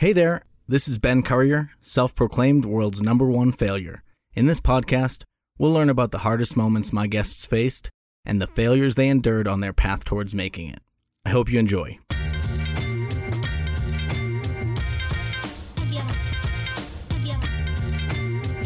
[0.00, 4.04] Hey there, this is Ben Currier, self proclaimed world's number one failure.
[4.32, 5.24] In this podcast,
[5.58, 7.90] we'll learn about the hardest moments my guests faced
[8.24, 10.78] and the failures they endured on their path towards making it.
[11.24, 11.98] I hope you enjoy.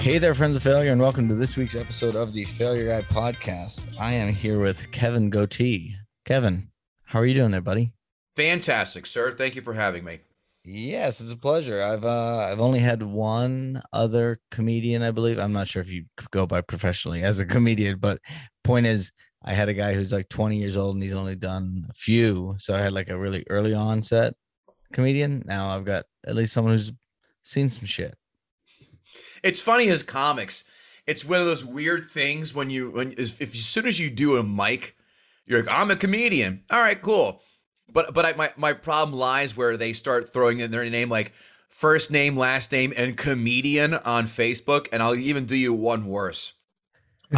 [0.01, 3.07] Hey there, friends of failure, and welcome to this week's episode of the Failure Guy
[3.09, 3.87] podcast.
[3.99, 5.95] I am here with Kevin Gootee.
[6.27, 6.69] Kevin,
[7.05, 7.95] how are you doing there, buddy?
[8.37, 9.33] Fantastic, sir.
[9.33, 10.19] Thank you for having me.
[10.65, 11.83] Yes, it's a pleasure.
[11.83, 15.39] I've uh I've only had one other comedian, I believe.
[15.39, 18.21] I'm not sure if you go by professionally as a comedian, but
[18.63, 19.11] point is
[19.45, 22.55] I had a guy who's like 20 years old and he's only done a few.
[22.59, 24.35] So I had like a really early onset
[24.93, 25.43] comedian.
[25.47, 26.93] Now I've got at least someone who's
[27.43, 28.15] seen some shit.
[29.43, 30.65] It's funny as comics.
[31.09, 34.37] It's one of those weird things when you when if as soon as you do
[34.37, 34.97] a mic,
[35.45, 36.63] you're like, I'm a comedian.
[36.71, 37.43] All right, cool.
[37.93, 41.33] But but I, my my problem lies where they start throwing in their name like
[41.69, 46.55] first name, last name, and comedian on Facebook, and I'll even do you one worse.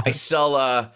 [0.05, 0.89] I sell uh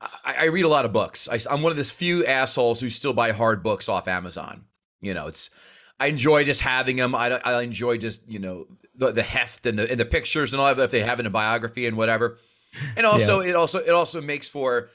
[0.00, 1.28] I, I read a lot of books.
[1.28, 4.64] I, I'm one of those few assholes who still buy hard books off Amazon.
[5.00, 5.50] You know, it's
[6.00, 7.14] I enjoy just having them.
[7.14, 10.60] I, I enjoy just you know the, the heft and the and the pictures and
[10.60, 12.38] all that if they have in a biography and whatever.
[12.96, 13.50] And also yeah.
[13.50, 14.90] it also it also makes for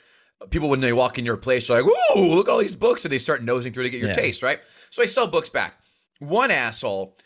[0.50, 3.06] people when they walk in your place, you're like, "Whoa, look at all these books!"
[3.06, 4.16] and they start nosing through to get your yeah.
[4.16, 4.60] taste, right?
[4.90, 5.80] So I sell books back.
[6.20, 7.18] One asshole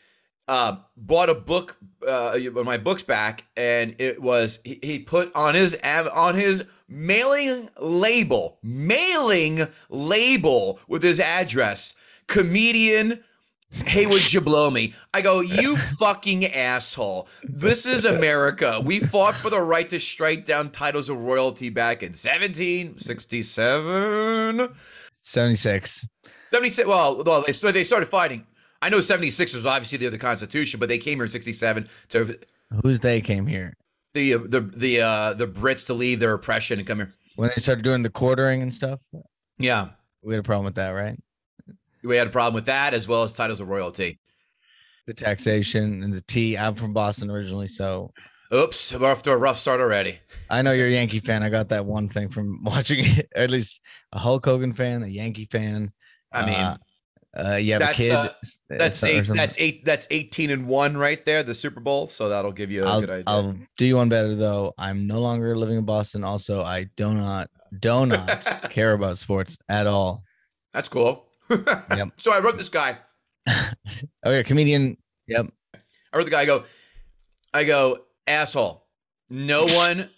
[0.47, 5.55] uh, bought a book, uh, my books back, and it was he, he put on
[5.55, 11.95] his on his mailing label, mailing label with his address,
[12.27, 13.23] comedian
[13.85, 14.93] Hey, would you blow me?
[15.13, 17.27] I go, you fucking asshole.
[17.43, 18.81] This is America.
[18.83, 24.75] We fought for the right to strike down titles of royalty back in 1767.
[25.19, 26.07] 76.
[26.47, 26.87] 76.
[26.87, 28.47] Well, well they, they started fighting.
[28.81, 32.39] I know 76 was obviously the, the Constitution, but they came here in 67 to.
[32.83, 33.73] Who's they came here?
[34.13, 37.13] The uh, the the uh, the Brits to leave their oppression and come here.
[37.35, 38.99] When they started doing the quartering and stuff.
[39.57, 39.89] Yeah,
[40.21, 41.19] we had a problem with that, right?
[42.03, 44.19] We had a problem with that as well as titles of royalty.
[45.05, 46.57] The taxation and the T.
[46.57, 48.11] I'm from Boston originally, so.
[48.53, 50.19] Oops, we're off to a rough start already.
[50.49, 51.43] I know you're a Yankee fan.
[51.43, 53.29] I got that one thing from watching it.
[53.35, 53.81] At least
[54.13, 55.91] a Hulk Hogan fan, a Yankee fan.
[56.31, 56.77] I mean, uh,
[57.35, 58.13] uh, you have a kid.
[58.13, 58.29] Uh,
[58.69, 59.27] that's eight.
[59.27, 59.85] That's eight.
[59.85, 61.43] That's eighteen and one right there.
[61.43, 62.07] The Super Bowl.
[62.07, 63.23] So that'll give you a I'll, good idea.
[63.27, 64.73] I'll do you one better though.
[64.77, 66.23] I'm no longer living in Boston.
[66.23, 70.23] Also, I do not do not care about sports at all.
[70.73, 72.09] That's cool yep.
[72.17, 72.97] So I wrote this guy.
[73.47, 74.97] oh yeah, comedian.
[75.27, 75.51] Yep.
[76.13, 76.41] I wrote the guy.
[76.41, 76.63] I go,
[77.53, 78.85] I go, asshole.
[79.29, 80.09] No one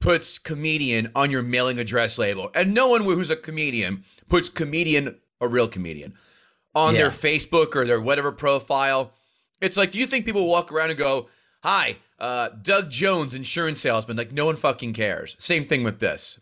[0.00, 5.18] puts comedian on your mailing address label, and no one who's a comedian puts comedian,
[5.40, 6.14] a real comedian,
[6.74, 7.02] on yeah.
[7.02, 9.12] their Facebook or their whatever profile.
[9.60, 11.28] It's like, do you think people walk around and go,
[11.62, 14.16] "Hi, uh, Doug Jones, insurance salesman"?
[14.16, 15.36] Like, no one fucking cares.
[15.38, 16.40] Same thing with this.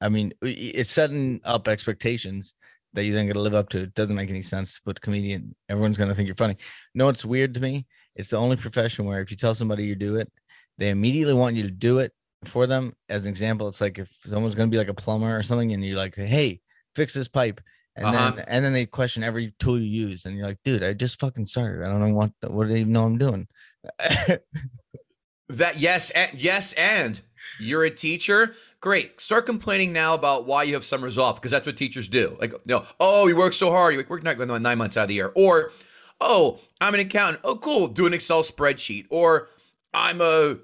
[0.00, 2.54] I mean, it's setting up expectations
[2.92, 3.82] that you then got to live up to.
[3.82, 5.54] It doesn't make any sense to put comedian.
[5.68, 6.56] Everyone's going to think you're funny.
[6.94, 7.86] No, it's weird to me.
[8.16, 10.30] It's the only profession where if you tell somebody you do it,
[10.78, 12.12] they immediately want you to do it
[12.44, 12.92] for them.
[13.08, 15.72] As an example, it's like if someone's going to be like a plumber or something,
[15.72, 16.60] and you're like, "Hey,
[16.94, 17.60] fix this pipe,"
[17.96, 18.30] and uh-huh.
[18.36, 21.20] then and then they question every tool you use, and you're like, "Dude, I just
[21.20, 21.84] fucking started.
[21.84, 23.46] I don't know what what do you even know I'm doing."
[25.48, 27.20] that yes, and, yes, and
[27.58, 28.54] you're a teacher.
[28.80, 29.20] Great.
[29.20, 32.36] Start complaining now about why you have summers off because that's what teachers do.
[32.40, 33.94] Like, you know, oh, you work so hard.
[33.94, 35.32] You work not going nine months out of the year.
[35.34, 35.72] Or,
[36.20, 37.40] oh, I'm an accountant.
[37.44, 37.88] Oh, cool.
[37.88, 39.06] Do an Excel spreadsheet.
[39.10, 39.48] Or,
[39.92, 40.56] I'm a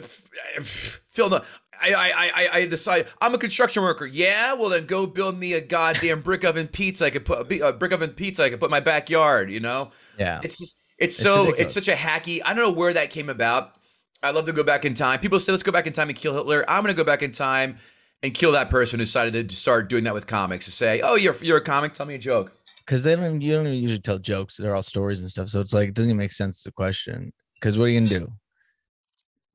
[0.00, 1.44] fill the.
[1.82, 4.06] I, I I I decide I'm a construction worker.
[4.06, 7.06] Yeah, well then go build me a goddamn brick oven pizza.
[7.06, 8.44] I could put a brick oven pizza.
[8.44, 9.50] I could put in my backyard.
[9.50, 9.90] You know.
[10.18, 10.40] Yeah.
[10.42, 11.60] It's just it's, it's so ridiculous.
[11.60, 12.40] it's such a hacky.
[12.44, 13.76] I don't know where that came about.
[14.24, 15.20] I love to go back in time.
[15.20, 16.64] People say, let's go back in time and kill Hitler.
[16.66, 17.76] I'm going to go back in time
[18.22, 21.16] and kill that person who decided to start doing that with comics to say, oh,
[21.16, 21.92] you're, you're a comic.
[21.92, 22.52] Tell me a joke.
[22.78, 24.56] Because they don't, you don't usually tell jokes.
[24.56, 25.50] They're all stories and stuff.
[25.50, 27.34] So it's like, it doesn't even make sense to question.
[27.54, 28.32] Because what are you going to do?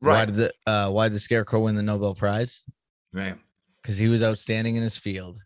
[0.02, 0.20] Right.
[0.20, 2.64] Why did the, uh, why did the scarecrow win the Nobel Prize?
[3.12, 3.36] Right.
[3.82, 5.42] Because he was outstanding in his field.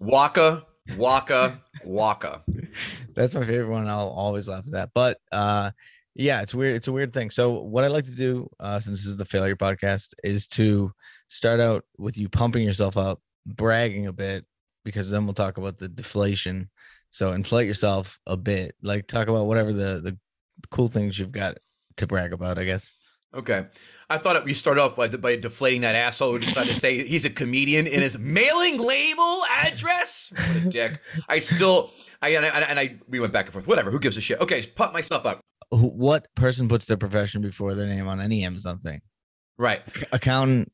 [0.00, 2.42] Waka, Waka, Waka.
[3.14, 3.86] That's my favorite one.
[3.86, 4.90] I'll always laugh at that.
[4.92, 5.70] But uh,
[6.14, 6.76] yeah, it's weird.
[6.76, 7.30] It's a weird thing.
[7.30, 10.92] So what I like to do, uh, since this is the failure podcast, is to
[11.28, 14.44] start out with you pumping yourself up, bragging a bit,
[14.84, 16.70] because then we'll talk about the deflation.
[17.10, 20.18] So inflate yourself a bit, like talk about whatever the the
[20.70, 21.58] cool things you've got
[21.96, 22.94] to brag about, I guess.
[23.32, 23.66] Okay.
[24.08, 27.24] I thought we started off by, by deflating that asshole who decided to say he's
[27.24, 30.32] a comedian in his mailing label address.
[30.34, 31.00] What a dick.
[31.28, 33.68] I still, I and, I and I we went back and forth.
[33.68, 33.92] Whatever.
[33.92, 34.40] Who gives a shit?
[34.40, 35.40] Okay, pump myself up.
[35.70, 39.00] Who- What person puts their profession before their name on any Amazon thing?
[39.58, 39.82] Right.
[40.12, 40.72] Accountant,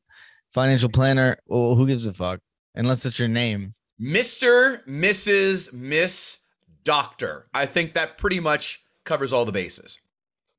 [0.53, 1.37] financial planner.
[1.45, 2.39] Well, who gives a fuck?
[2.75, 3.73] Unless it's your name.
[4.01, 6.39] Mr., Mrs., Miss,
[6.83, 7.47] Doctor.
[7.53, 9.99] I think that pretty much covers all the bases.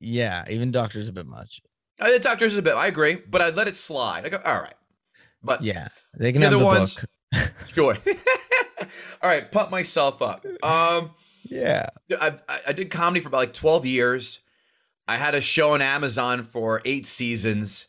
[0.00, 1.60] Yeah, even doctor's a bit much.
[2.00, 4.24] Uh, the doctor's a bit, I agree, but I'd let it slide.
[4.26, 4.74] I go, all right.
[5.42, 6.96] But Yeah, they can The have other the ones-
[7.32, 7.52] book.
[7.74, 7.96] sure.
[9.22, 10.44] all right, pump myself up.
[10.62, 11.10] Um,
[11.50, 11.86] Yeah,
[12.20, 14.40] I, I- I did comedy for about like 12 years.
[15.06, 17.86] I had a show on Amazon for eight seasons.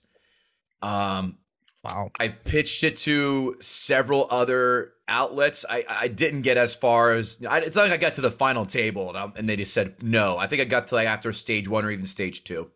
[0.81, 1.37] Um,
[1.83, 2.11] wow.
[2.19, 5.65] I pitched it to several other outlets.
[5.69, 8.31] I, I didn't get as far as I, it's not like I got to the
[8.31, 10.37] final table and, and they just said no.
[10.37, 12.71] I think I got to like after stage one or even stage two.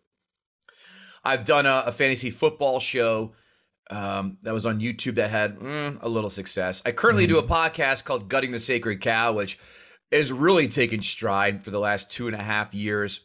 [1.24, 3.34] I've done a, a fantasy football show
[3.90, 6.82] um, that was on YouTube that had mm, a little success.
[6.86, 9.58] I currently do a podcast called Gutting the Sacred Cow, which
[10.14, 13.22] is really taken stride for the last two and a half years.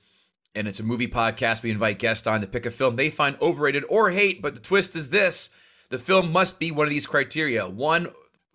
[0.55, 1.63] And it's a movie podcast.
[1.63, 4.41] We invite guests on to pick a film they find overrated or hate.
[4.41, 5.51] But the twist is this
[5.91, 8.09] the film must be one of these criteria one,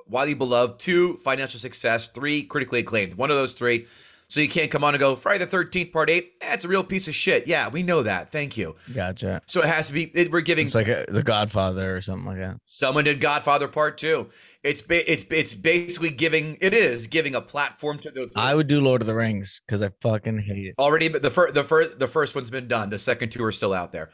[0.07, 3.13] widely beloved, two, financial success, three, critically acclaimed.
[3.15, 3.85] One of those three.
[4.33, 6.83] So you can't come on and go, Friday the 13th, part eight, that's a real
[6.83, 7.45] piece of shit.
[7.45, 8.31] Yeah, we know that.
[8.31, 8.75] Thank you.
[8.95, 9.44] Gotcha.
[9.45, 12.25] So it has to be, it, we're giving It's like a, The Godfather or something
[12.25, 12.57] like that.
[12.65, 14.30] Someone did Godfather Part Two.
[14.63, 18.68] It's ba- it's it's basically giving it is giving a platform to the I would
[18.68, 20.75] do Lord of the Rings because I fucking hate it.
[20.80, 22.89] already, but the first the first the first one's been done.
[22.89, 24.09] The second two are still out there.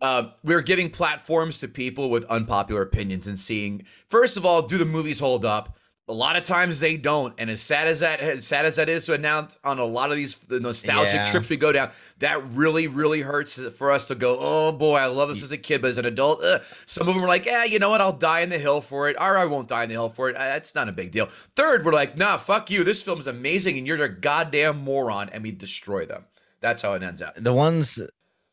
[0.00, 4.78] Um, we're giving platforms to people with unpopular opinions and seeing first of all, do
[4.78, 5.76] the movies hold up?
[6.06, 8.90] A lot of times they don't, and as sad as that as sad as that
[8.90, 11.30] is to announce on a lot of these the nostalgic Yeah.
[11.30, 14.36] trips we go down, that really really hurts for us to go.
[14.38, 16.60] Oh boy, I love this as a kid, but as an adult, ugh.
[16.84, 18.02] some of them are like, yeah, you know what?
[18.02, 20.28] I'll die in the hill for it, or I won't die in the hill for
[20.28, 20.34] it.
[20.34, 21.24] That's not a big deal.
[21.56, 22.84] Third, we're like, nah, fuck you.
[22.84, 26.26] This film is amazing, and you're a goddamn moron, and we destroy them.
[26.60, 27.34] That's how it ends up.
[27.36, 27.98] The ones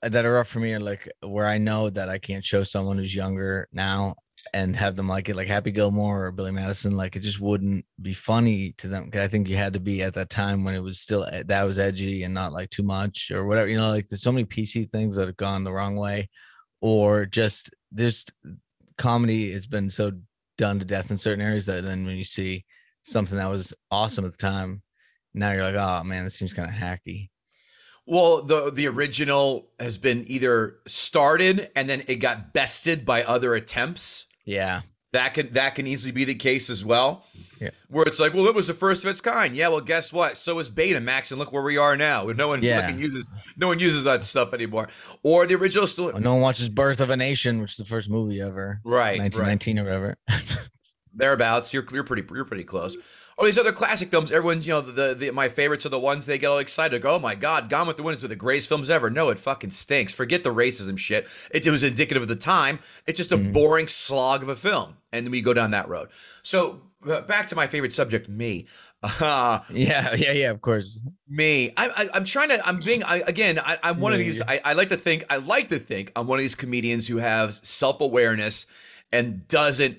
[0.02, 2.98] that are up for me are like where I know that I can't show someone
[2.98, 4.16] who's younger now
[4.54, 6.98] and have them like it, like Happy Gilmore or Billy Madison.
[6.98, 9.10] Like it just wouldn't be funny to them.
[9.14, 11.64] I think you had to be at that time when it was still eh, that
[11.64, 13.70] was edgy and not like too much or whatever.
[13.70, 16.30] You know, like there's so many PC things that have gone the wrong way,
[16.82, 18.26] or just there's
[18.98, 20.12] comedy has been so
[20.58, 22.66] done to death in certain areas that then when you see
[23.04, 24.82] something that was awesome at the time,
[25.34, 27.30] now you're like, oh man, this seems kind of hacky.
[28.06, 33.54] Well, the the original has been either started and then it got bested by other
[33.54, 34.28] attempts.
[34.46, 34.82] Yeah.
[35.14, 37.26] That can that can easily be the case as well.
[37.60, 37.72] Yeah.
[37.90, 39.54] Where it's like, well, it was the first of its kind.
[39.56, 40.38] Yeah, well, guess what?
[40.38, 42.24] So is Betamax, and look where we are now.
[42.28, 42.82] No one Yeah.
[42.82, 44.88] fucking uses no one uses that stuff anymore.
[45.22, 47.86] Or the original still oh, no one watches Birth of a Nation, which is the
[47.86, 49.34] first movie ever, right, right.
[49.36, 50.18] 1919 or whatever.
[51.14, 51.74] thereabouts.
[51.74, 52.96] You're you're pretty you're pretty close.
[53.42, 54.32] Or these other classic films.
[54.32, 57.02] Everyone's you know the, the my favorites are the ones they get all excited.
[57.02, 59.10] Go, oh my god, Gone with the Wind is one of the greatest films ever.
[59.10, 60.14] No, it fucking stinks.
[60.14, 61.28] Forget the racism shit.
[61.52, 62.78] It, it was indicative of the time.
[63.08, 63.52] It's just a Mhm.
[63.52, 66.10] boring slog of a film, and then we go down that road.
[66.44, 68.68] So uh, back to my favorite subject, me.
[69.02, 70.52] Uh, yeah, yeah, yeah.
[70.52, 71.00] Of course.
[71.28, 74.38] me I, I i'm trying to i'm being I, again I, i'm one of these
[74.40, 74.46] yeah.
[74.48, 77.18] I, I like to think i like to think i'm one of these comedians who
[77.18, 78.68] have self-awareness
[79.12, 79.98] and doesn't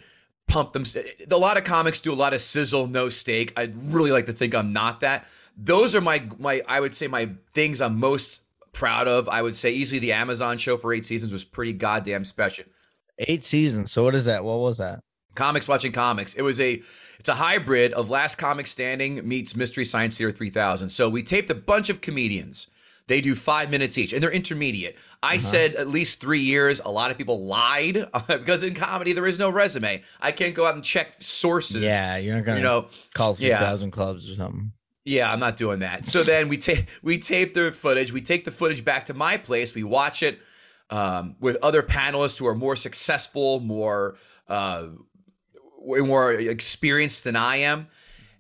[0.48, 0.84] pump them.
[1.30, 3.52] A lot of comics do a lot of sizzle no steak.
[3.56, 5.26] I'd really like to think i'm not that.
[5.56, 9.28] Those are my my i would say my things i'm most proud of.
[9.28, 12.64] I would say easily the amazon show for eight seasons was pretty goddamn special.
[13.18, 13.92] Eight seasons.
[13.92, 14.44] So what is that?
[14.44, 15.00] What was that?
[15.34, 16.34] comics watching comics.
[16.34, 16.82] It was a
[17.18, 21.48] it's a hybrid of last comic standing meets mystery science theater 3000 so we taped
[21.50, 22.66] a bunch of comedians
[23.06, 25.38] they do five minutes each and they're intermediate i Uh-huh.
[25.38, 29.38] said at least three years a lot of people lied because in comedy there is
[29.38, 32.86] no resume i can't go out and check sources Yeah, you're not gonna you know
[33.14, 33.60] call three yeah.
[33.60, 34.72] thousand clubs or something.
[35.04, 36.04] yeah, I'm not doing that.
[36.06, 38.12] So then we take we tape the footage.
[38.12, 39.74] We take the footage back to my place.
[39.74, 40.38] We watch it
[40.90, 44.14] um, with other panelists who are more successful, more
[44.48, 44.86] uh,
[45.78, 47.88] way more experienced than I am.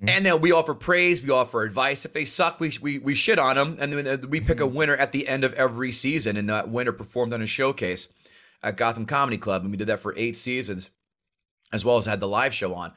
[0.02, 0.16] Mm-hmm.
[0.16, 2.04] And then we offer praise, we offer advice.
[2.04, 3.76] If they suck, we, we, we shit on them.
[3.78, 4.74] And then uh, we pick a mm-hmm.
[4.74, 6.36] winner at the end of every season.
[6.36, 8.12] And that winner performed on a showcase
[8.64, 9.62] at Gotham Comedy Club.
[9.62, 10.90] And we did that for eight seasons,
[11.72, 12.92] as well as had the live show on.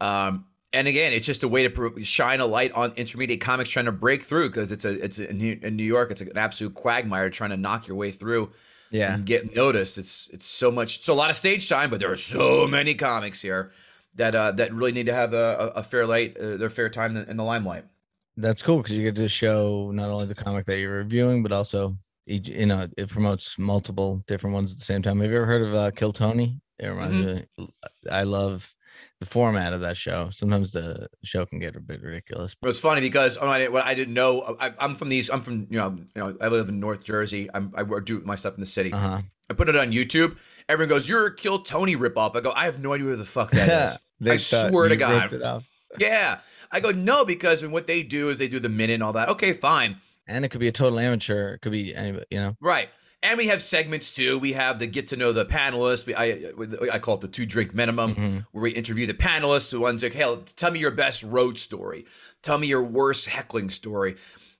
[0.00, 3.86] Um, and again, it's just a way to shine a light on intermediate comics trying
[3.86, 6.36] to break through because it's a it's a, in New in New York, it's an
[6.36, 8.52] absolute quagmire trying to knock your way through
[8.90, 9.14] Yeah.
[9.14, 9.96] and get noticed.
[9.96, 12.94] It's it's so much, so a lot of stage time, but there are so many
[12.94, 13.70] comics here
[14.16, 17.16] that uh, that really need to have a, a, fair light, uh, their fair time
[17.16, 17.84] in the limelight.
[18.36, 21.52] That's cool because you get to show not only the comic that you're reviewing, but
[21.52, 21.96] also
[22.26, 25.20] each- you know, it promotes multiple different ones at the same time.
[25.20, 26.60] Have you ever heard of uh, Kill Tony?
[26.78, 27.62] It reminds Mm-hmm.
[27.62, 27.68] me.
[28.10, 28.74] I love
[29.20, 30.28] the format of that show.
[30.30, 32.54] Sometimes the show can get a bit ridiculous.
[32.62, 34.56] It was funny because oh, I, didn't- what I didn't know.
[34.60, 35.30] I, I'm from these.
[35.30, 35.96] I'm from you know.
[36.14, 36.36] You know.
[36.40, 37.48] I live in North Jersey.
[37.54, 38.92] I'm, I work do my stuff in the city.
[38.92, 39.22] Uh huh.
[39.48, 40.36] I put it on YouTube.
[40.68, 43.24] Everyone goes, "You're a Kill Tony ripoff." I go, "I have no idea who the
[43.24, 45.64] fuck that is." I swear to God.
[45.98, 46.38] yeah.
[46.72, 49.28] I go, "No," because what they do is they do the minute and all that.
[49.30, 49.96] Okay, fine.
[50.26, 51.54] And it could be a total amateur.
[51.54, 52.56] It could be anybody, you know.
[52.60, 52.88] Right.
[53.22, 54.38] And we have segments too.
[54.38, 56.06] We have the get to know the panelists.
[56.06, 56.52] We, I
[56.92, 58.46] I call it the two drink minimum, Mhm.
[58.52, 59.70] where we interview the panelists.
[59.70, 62.04] The ones like, hey, tell me your best road story.
[62.42, 64.16] Tell me your worst heckling story.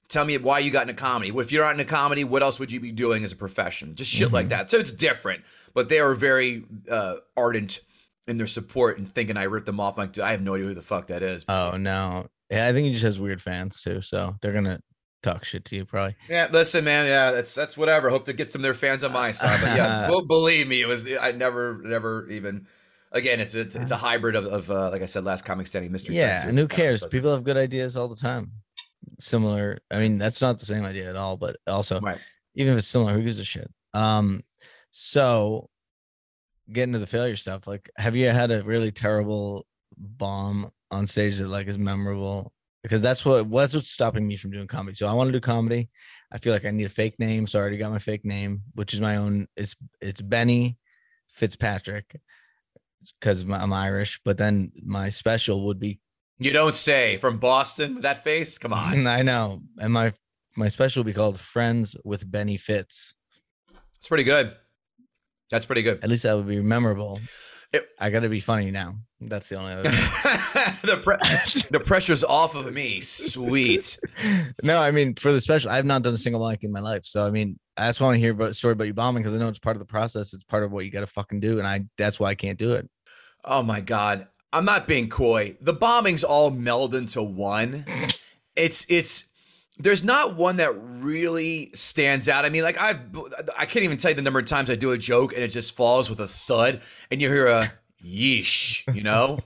[0.09, 1.33] Tell me why you got into comedy.
[1.37, 3.95] If you're not into comedy, what else would you be doing as a profession?
[3.97, 4.71] Just shit like that.
[4.71, 5.43] So it's different,
[5.75, 7.81] but they are very uh, ardent
[8.27, 9.97] in their support and thinking I ripped them off.
[9.99, 11.45] I'm like, dude, I have no idea who the fuck that is.
[11.49, 12.27] Oh no.
[12.51, 14.01] Yeah, I think he just has weird fans too.
[14.01, 14.81] So they're gonna
[15.23, 16.17] talk shit to you probably.
[16.29, 17.07] Yeah, listen, man.
[17.07, 18.11] Yeah, that's that's whatever.
[18.11, 19.59] Hope to get some of their fans on my side.
[19.61, 22.67] But yeah, well, believe me, it was I never, never even.
[23.13, 25.67] Again, it's a, it's, it's a hybrid of, of uh, like I said, last comic
[25.69, 26.17] standing, mystery.
[26.17, 27.05] Yeah, and who cares?
[27.07, 28.53] People have good ideas all the time.
[29.21, 29.79] Similar.
[29.91, 32.19] I mean, that's not the same idea at all, but also Right.
[32.57, 33.71] even if it's similar, who gives a shit?
[33.95, 34.43] Um,
[34.91, 35.71] so
[36.73, 41.39] getting to the failure stuff, like have you had a really terrible bomb on stage
[41.39, 42.53] that like is memorable?
[42.83, 44.95] Because that's what that's what's stopping me from doing comedy.
[44.95, 45.89] So I want to do comedy.
[46.33, 47.47] I feel like I need a fake name.
[47.47, 49.49] So I already got my fake name, which is my own.
[49.57, 50.79] It's it's Benny
[51.29, 52.21] Fitzpatrick
[53.21, 54.21] because I'm Irish.
[54.25, 56.01] But then my special would be
[56.39, 58.57] You don't say from Boston with that face.
[58.59, 59.61] Come on, I know.
[59.79, 60.13] And my
[60.57, 63.15] my special will be called Friends with Benny Fitz.
[63.97, 64.55] it's pretty good.
[65.51, 66.03] That's pretty good.
[66.03, 67.21] At least that would be memorable.
[67.73, 68.97] It- I got to be funny now.
[69.21, 69.89] That's the only other.
[69.89, 69.93] thing.
[70.83, 73.01] the pre- the pressure's off of me.
[73.01, 73.99] Sweet.
[74.63, 77.05] no, I mean for the special, I've not done a single mic in my life.
[77.05, 79.39] So I mean, I just want to hear about story about you bombing because I
[79.39, 80.35] know it's part of the process.
[80.35, 82.59] It's part of what you got to fucking do, and I that's why I can't
[82.59, 82.89] do it.
[83.45, 84.29] Oh my god.
[84.53, 85.57] I'm not being coy.
[85.61, 87.85] The bombings all meld into one.
[88.55, 89.33] It's it's
[89.79, 92.45] there's not one that really stands out.
[92.45, 93.01] I mean, like I've
[93.59, 95.49] I can't even tell you the number of times I do a joke and it
[95.49, 96.81] just falls with a thud
[97.11, 99.41] and you hear a yeesh, you know?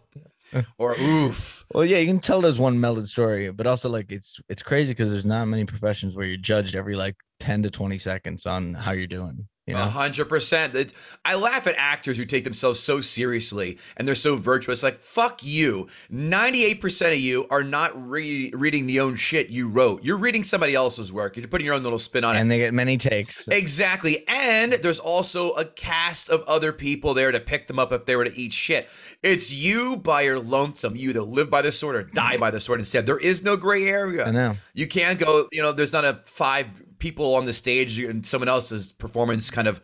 [0.79, 1.65] or oof.
[1.73, 4.93] Well, yeah, you can tell there's one melded story, but also like it's it's crazy
[4.93, 8.75] because there's not many professions where you're judged every like ten to twenty seconds on
[8.75, 9.49] how you're doing.
[9.79, 10.95] A hundred percent.
[11.25, 14.83] I laugh at actors who take themselves so seriously and they're so virtuous.
[14.83, 15.89] Like fuck you.
[16.09, 20.03] Ninety-eight percent of you are not re- reading the own shit you wrote.
[20.05, 21.37] You're reading somebody else's work.
[21.37, 22.41] You're putting your own little spin on it.
[22.41, 23.47] and they get many takes.
[23.49, 24.25] Exactly.
[24.29, 28.17] And there's also a cast of other people there to pick them up if they
[28.17, 28.89] were to eat shit.
[29.23, 30.97] It's you by your lonesome.
[30.97, 33.07] You either live by the sword or die by the sword instead.
[33.07, 34.25] There is no gray area.
[34.27, 34.57] I know.
[34.75, 38.49] You can't go, you know, there's not a five people on the stage and someone
[38.49, 39.81] else's performance kind of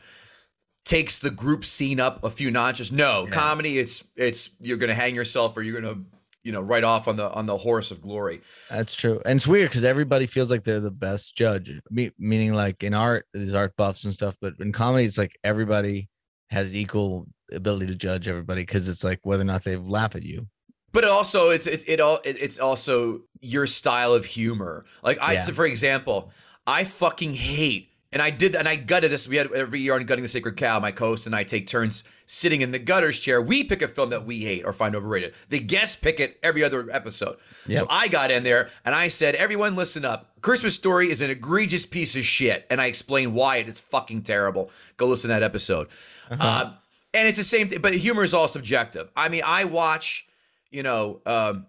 [0.85, 2.93] takes the group scene up a few notches.
[2.93, 3.31] No, Yeah.
[3.31, 6.05] comedy it's it's you're going to hang yourself or you're going to
[6.45, 8.41] you know, right off on the on the horse of glory.
[8.71, 9.21] That's true.
[9.27, 11.73] And it's weird because everybody feels like they're the best judge.
[11.91, 15.33] Me- meaning like in art, these art buffs and stuff, but in comedy, it's like
[15.43, 16.09] everybody
[16.51, 20.23] has equal ability to judge everybody because it's like whether or not they laugh at
[20.23, 20.47] you.
[20.93, 24.85] But it also it's it, it all it, it's also your style of humor.
[25.03, 25.41] Like I Yeah.
[25.41, 26.31] so for example,
[26.67, 29.29] I fucking hate and I did and I gutted this.
[29.29, 32.05] We had every year on Gutting the Sacred Cow, my co-host and I take turns
[32.27, 33.41] sitting in the gutters chair.
[33.41, 35.35] We pick a film that we hate or find overrated.
[35.49, 37.37] The guests pick it every other episode.
[37.67, 37.79] Yep.
[37.79, 40.33] So I got in there and I said, everyone listen up.
[40.41, 42.67] Christmas Story is an egregious piece of shit.
[42.71, 44.71] And I explained why it is fucking terrible.
[44.97, 45.89] Go listen to that episode.
[46.31, 46.73] Uh,
[47.15, 49.11] and it's the same thing, but humor is all subjective.
[49.17, 50.27] I mean, I watch,
[50.71, 51.67] you know, um,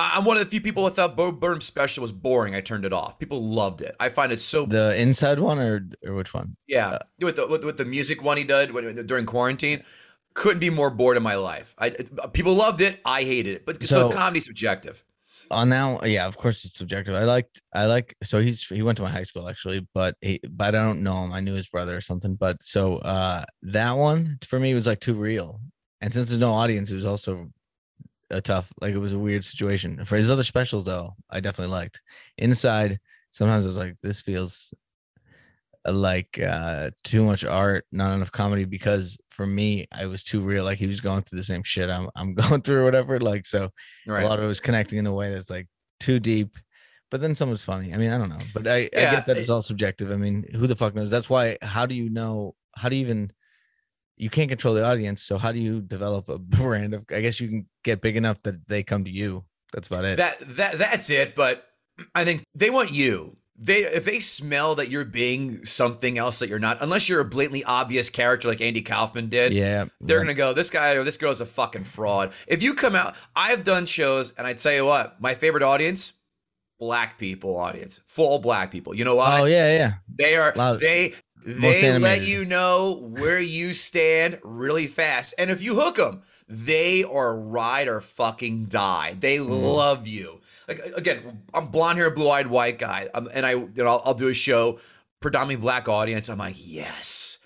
[0.00, 2.54] I'm one of the few people who thought Bo Burnham special was boring.
[2.54, 3.18] I turned it off.
[3.18, 3.96] People loved it.
[3.98, 6.56] I find it so The inside one or or which one?
[6.68, 9.82] yeah, with the with, with the music one he did when, during quarantine,
[10.34, 11.74] couldn't be more bored in my life.
[11.78, 15.02] I it- people loved it, I hated it, but so, So- comedy's subjective.
[15.50, 17.14] On now, yeah, of course it's subjective.
[17.14, 18.14] I liked, I like.
[18.22, 21.24] So he's he went to my high school actually, but he, but I don't know
[21.24, 21.32] him.
[21.32, 22.34] I knew his brother or something.
[22.36, 25.60] But so uh that one for me was like too real,
[26.02, 27.48] and since there's no audience, it was also
[28.30, 30.04] a tough, like it was a weird situation.
[30.04, 32.00] For his other specials though, I definitely liked.
[32.36, 32.98] Inside,
[33.30, 34.72] sometimes I was like, this feels
[35.86, 38.64] uh, like uh too much art, not enough comedy.
[38.64, 40.64] Because for me, I was too real.
[40.64, 43.18] Like he was going through the same shit I'm I'm going through or whatever.
[43.18, 43.70] Like so
[44.06, 44.24] Right.
[44.24, 45.68] a lot of it was connecting in a way that's like
[46.00, 46.56] too deep
[47.10, 49.36] but then some was funny i mean i don't know but i, I get that
[49.36, 52.54] it's all subjective i mean who the fuck knows that's why how do you know
[52.76, 53.32] how do you even
[54.18, 57.40] you can't control the audience so how do you develop a brand of i guess
[57.40, 60.78] you can get big enough that they come to you that's about it That that
[60.78, 61.34] that's it.
[61.34, 61.64] But
[62.14, 63.36] I think they want you.
[63.56, 67.24] they if they smell that you're being something else that you're not, unless you're a
[67.24, 69.84] blatantly obvious character like Andy Kaufman did, Yeah.
[70.00, 70.22] they're yeah.
[70.24, 72.32] gonna go, this guy or this girl is a fucking fraud.
[72.46, 76.14] If you come out, I've done shows, and I tell you what, my favorite audience,
[76.78, 78.94] black people audience, full black people.
[78.94, 79.40] You know why?
[79.40, 79.92] Oh yeah, yeah.
[80.16, 80.80] They are Loud.
[80.80, 81.12] they
[81.44, 85.34] they let you know where you stand really fast.
[85.38, 89.14] And if you hook them, they are ride or fucking die.
[89.18, 89.52] They Mm-hmm.
[89.52, 90.40] love you.
[90.66, 94.02] Like again, I'm blonde hair, blue eyed white guy, um, and I you know I'll,
[94.06, 94.78] I'll do a show
[95.20, 96.28] predominantly black audience.
[96.28, 97.38] I'm like yes,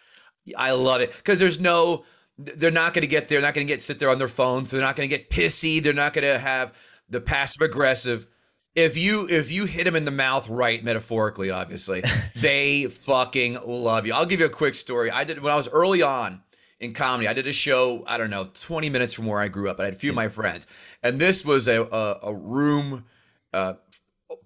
[0.57, 2.05] I love it because there's no.
[2.39, 3.39] They're not going to get there.
[3.41, 4.71] They're not going to get sit there on their phones.
[4.71, 5.81] They're not going to get pissy.
[5.83, 6.75] They're not going to have
[7.09, 8.27] the passive aggressive
[8.75, 12.03] if you if you hit them in the mouth right metaphorically obviously
[12.37, 14.15] they fucking love you.
[14.15, 15.11] I'll give you a quick story.
[15.11, 16.43] I did when i was early on
[16.81, 19.71] in comedy i did a show i don't know 20 minutes from where i grew
[19.71, 20.67] up i had a few of my friends.
[21.03, 23.05] And this was a a, a room
[23.53, 23.75] uh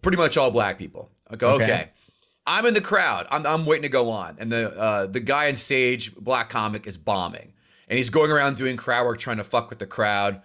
[0.02, 1.11] pretty much all black people.
[1.33, 1.64] Okay, okay.
[1.64, 1.90] Okay.
[2.47, 3.26] i'm in the crowd.
[3.30, 4.37] I'm, I'm waiting to go on.
[4.38, 7.52] And the uh the guy on stage black comic is bombing.
[7.88, 10.42] And he's going around doing crowd work trying to fuck with the crowd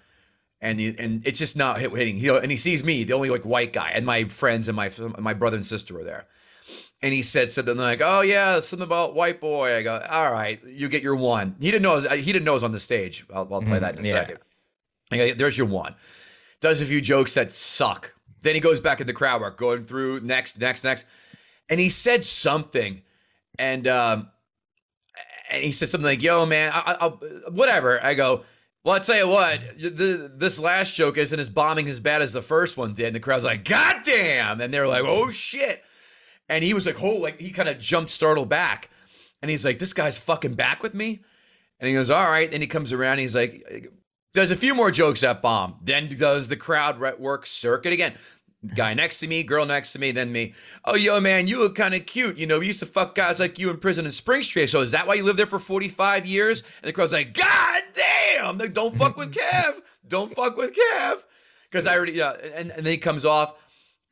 [0.62, 2.18] and he, and it's just not hit- hitting.
[2.18, 4.91] He and he sees me, the only like white guy, and my friends and my
[5.18, 6.27] my brother and sister were there.
[7.03, 10.63] And he said something like, "Oh yeah, something about white boy." I go, "All right,
[10.63, 11.94] you get your one." He didn't know.
[11.94, 13.25] Was, he didn't know I was on the stage.
[13.34, 14.13] I'll, I'll tell you that in a yeah.
[14.13, 14.38] second.
[15.12, 15.96] I go, "There's your one."
[16.60, 18.13] Does a few jokes that suck.
[18.41, 21.06] Then he goes back in the crowd work, going through next, next, next,
[21.70, 23.01] and he said something,
[23.58, 24.30] and um,
[25.51, 27.20] and he said something like, "Yo, man, I, I, I'll,
[27.51, 28.44] whatever." I go,
[28.83, 32.33] "Well, I tell you what, the, this last joke isn't as bombing as bad as
[32.33, 35.83] the first one did." And the crowd's like, "God damn!" And they're like, "Oh shit!"
[36.50, 38.89] And he was like, "Oh!" Like he kind of jumped, startled back,
[39.41, 41.23] and he's like, "This guy's fucking back with me."
[41.79, 43.19] And he goes, "All right." Then he comes around.
[43.19, 43.91] He's like,
[44.33, 45.77] does a few more jokes at bomb.
[45.83, 48.13] Then does the crowd work circuit again.
[48.75, 50.53] Guy next to me, girl next to me, then me.
[50.86, 52.38] Oh, yo, man, you look kind of cute.
[52.38, 54.68] You know, we used to fuck guys like you in prison in Spring Street.
[54.68, 56.62] So is that why you lived there for 45 years?
[56.62, 58.60] And the crowd's like, God damn.
[58.60, 59.80] Like, don't fuck with Kev.
[60.08, 61.25] Don't fuck with Kev.
[61.63, 62.34] Because I already, yeah.
[62.56, 63.58] And, and then he comes off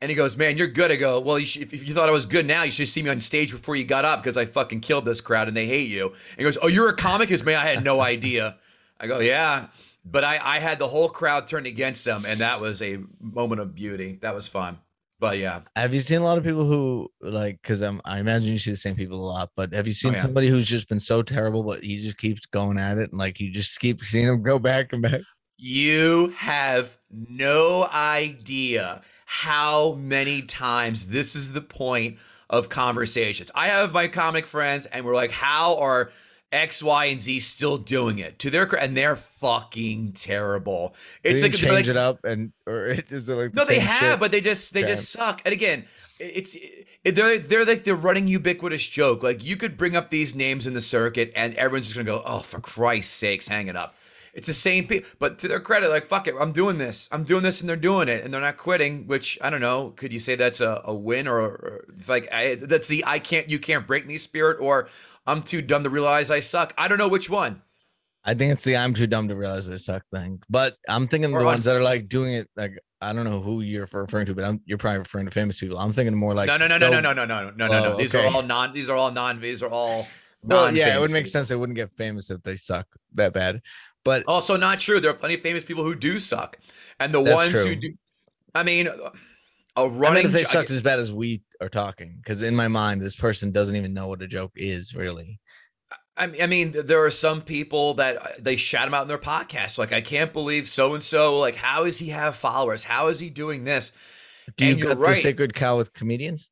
[0.00, 0.90] and he goes, man, you're good.
[0.90, 3.02] I go, well, you should, if you thought I was good now, you should see
[3.02, 5.66] me on stage before you got up because I fucking killed this crowd and they
[5.66, 6.06] hate you.
[6.08, 7.28] And he goes, oh, you're a comic?
[7.28, 8.56] His man, I had no idea.
[8.98, 9.68] I go, yeah.
[10.04, 13.60] But I, I had the whole crowd turned against him, and that was a moment
[13.60, 14.18] of beauty.
[14.22, 14.78] That was fun.
[15.18, 17.60] But yeah, Have you seen a lot of people who like?
[17.60, 19.50] Because I'm, I imagine you see the same people a lot.
[19.54, 20.22] But have you seen Oh, yeah.
[20.22, 23.38] somebody who's just been so terrible, but he just keeps going at it, and like
[23.38, 25.20] you just keep seeing him go back and back?
[25.62, 32.16] you have no idea how many times this is the point
[32.48, 33.50] of conversations.
[33.54, 36.10] I have my comic friends, and we're like, how are
[36.52, 40.94] X, Y, and Z still doing it to their and they're fucking terrible.
[41.22, 43.78] It's like, change like it up, and or it is it like the No, they
[43.78, 44.20] have, shit?
[44.20, 45.42] but they just they just suck.
[45.44, 45.84] And again,
[46.18, 46.56] it's
[47.04, 49.22] it, they're like they're like the running ubiquitous joke.
[49.22, 52.22] Like you could bring up these names in the circuit, and everyone's just gonna go,
[52.24, 53.94] "Oh, for Christ's sakes, hang it up."
[54.32, 57.24] It's the same people, but to their credit, like fuck it, I'm doing this, I'm
[57.24, 59.08] doing this, and they're doing it, and they're not quitting.
[59.08, 59.92] Which I don't know.
[59.96, 63.50] Could you say that's a, a win or, or like I, that's the I can't
[63.50, 64.88] you can't break me spirit, or
[65.26, 66.72] I'm too dumb to realize I suck.
[66.78, 67.62] I don't know which one.
[68.24, 70.42] I think it's the I'm too dumb to realize they suck thing.
[70.50, 73.24] But I'm thinking Or the on- ones that are like doing it like I don't
[73.24, 75.78] know who you're referring to, but I'm you're probably referring to famous people.
[75.78, 77.92] I'm thinking more like no, no, no, no, no, no, no, no, no, no, no.
[77.94, 78.26] Oh, These okay.
[78.26, 78.74] are all non.
[78.74, 79.40] These are all non.
[79.40, 80.06] These are all.
[80.42, 81.32] Well, yeah, it would make people.
[81.32, 81.48] sense.
[81.48, 83.60] They wouldn't get famous if they suck that bad.
[84.04, 84.98] But Also, not true.
[85.00, 86.58] There are plenty of famous people who do suck,
[86.98, 87.94] and the ones who do.
[88.54, 88.88] I mean,
[89.86, 90.24] a running.
[90.24, 93.52] if they sucked as bad as we are talking, because in my mind, this person
[93.52, 95.40] doesn't even know what a joke is really.
[96.16, 99.08] I mean, I mean, there are some people that uh, they shout them out in
[99.08, 99.78] their podcast.
[99.78, 101.38] Like, I can't believe so and so.
[101.38, 102.84] Like, how does he have followers?
[102.84, 103.92] How is he doing this?
[104.56, 106.50] Do you you're got the sacred cow with comedians?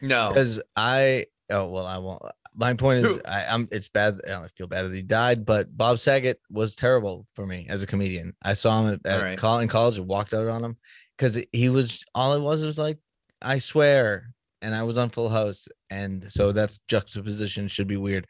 [0.00, 2.22] No, Because I oh well, I won't.
[2.54, 3.22] My point is, Who?
[3.24, 3.68] I, I'm.
[3.72, 4.20] It's bad.
[4.28, 7.86] I feel bad that he died, but Bob Saget was terrible for me as a
[7.86, 8.34] comedian.
[8.42, 9.38] I saw him at, at Alright.
[9.38, 10.76] col- in college and walked out on him
[11.18, 12.98] because he was all it was was like,
[13.42, 18.26] I swear, and I was on Full House, and so that's juxtaposition should be weird.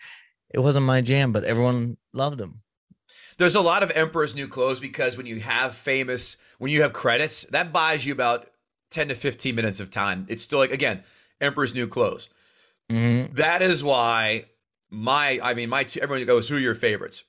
[0.53, 2.63] It wasn't my jam, but everyone loved him.
[3.37, 6.93] there's a lot of Emperor's New Clothes because when you have famous, when you have
[6.95, 8.47] credits, that buys you about
[8.91, 10.27] ten to fifteen minutes of time.
[10.29, 11.05] It's still like again,
[11.41, 12.31] Emperor's New Clothes.
[12.91, 13.35] Mhm.
[13.35, 14.47] That is why
[14.91, 17.25] my, I mean, my two, everyone goes, who are your favorites?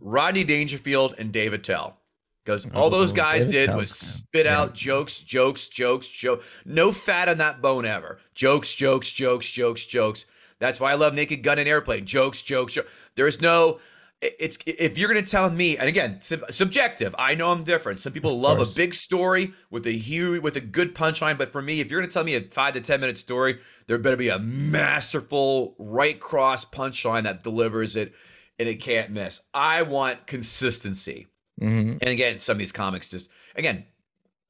[0.00, 2.01] Rodney Dangerfield and Dave Attell.
[2.44, 6.62] Because all those guys did was spit out jokes, jokes, jokes, jokes.
[6.64, 8.18] No fat on that bone ever.
[8.34, 10.26] Jokes, jokes, jokes, jokes, jokes.
[10.58, 12.04] That's why I love Naked Gun and Airplane.
[12.04, 13.10] Jokes, jokes, jokes.
[13.14, 13.78] There's no,
[14.20, 17.14] it's if you're going to tell me, and again, sub- subjective.
[17.18, 17.98] I know I'm different.
[17.98, 21.38] Some people love a big story with a huge, with a good punchline.
[21.38, 23.58] But for me, if you're going to tell me a five to ten minute story,
[23.86, 28.14] there better be a masterful right cross punchline that delivers it,
[28.58, 29.42] and it can't miss.
[29.52, 31.26] I want consistency.
[31.62, 31.98] Mhm.
[32.00, 33.86] And again, some of these comics just again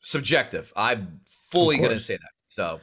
[0.02, 0.72] subjective.
[0.76, 2.30] I'm fully going to say that.
[2.48, 2.80] So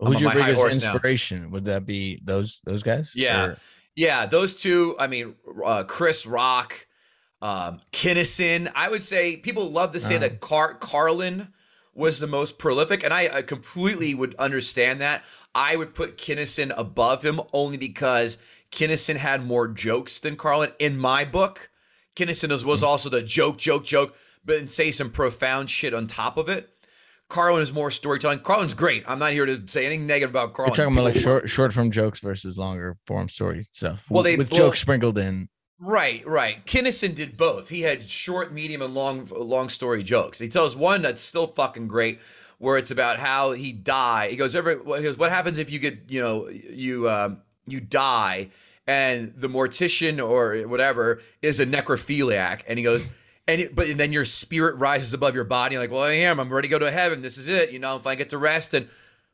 [0.00, 0.92] Who's your biggest horse now.
[0.92, 1.50] inspiration?
[1.50, 3.12] Would that be those those guys?
[3.14, 3.44] Yeah.
[3.46, 3.58] Or-
[3.94, 4.94] Yeah, those two.
[4.98, 6.86] I mean, uh, Chris Rock,
[7.40, 8.68] um, Kinnison.
[8.74, 10.28] I would say people love to say Uh-huh.
[10.28, 11.48] that Car- Carlin
[11.94, 15.24] was the most prolific, and I, I completely would understand that.
[15.54, 18.36] I would put Kinnison above him only because
[18.70, 21.70] Kinnison had more jokes than Carlin in my book.
[22.16, 26.36] Kinnison was, also the joke, joke, joke, but and say some profound shit on top
[26.36, 26.68] of it.
[27.28, 28.38] Carlin is more storytelling.
[28.40, 29.04] Carlin's great.
[29.08, 30.70] I'm not here to say anything negative about Carlin.
[30.70, 34.06] You're talking about like short short form jokes versus longer form story stuff.
[34.08, 35.48] Well, they- with well- jokes sprinkled in.
[35.78, 36.64] Right, right.
[36.64, 37.68] Kinnison did both.
[37.68, 40.38] He had short, medium, and long, long story jokes.
[40.38, 42.18] He tells one that's still fucking great,
[42.56, 44.28] where it's about how he die.
[44.30, 47.80] He goes, "Ever?" He goes, "What happens if you get, you know, you um, you
[47.80, 48.48] die,
[48.86, 53.06] and the mortician or whatever is a necrophiliac?" And he goes.
[53.48, 55.74] And it, but then your spirit rises above your body.
[55.74, 56.40] You're like, well, I am.
[56.40, 57.22] I'm ready to go to heaven.
[57.22, 57.70] This is it.
[57.70, 58.88] You know, if I get to rest, and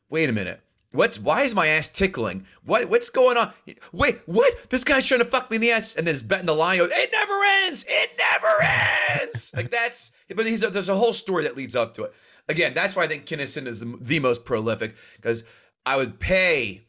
[0.07, 0.61] wait a minute.
[0.93, 2.45] What's why is my ass tickling?
[2.63, 3.51] What what's going on?
[3.91, 4.69] Wait, what?
[4.69, 6.53] This guy's trying to fuck me in the ass, and then his bet in the
[6.53, 7.33] line goes, "It never
[7.65, 7.83] ends.
[7.87, 12.03] It never ends." like that's, but he's there's a whole story that leads up to
[12.03, 12.13] it.
[12.47, 15.43] Again, that's why I think Kinnison is the, the most prolific because
[15.83, 16.83] I would pay,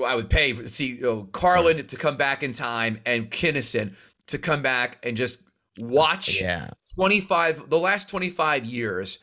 [0.00, 3.30] well, I would pay for see you know, Carlin to come back in time and
[3.30, 3.96] Kinnison
[4.28, 5.42] to come back and just
[5.78, 6.70] watch Yeah.
[6.94, 9.18] 25 the last 25 years.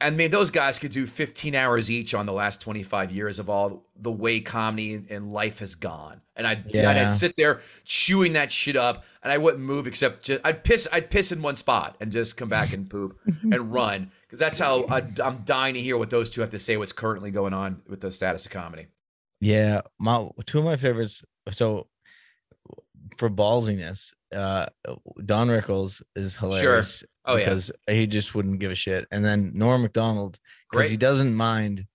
[0.00, 3.38] And I mean those guys could do 15 hours each on the last 25 years
[3.38, 6.22] of all the way comedy and life has gone.
[6.36, 10.24] And I'd, and I'd sit there chewing that shit up and I wouldn't move except
[10.24, 13.72] just I'd piss I'd piss in one spot and just come back and poop and
[13.72, 14.10] run.
[14.22, 16.92] Because that's how I, I'm dying to hear what those two have to say what's
[16.92, 18.86] currently going on with the status of comedy
[19.40, 21.24] Yeah, my two of my favorites.
[21.50, 21.88] So
[23.16, 24.66] for ballsiness, uh,
[25.24, 27.04] Don Rickles is hilarious.
[27.26, 27.44] Oh, yeah.
[27.44, 29.06] because he just wouldn't give a shit.
[29.10, 30.38] And then Norm Macdonald,
[30.70, 31.86] because he doesn't mind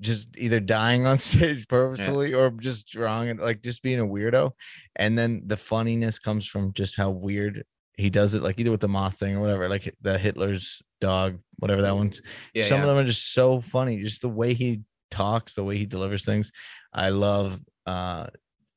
[0.00, 4.52] just either dying on stage purposefully or just drawing it, like just being a weirdo.
[4.96, 7.64] And then the funniness comes from just how weird
[7.96, 11.38] he does it, like either with the moth thing or whatever, like the Hitler's dog,
[11.58, 12.20] whatever that one's.
[12.52, 12.82] yeah Some yeah.
[12.82, 14.02] of them are just so funny.
[14.02, 16.52] Just the way he talks, the way he delivers things.
[16.96, 18.26] I love uh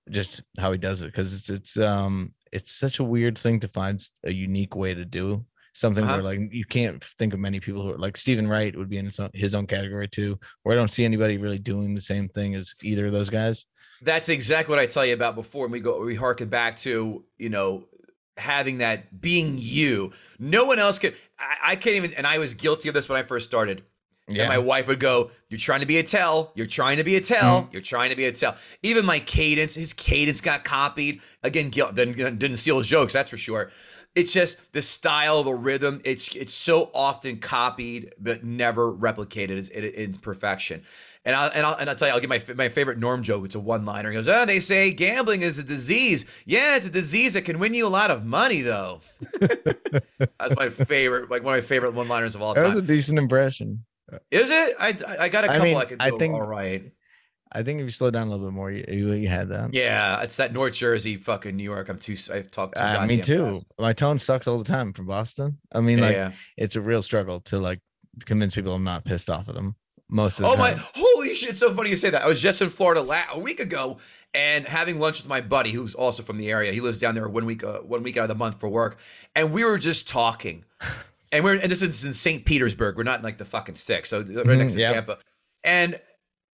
[0.09, 3.67] just how he does it because it's it's um it's such a weird thing to
[3.67, 6.15] find a unique way to do something Uh-huh.
[6.15, 8.97] where like you can't think of many people who are like Steven Wright would be
[8.97, 12.01] in his own, his own category too, where I don't see anybody really doing the
[12.01, 13.65] same thing as either of those guys.
[14.01, 15.65] That's exactly what I tell you about before.
[15.65, 17.85] And we go, we harken back to, you know,
[18.37, 20.11] having that being you.
[20.39, 21.13] No one else can.
[21.39, 22.13] I, I can't even.
[22.13, 23.83] And I was guilty of this when I first started.
[24.29, 26.51] And my wife would go, "You're trying to be Attell.
[26.55, 27.63] You're trying to be Attell.
[27.63, 27.73] Mm-hmm.
[27.73, 31.21] You're trying to be Attell." Even my cadence, his cadence got copied.
[31.43, 33.13] Again, guilt didn't, didn't steal his jokes.
[33.13, 33.71] That's for sure.
[34.15, 36.01] It's just the style, the rhythm.
[36.03, 40.83] It's it's so often copied but never replicated in, in perfection.
[41.25, 43.45] And I'll, and I'll and I'll tell you, I'll give my my favorite Norm joke.
[43.45, 44.09] It's a one liner.
[44.09, 46.25] He goes, "Oh, they say gambling is a disease.
[46.45, 49.01] Yeah, it's a disease that can win you a lot of money, though."
[49.39, 52.63] That's my favorite, like one of my favorite one liners of all time.
[52.63, 53.85] that was a decent impression.
[54.31, 54.75] Is it?
[54.79, 56.91] I I got a couple I, mean, I do think- all right.
[57.51, 59.73] I think if you slow down a little bit more, you, you, had that.
[59.73, 61.89] Yeah, it's that North Jersey, fucking New York.
[61.89, 62.15] I'm too.
[62.31, 62.83] I've talked too.
[62.83, 63.53] Uh, me too.
[63.53, 63.71] fast.
[63.79, 65.57] My tone sucks all the time from Boston.
[65.73, 66.31] I mean, Yeah, like yeah.
[66.57, 67.79] it's a real struggle to like
[68.25, 69.75] convince people I'm not pissed off at them
[70.09, 70.75] most of the Oh my!
[70.95, 71.49] Holy shit!
[71.49, 72.23] It's so funny you say that.
[72.23, 73.97] I was just in Florida la- a week ago
[74.33, 76.71] and having lunch with my buddy who's also from the area.
[76.71, 78.99] He lives down there one week, uh, one week out of the month for work,
[79.35, 80.65] and we were just talking.
[81.31, 82.45] And we're and this is in St.
[82.45, 82.97] Petersburg.
[82.97, 84.83] We're not in like the fucking sticks, so right next to.
[84.83, 85.17] Tampa.
[85.63, 85.99] And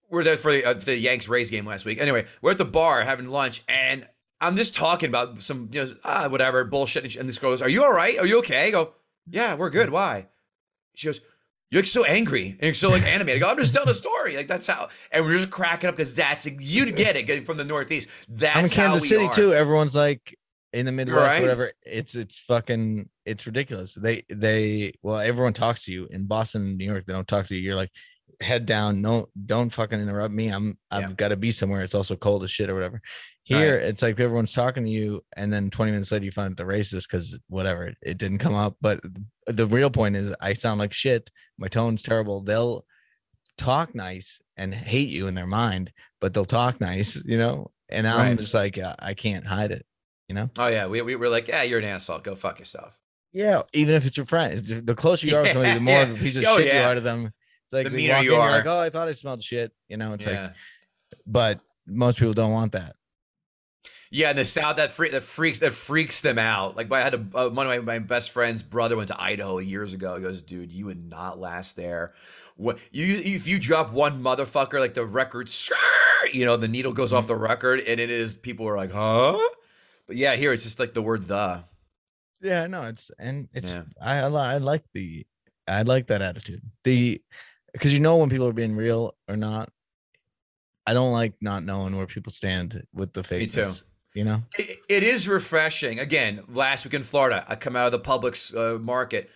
[0.09, 1.99] we're there for the, uh, the Yanks Rays game last week.
[1.99, 4.07] Anyway, we're at the bar having lunch, and
[4.41, 7.15] I'm just talking about some you know ah whatever bullshit.
[7.15, 8.17] And this girl goes, "Are you all right?
[8.19, 8.93] Are you okay?" I go,
[9.29, 9.89] "Yeah, we're good.
[9.89, 10.27] Why?"
[10.95, 11.21] She goes,
[11.71, 13.93] "You're like so angry and you're so like animated." I go, "I'm just telling a
[13.93, 14.35] story.
[14.35, 17.65] Like that's how." And we're just cracking up because that's you get it from the
[17.65, 18.09] Northeast.
[18.27, 19.33] That's I'm in Kansas City are.
[19.33, 19.53] too.
[19.53, 20.37] Everyone's like
[20.75, 21.41] in the Midwest, right.
[21.41, 21.71] whatever.
[21.83, 23.95] It's it's fucking it's ridiculous.
[23.95, 27.05] They they well, everyone talks to you in Boston, New York.
[27.05, 27.61] They don't talk to you.
[27.61, 27.91] You're like
[28.41, 29.01] head down.
[29.01, 30.49] No, don't fucking interrupt me.
[30.49, 31.13] I'm I've Yeah.
[31.15, 31.81] got to be somewhere.
[31.81, 33.01] It's also cold as shit or whatever.
[33.43, 36.57] Here, it's like everyone's talking to you, and then 20 minutes later, you find out
[36.57, 38.75] the racist because whatever it, it didn't come up.
[38.81, 38.99] But
[39.45, 41.29] the real point is, I sound like shit.
[41.59, 42.41] My tone's terrible.
[42.41, 42.85] They'll
[43.57, 47.71] talk nice and hate you in their mind, but they'll talk nice, you know.
[47.89, 48.37] And I'm Right.
[48.39, 49.85] just like, I can't hide it.
[50.27, 50.49] You know?
[50.57, 52.19] Oh yeah, we we were like, yeah, you're an asshole.
[52.19, 52.99] Go fuck yourself.
[53.31, 56.11] Yeah, even if it's your friend, the closer you are to somebody, the more of
[56.11, 56.89] a piece of Oh, shit you yeah.
[56.89, 57.25] are to them.
[57.25, 59.71] It's like The meaner you in, you're like, oh, I thought I smelled shit.
[59.89, 60.43] You know, it's yeah.
[60.43, 60.51] like,
[61.27, 62.95] but most people don't want that.
[64.11, 66.77] Yeah, in the South, that freak that freaks that freaks them out.
[66.77, 69.57] Like, I had a uh, one of my, my best friend's brother went to Idaho
[69.57, 70.15] years ago.
[70.15, 72.13] He goes, "Dude, you would not last there.
[72.55, 75.49] What you if you drop one motherfucker, like the record,
[76.31, 79.37] you know, the needle goes off the record, and it is people are like, huh?
[80.07, 81.63] But yeah, here it's just like the word the.
[82.41, 83.83] Yeah, no, it's and it's Yeah.
[84.01, 85.25] I I, like the
[85.67, 86.61] I like that attitude.
[86.83, 87.21] The
[87.73, 89.69] because you know when people are being real or not.
[90.87, 93.71] I don't like not knowing where people stand with the Me too.
[94.13, 95.99] You know, It, it is refreshing.
[95.99, 99.29] Again, last week in Florida, I come out of the Publix uh, market.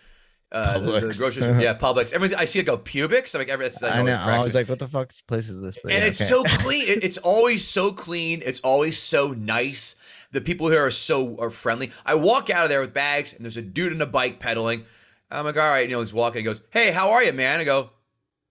[0.52, 2.12] Uh, the, the grocery store, yeah, Publix.
[2.12, 3.34] Everything I see it go Publix.
[3.34, 4.12] I'm like, every, it's like, I know.
[4.12, 4.60] I was me.
[4.60, 5.78] like, what the fuck place is this?
[5.82, 6.48] But and yeah, it's okay.
[6.48, 6.88] so clean.
[6.88, 8.42] It- it's always so clean.
[8.44, 9.94] It's always so nice.
[10.32, 11.92] The people here are so are friendly.
[12.04, 14.84] I walk out of there with bags, and there's a dude on a bike pedaling.
[15.30, 16.38] I'm like, all right, you know, he's walking.
[16.40, 17.90] He goes, "Hey, how are you, man?" I go,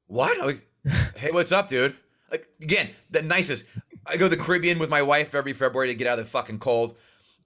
[0.07, 0.67] "What?" I'm like,
[1.17, 1.95] "Hey, what's up, dude?"
[2.31, 3.65] Like again, the nicest.
[4.07, 6.31] I go to the Caribbean with my wife every February to get out of the
[6.31, 6.97] fucking cold,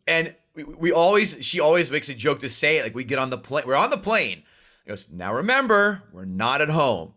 [0.08, 2.84] and we, we always she always makes a joke to say it.
[2.84, 4.44] Like we get on the plane, we're on the plane.
[4.86, 7.14] He goes, "Now remember, we're not at home."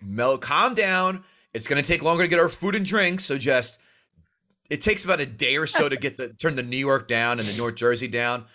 [0.00, 1.24] Mel, calm down.
[1.52, 3.78] It's gonna take longer to get our food and drinks, so just
[4.70, 7.38] it takes about a day or so to get the turn the New York down
[7.38, 8.46] and the North Jersey down.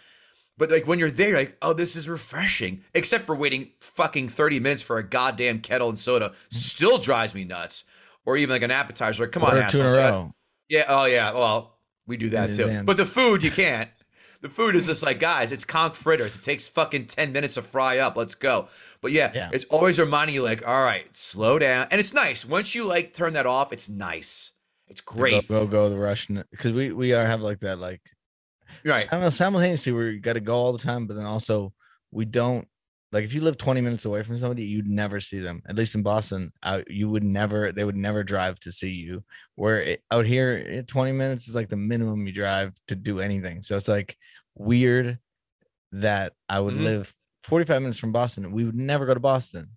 [0.57, 2.83] But like when you're there, you're like, oh, this is refreshing.
[2.95, 6.33] Except for waiting fucking 30 minutes for a goddamn kettle and soda.
[6.49, 7.83] Still drives me nuts.
[8.25, 9.23] Or even like an appetizer.
[9.23, 10.31] Like, come on, Order two in a assholes.
[10.67, 11.31] Yeah, oh yeah.
[11.33, 11.77] Well,
[12.07, 12.63] we do that In too.
[12.63, 12.85] advance.
[12.87, 13.87] But the food you can't.
[14.41, 16.35] The food is just like, guys, it's conch fritters.
[16.35, 18.15] It takes fucking 10 minutes to fry up.
[18.15, 18.67] Let's go.
[19.01, 19.49] But yeah, Yeah.
[19.53, 21.87] it's always reminding you, like, all right, slow down.
[21.91, 22.45] And it's nice.
[22.45, 24.53] Once you like turn that off, it's nice.
[24.87, 25.47] It's great.
[25.47, 28.01] Go go, go the Russian because we we are have like that like
[28.85, 29.07] Right.
[29.33, 31.73] Simultaneously we got to go all the time, but then also
[32.11, 32.67] we don't
[33.11, 35.61] like if you live 20 minutes away from somebody, you'd never see them.
[35.67, 39.23] At least in Boston, out you would never they would never drive to see you.
[39.55, 43.19] Where it, out here, eh, 20 minutes is like the minimum you drive to do
[43.19, 43.63] anything.
[43.63, 44.17] So it's like
[44.55, 45.19] weird
[45.93, 46.83] that I would Mhm.
[46.83, 48.51] live 45 minutes from Boston.
[48.51, 49.69] We would never go to Boston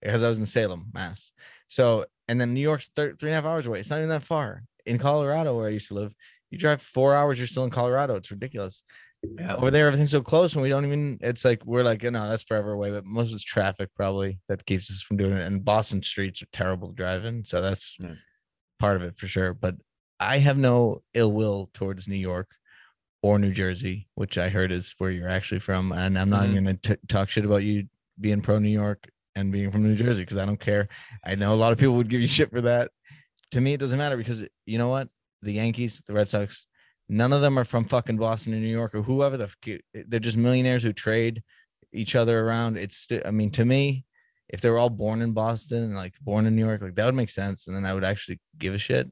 [0.00, 1.30] because I was in Salem, Mass.
[1.68, 3.80] So and then New York's thir- three and a half hours away.
[3.80, 4.64] It's not even that far.
[4.86, 6.14] In Colorado, where I used to live,
[6.50, 8.14] you drive four hours, you're still in Colorado.
[8.16, 8.84] It's ridiculous.
[9.22, 9.54] Yeah.
[9.56, 11.18] Over there, everything's so close, and we don't even.
[11.20, 12.90] It's like we're like, you know, that's forever away.
[12.90, 15.42] But most of it's traffic probably that keeps us from doing it.
[15.46, 18.14] And Boston streets are terrible driving, so that's Yeah.
[18.80, 19.54] part of it for sure.
[19.54, 19.76] But
[20.18, 22.50] I have no ill will towards New York
[23.22, 25.92] or New Jersey, which I heard is where you're actually from.
[25.92, 26.50] And I'm not Mhm.
[26.50, 27.88] even going to talk shit about you
[28.20, 30.88] being pro New York and being from New Jersey because I don't care.
[31.24, 32.90] I know a lot of people would give you shit for that.
[33.52, 35.08] To me, it doesn't matter because you know what?
[35.42, 36.66] The Yankees, the Red Sox,
[37.08, 39.80] none of them are from fucking Boston or New York or whoever the.
[39.94, 41.42] They're just millionaires who trade
[41.92, 42.78] each other around.
[42.78, 44.04] It's, I mean, to me,
[44.48, 47.06] if they were all born in Boston and like born in New York, like that
[47.06, 47.66] would make sense.
[47.66, 49.10] And then I would actually give a shit.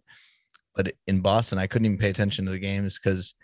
[0.74, 3.34] But in Boston, I couldn't even pay attention to the games because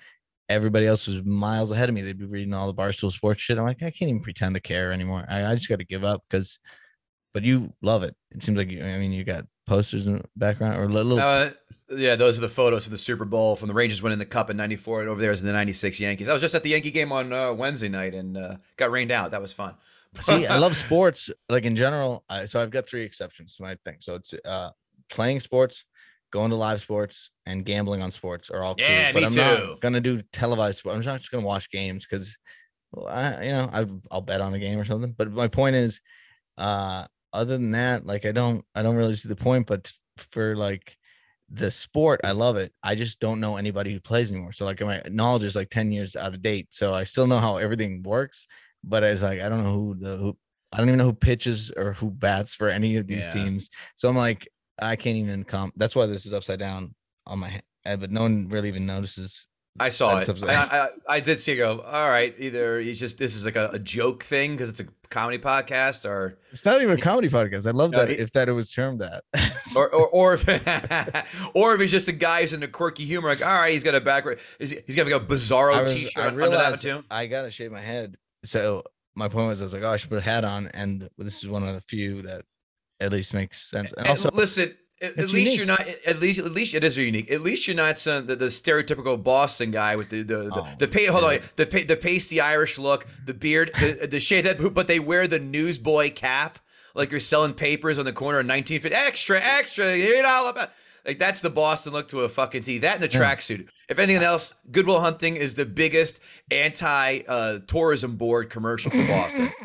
[0.49, 2.03] everybody else was miles ahead of me.
[2.03, 3.59] They'd be reading all the Barstool Sports shit.
[3.59, 5.25] I'm like, I can't even pretend to care anymore.
[5.29, 6.61] I, I just got to give up because,
[7.35, 8.15] but you love it.
[8.31, 11.19] It seems like you, I mean, you got posters in the background or little.
[11.19, 11.51] Uh,
[11.91, 14.51] yeah, those are the photos from the Super Bowl from the Rangers winning the Cup
[14.51, 16.29] in '94, and over there is the '96 Yankees.
[16.29, 19.13] I was just at the Yankee game on uh, Wednesday night and uh, got rained
[19.13, 19.31] out.
[19.31, 19.75] That was fun.
[20.21, 22.25] See, I love sports like in general.
[22.29, 23.97] I, so I've got three exceptions to my thing.
[24.01, 24.71] So it's uh
[25.11, 25.85] playing sports,
[26.33, 28.87] going to live sports, and gambling on sports are all cool.
[28.87, 29.41] Yeah, but me I'm too.
[29.41, 30.97] not gonna do televised sport.
[30.97, 32.39] I'm not just gonna watch games because
[32.93, 35.15] well, I you know I I'll bet on a game or something.
[35.17, 36.01] But my point is,
[36.57, 39.67] uh, other than that, like I don't I don't really see the point.
[39.67, 40.97] But for like
[41.49, 42.73] the sport, I love it.
[42.83, 44.53] I just don't know anybody who plays anymore.
[44.53, 46.69] So like my knowledge is like 10 years out of date.
[46.71, 48.47] So I still know how everything works,
[48.83, 50.37] but it's like I don't know who the who
[50.73, 53.45] I don't even know who pitches or who bats for any of these Yeah.
[53.45, 53.71] teams.
[53.95, 54.49] So I'm like,
[54.81, 55.73] I can't even come.
[55.77, 56.95] That's why this is upside down
[57.27, 59.49] on my head, eh, but no one really even notices.
[59.81, 60.29] I saw it.
[60.45, 61.81] I, I, I did see it go.
[61.81, 64.87] All right, either he's just this is like a, a joke thing because it's a
[65.11, 67.67] comedy podcast, or It's not even a comedy podcast.
[67.67, 69.25] I love No, that it- if that it was termed that.
[69.77, 70.47] or or or if,
[71.55, 73.29] or if he's just a guy who's into quirky humor.
[73.29, 74.39] Like, all right, he's got a background.
[74.59, 77.05] He's, he's got like a I Bizarro was- T-shirt I under that one realized too.
[77.11, 78.17] I gotta shave my head.
[78.45, 78.85] So
[79.15, 81.39] my point was, I was like, oh, I should put a hat on, and this
[81.43, 82.43] is one of the few that
[83.01, 83.93] at least makes sense.
[83.93, 85.83] And And also, listen, at, at least you're not.
[86.07, 87.31] At least, at least it is unique.
[87.31, 90.69] At least you're not some the, the stereotypical Boston guy with the the the, Oh,
[90.79, 91.07] the pay.
[91.07, 94.73] Hold on, the the pasty Irish look, the beard, the the shave that.
[94.75, 96.59] But they wear the newsboy cap.
[96.95, 98.95] like you're selling papers on the corner of 1950.
[98.97, 99.95] Extra, extra.
[99.95, 100.71] You're all about.
[101.05, 102.79] Like that's the Boston look to a fucking T.
[102.79, 103.69] That in the tracksuit.
[103.89, 109.07] If anything else, Good Will Hunting is the biggest anti uh, tourism board commercial for
[109.07, 109.51] Boston.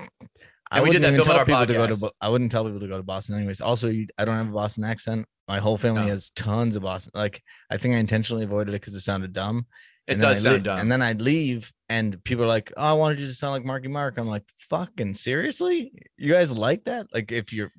[0.71, 2.01] I And we did wouldn't that even film on tell our people to go to.
[2.01, 3.59] Bo- I wouldn't tell people to go to Boston, anyways.
[3.61, 5.25] Also, you, I don't have a Boston accent.
[5.47, 6.07] My whole family No.
[6.07, 7.11] has tons of Boston.
[7.13, 9.65] Like, I think I intentionally avoided it because it sounded dumb.
[10.07, 10.79] It And does sound dumb.
[10.79, 13.65] And then I'd leave, and people are like, "Oh, I wanted you to sound like
[13.65, 15.91] Marky Mark." I'm like, "Fucking seriously?
[16.17, 17.07] You guys like that?
[17.13, 17.71] Like, if you're,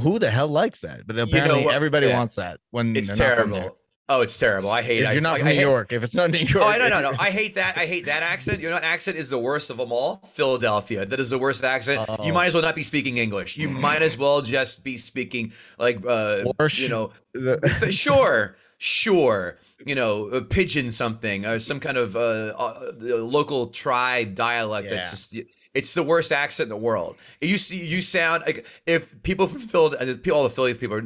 [0.00, 1.74] who the hell likes that?" But apparently, what?
[1.74, 2.16] everybody Yeah.
[2.16, 3.76] wants that when it's terrible.
[4.12, 4.70] Oh, it's terrible.
[4.70, 5.04] I hate it.
[5.06, 6.76] If you're not I- from I New hate- York, if it's not New York, Oh,
[6.78, 7.16] no, no, no.
[7.18, 7.78] I hate that.
[7.78, 8.60] I hate that accent.
[8.60, 10.16] You Your accent is the worst of them all.
[10.34, 11.06] Philadelphia.
[11.06, 12.04] That is the worst accent.
[12.08, 12.24] Oh.
[12.26, 13.56] You might as well not be speaking English.
[13.56, 19.58] You might as well just be speaking like, uh, Or you know, The- sure, sure.
[19.86, 24.90] You know, a pigeon something or some kind of uh, uh, local tribe dialect.
[24.90, 25.34] That's just
[25.72, 27.16] it's the worst accent in the world.
[27.40, 31.02] You see, you sound like if people from Philadelphia, all the Philly people are.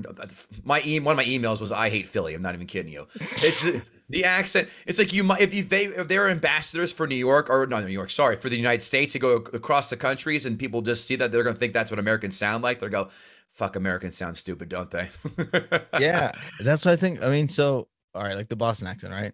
[0.64, 2.34] My e- one of my emails was I hate Philly.
[2.34, 3.06] I'm not even kidding you.
[3.42, 3.62] It's
[4.08, 4.68] the accent.
[4.86, 7.84] It's like you might if you they if they're ambassadors for New York or not
[7.84, 11.06] New York, sorry, for the United States, they go across the countries and people just
[11.06, 12.78] see that they're gonna think that's what Americans sound like.
[12.78, 13.08] They're go,
[13.48, 15.08] fuck, Americans sound stupid, don't they?
[16.00, 17.22] yeah, that's what I think.
[17.22, 19.32] I mean, so all right, like the Boston accent, right?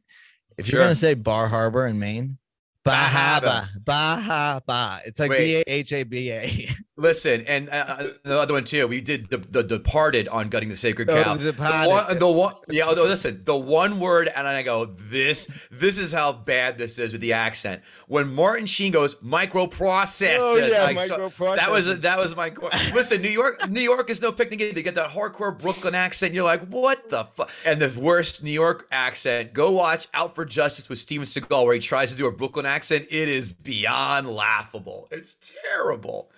[0.58, 0.80] If Sure.
[0.80, 2.38] you're gonna say Bar Harbor in Maine,
[2.84, 3.68] Bahaba.
[3.84, 5.56] Bahaba, it's like B.
[5.56, 6.68] A H A B A.
[7.00, 8.86] Listen, and uh, the other one too.
[8.86, 11.34] We did the, the Departed on gutting the sacred Oh, cow.
[11.34, 11.88] The The Departed.
[11.88, 12.84] one, the one, yeah.
[12.84, 17.12] although, Listen, the one word, and I go, this, this is how bad this is
[17.12, 17.82] with the accent.
[18.06, 22.52] When Martin Sheen goes microprocessors, Oh, yeah, I saw- that was that was my.
[22.94, 24.74] Listen, New York, New York is no picnic.
[24.74, 26.34] They get that hardcore Brooklyn accent.
[26.34, 27.50] You're like, what the fuck?
[27.64, 29.52] And the worst New York accent.
[29.52, 32.66] Go watch Out for Justice with Steven Seagal, where he tries to do a Brooklyn
[32.66, 33.06] accent.
[33.10, 35.08] It is beyond laughable.
[35.10, 36.30] It's terrible.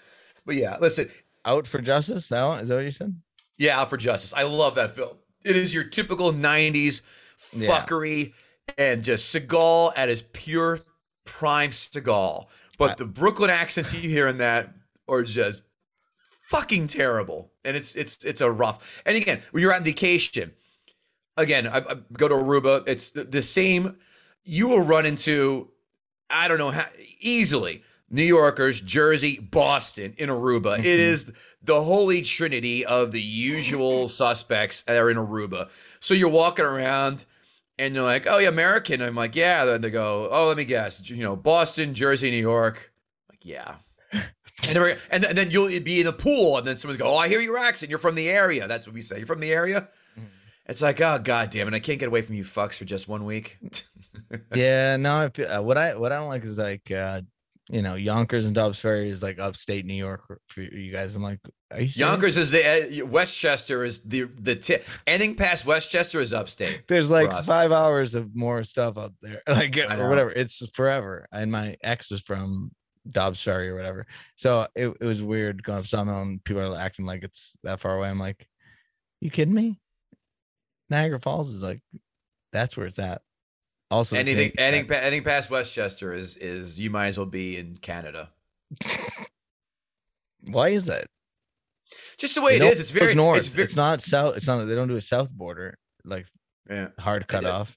[0.47, 1.09] But yeah, listen,
[1.45, 2.31] Out for Justice.
[2.31, 3.15] One is that what you said?
[3.59, 4.33] yeah, Out for Justice.
[4.35, 5.17] I love that film.
[5.45, 7.03] It is your typical 90s
[7.55, 7.69] Yeah.
[7.69, 8.33] fuckery
[8.79, 10.81] and just Seagal at his pure
[11.25, 12.47] prime Seagal.
[12.79, 14.73] But I- the Brooklyn accents you hear in that
[15.09, 15.65] are just
[16.49, 17.53] fucking terrible.
[17.65, 19.03] And it's it's it's a rough.
[19.07, 20.53] And again, when you're on vacation,
[21.37, 23.97] again, I, I go to Aruba, it's the, the same
[24.45, 25.71] you will run into
[26.31, 26.87] I don't know how
[27.21, 30.79] easily New Yorkers, Jersey, Boston, in Aruba.
[30.79, 31.35] It Mhm.
[31.63, 35.71] the holy trinity of the usual suspects that are in Aruba.
[35.99, 37.25] So you're walking around
[37.79, 39.01] and you're like, oh, yeah, American.
[39.01, 39.65] I'm like, yeah.
[39.65, 42.93] Then they go, oh, let me guess, you know, Boston, Jersey, New York.
[43.31, 43.77] like, yeah.
[44.69, 47.27] And, then- and then- you'll be in the pool, and then someone go, "Oh, I
[47.27, 47.91] hear your accent.
[47.91, 49.17] You're from the area." That's what we say.
[49.17, 49.89] You're from the area.
[50.67, 51.75] It's like, oh god damn it!
[51.75, 53.59] I can't get away from you fucks for just one week.
[54.55, 55.29] yeah, no.
[55.37, 57.23] I uh, what I what I don't like is like uh
[57.71, 61.15] you know Yonkers and Dobbs Ferry is like upstate New York for you guys.
[61.15, 61.89] I'm like, are you?
[61.95, 64.85] Yonkers is the uh, Westchester is the the tip.
[65.07, 66.83] Anything past Westchester is upstate.
[66.89, 70.31] There's like five hours of more stuff up there, like or whatever.
[70.31, 71.27] It's forever.
[71.33, 72.71] And my ex is from
[73.09, 76.79] Dobbs Ferry or whatever, so it, it was weird going up Sawmill and people are
[76.79, 78.09] acting like it's that far away.
[78.09, 78.47] I'm like,
[79.21, 79.79] you kidding me?
[80.91, 81.81] Niagara Falls is like,
[82.53, 83.23] that's where it's at.
[83.93, 87.59] Also, Anything thing- anything pa- anything past Westchester is is you might as well be
[87.59, 88.31] in Canada.
[90.51, 91.07] Why is that?
[92.19, 92.81] Just the way They it is.
[92.81, 93.39] It's very north.
[93.39, 94.37] It's very, not south.
[94.37, 94.65] It's not.
[94.67, 96.27] They don't do a south border like
[96.69, 96.89] yeah.
[96.99, 97.77] hard cut off.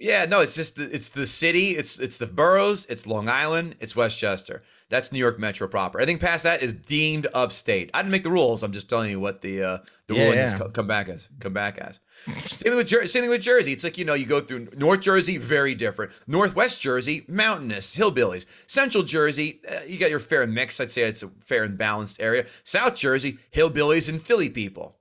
[0.00, 3.76] Yeah, no, it's just the, it's the city, it's it's the boroughs, it's Long Island,
[3.78, 4.62] it's Westchester.
[4.90, 6.00] That's New York Metro proper.
[6.00, 7.88] Anything past that is deemed upstate.
[7.94, 8.64] I didn't make the rules.
[8.64, 10.58] I'm just telling you what the uh, the Yeah, ruling yeah.
[10.58, 11.28] co- come back as.
[11.38, 12.00] Come back as.
[12.44, 13.72] Same thing with Jer- same thing with Jersey.
[13.72, 16.12] It's like you know you go through North Jersey, very different.
[16.26, 18.46] Northwest Jersey, mountainous, hillbillies.
[18.66, 20.80] Central Jersey, uh, you got your fair mix.
[20.80, 22.46] I'd say it's a fair and balanced area.
[22.64, 24.96] South Jersey, hillbillies and Philly people.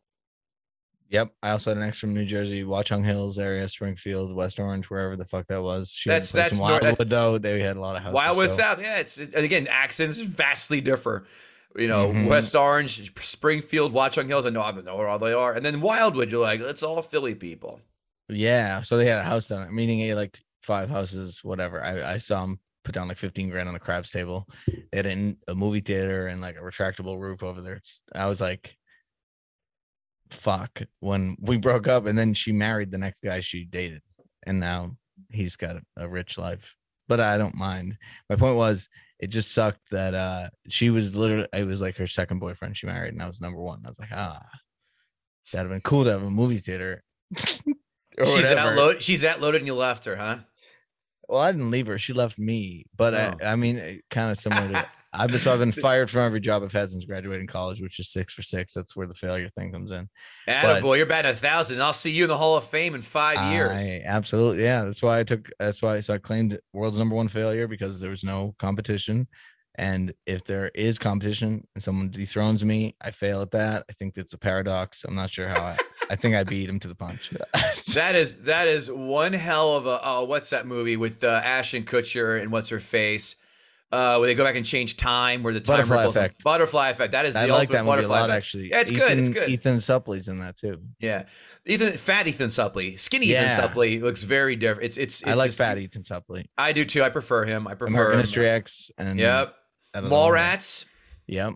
[1.10, 1.34] Yep.
[1.44, 5.18] I also had an ex from New Jersey, Watchung Hills area, Springfield, West Orange, wherever
[5.18, 5.92] the fuck that was.
[5.92, 7.38] She That's- that's nor- that's- Wildwood though.
[7.38, 8.16] They had a lot of houses.
[8.16, 11.26] Wildwood so- South, yeah, it's again accents vastly differ.
[11.78, 12.28] You know, Mhm.
[12.28, 14.46] West Orange, Springfield, Watchung Hills.
[14.46, 16.32] I know I don't know where all they are, and then Wildwood.
[16.32, 17.82] You're like, it's all Philly people.
[18.30, 18.82] Yeah.
[18.82, 21.84] So they had a house down there, meaning a like five houses, whatever.
[21.84, 24.48] I, I saw them put down like 15 grand on the craps table.
[24.92, 27.80] They had a movie theater and like a retractable roof over there.
[28.16, 28.78] I was like,
[30.30, 30.82] fuck.
[31.00, 34.02] When we broke up, and then she married the next guy she dated,
[34.44, 34.92] and now
[35.30, 36.76] he's got a, a rich life.
[37.08, 37.98] But I don't mind.
[38.30, 38.88] My point was,
[39.22, 42.88] it just sucked that uh she was literally it was like her second boyfriend she
[42.88, 43.82] married, and I was number one.
[43.86, 44.42] I was like, ah,
[45.54, 47.04] that'd have been cool to have a movie theater.
[47.38, 47.66] she's
[48.18, 48.60] whatever.
[48.60, 49.04] outloaded.
[49.04, 50.38] She's outloaded, and you left her, huh?
[51.30, 51.98] Well, I didn't leave her.
[51.98, 52.86] She left me.
[52.98, 53.34] But Oh.
[53.42, 56.40] I, I mean, kind of similar to I've been so I've been fired from every
[56.40, 58.74] job I've had since graduating college, which is six for six.
[58.74, 60.08] That's where the failure thing comes in.
[60.82, 61.82] Boy, you're batting a thousand.
[61.82, 63.88] I'll see you in the Hall of Fame in five years.
[64.06, 64.84] Absolutely, yeah.
[64.84, 65.50] That's why I took.
[65.60, 69.28] That's why so I claimed world's number one failure because there was no competition.
[69.76, 73.86] And if there is competition and someone dethrones me, I fail at that.
[73.90, 75.06] I think it's a paradox.
[75.06, 75.78] I'm not sure how I.
[76.10, 77.30] I think I beat him to the punch.
[77.94, 80.00] that is that is one hell of a.
[80.04, 83.38] Oh, what's that movie with uh, Ashton Kutcher and what's her face?
[83.92, 86.16] Uh, where they go back and change time, where the time butterfly ripples.
[86.16, 86.44] effect.
[86.46, 87.12] Butterfly effect.
[87.12, 88.44] That is I the like ultimate that movie a butterfly lot, effect.
[88.46, 88.70] actually.
[88.70, 89.18] Yeah, it's Ethan, good.
[89.20, 89.50] It's good.
[89.50, 90.82] Ethan Suplee's in that too.
[91.02, 91.24] Yeah,
[91.66, 93.48] Ethan, fat Ethan Suplee, skinny Yeah.
[93.54, 94.86] Ethan Suplee looks very different.
[94.86, 95.22] It's it's.
[95.22, 96.46] it's I like just- fat Ethan Suplee.
[96.58, 97.04] I do too.
[97.04, 97.68] I prefer him.
[97.68, 98.20] I prefer American him.
[98.22, 99.54] History X and Yep.
[99.96, 100.86] Mallrats.
[101.28, 101.56] Yep.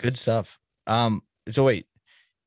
[0.00, 0.58] Good stuff.
[0.86, 1.22] Um.
[1.50, 1.86] So wait,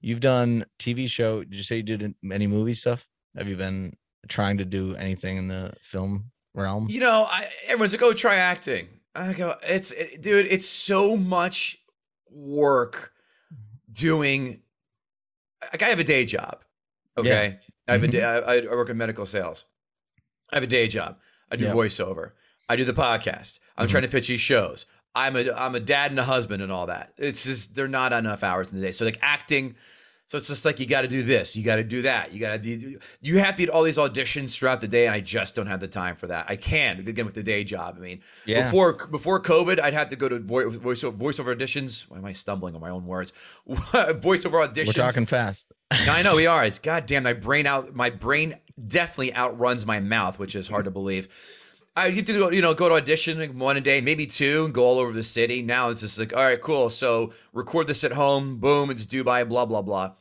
[0.01, 1.43] you've done TV show.
[1.43, 3.07] Did you say you did any movie stuff?
[3.35, 3.95] Have you been
[4.27, 6.87] trying to do anything in the film realm?
[6.89, 11.15] You know, I, everyone's like, "Oh, try acting." I go, "It's it, dude, it's so
[11.17, 11.77] much
[12.29, 13.13] work
[13.91, 14.61] doing."
[15.71, 16.63] Like, I have a day job.
[17.17, 18.11] Okay, I have a Mhm.
[18.11, 18.23] day.
[18.23, 19.65] I, I work in medical sales.
[20.51, 21.19] I have a day job.
[21.51, 21.73] I do Yeah.
[21.73, 22.31] voiceover.
[22.69, 23.59] I do the podcast.
[23.77, 23.91] I'm Mhm.
[23.91, 24.85] trying to pitch these shows.
[25.13, 27.13] I'm a I'm a dad and a husband and all that.
[27.17, 28.91] It's just they're not enough hours in the day.
[28.93, 29.75] So like acting.
[30.31, 32.39] So it's just like you got to do this, you got to do that, you
[32.39, 32.97] got to do.
[33.19, 35.67] You have to be at all these auditions throughout the day, and I just don't
[35.67, 36.45] have the time for that.
[36.47, 37.95] I can again with the day job.
[37.97, 38.63] I mean, Yeah.
[38.63, 42.09] before before COVID, I'd have to go to voice voiceover, voiceover auditions.
[42.09, 43.33] Why am I stumbling on my own words?
[43.67, 44.87] voiceover auditions.
[44.97, 45.73] We're talking fast.
[45.91, 46.63] I know we are.
[46.63, 47.23] It's goddamn.
[47.23, 47.93] My brain out.
[47.93, 48.55] My brain
[48.87, 51.27] definitely outruns my mouth, which is hard to believe.
[51.93, 54.63] I used to go, you know, go to audition like one a day, maybe two,
[54.63, 55.61] and go all over the city.
[55.61, 56.89] Now it's just like, all right, cool.
[56.89, 58.59] So record this at home.
[58.59, 60.13] Boom, it's by blah blah blah.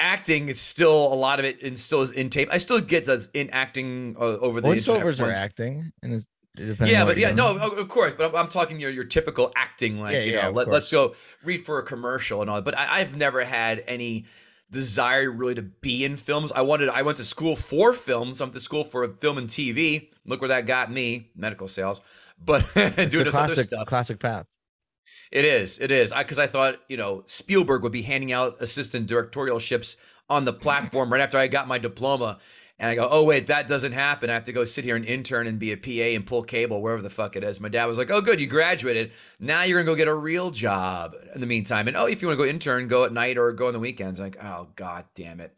[0.00, 2.48] Acting, it's still a lot of it, and still is in tape.
[2.50, 6.26] I still get us in acting uh, over the Voiceovers are acting, and it's,
[6.58, 8.14] yeah, but yeah, no, of course.
[8.16, 10.90] But I'm, I'm talking your your typical acting, like Yeah, you know, of let, let's
[10.90, 12.60] go read for a commercial and all.
[12.60, 14.26] But I, I've never had any
[14.70, 16.52] desire really to be in films.
[16.52, 16.88] I wanted.
[16.88, 18.40] I went to school for films.
[18.40, 20.10] I went to school for film and TV.
[20.26, 22.00] Look where that got me, medical sales.
[22.44, 23.86] But It's doing this other classic stuff.
[23.86, 24.46] classic path.
[25.30, 25.78] It is.
[25.78, 26.12] It is.
[26.12, 29.96] I because I thought you know Spielberg would be handing out assistant directorialships
[30.28, 32.38] on the platform right after I got my diploma,
[32.80, 34.30] and I go, oh wait, that doesn't happen.
[34.30, 36.80] I have to go sit here and intern and be a PA and pull cable
[36.80, 37.60] wherever the fuck it is.
[37.60, 39.12] My dad was like, oh good, you graduated.
[39.38, 41.88] Now you're gonna go get a real job in the meantime.
[41.88, 43.78] And oh, if you want to go intern, go at night or go on the
[43.78, 44.18] weekends.
[44.18, 45.54] like, oh god damn it.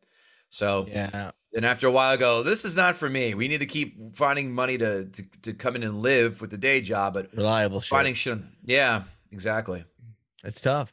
[0.50, 3.34] So Yeah, then after a while, I go, this is not for me.
[3.34, 6.58] We need to keep finding money to to, to come in and live with the
[6.58, 7.90] day job, but reliable shit.
[7.90, 8.32] finding shit.
[8.32, 9.84] On, yeah, exactly.
[10.44, 10.92] It's tough.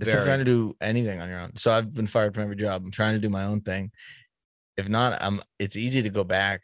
[0.00, 1.56] It's tough trying to do anything on your own.
[1.56, 2.82] So I've been fired from every job.
[2.84, 3.90] I'm trying to do my own thing.
[4.76, 5.40] If not, I'm.
[5.58, 6.62] It's easy to go back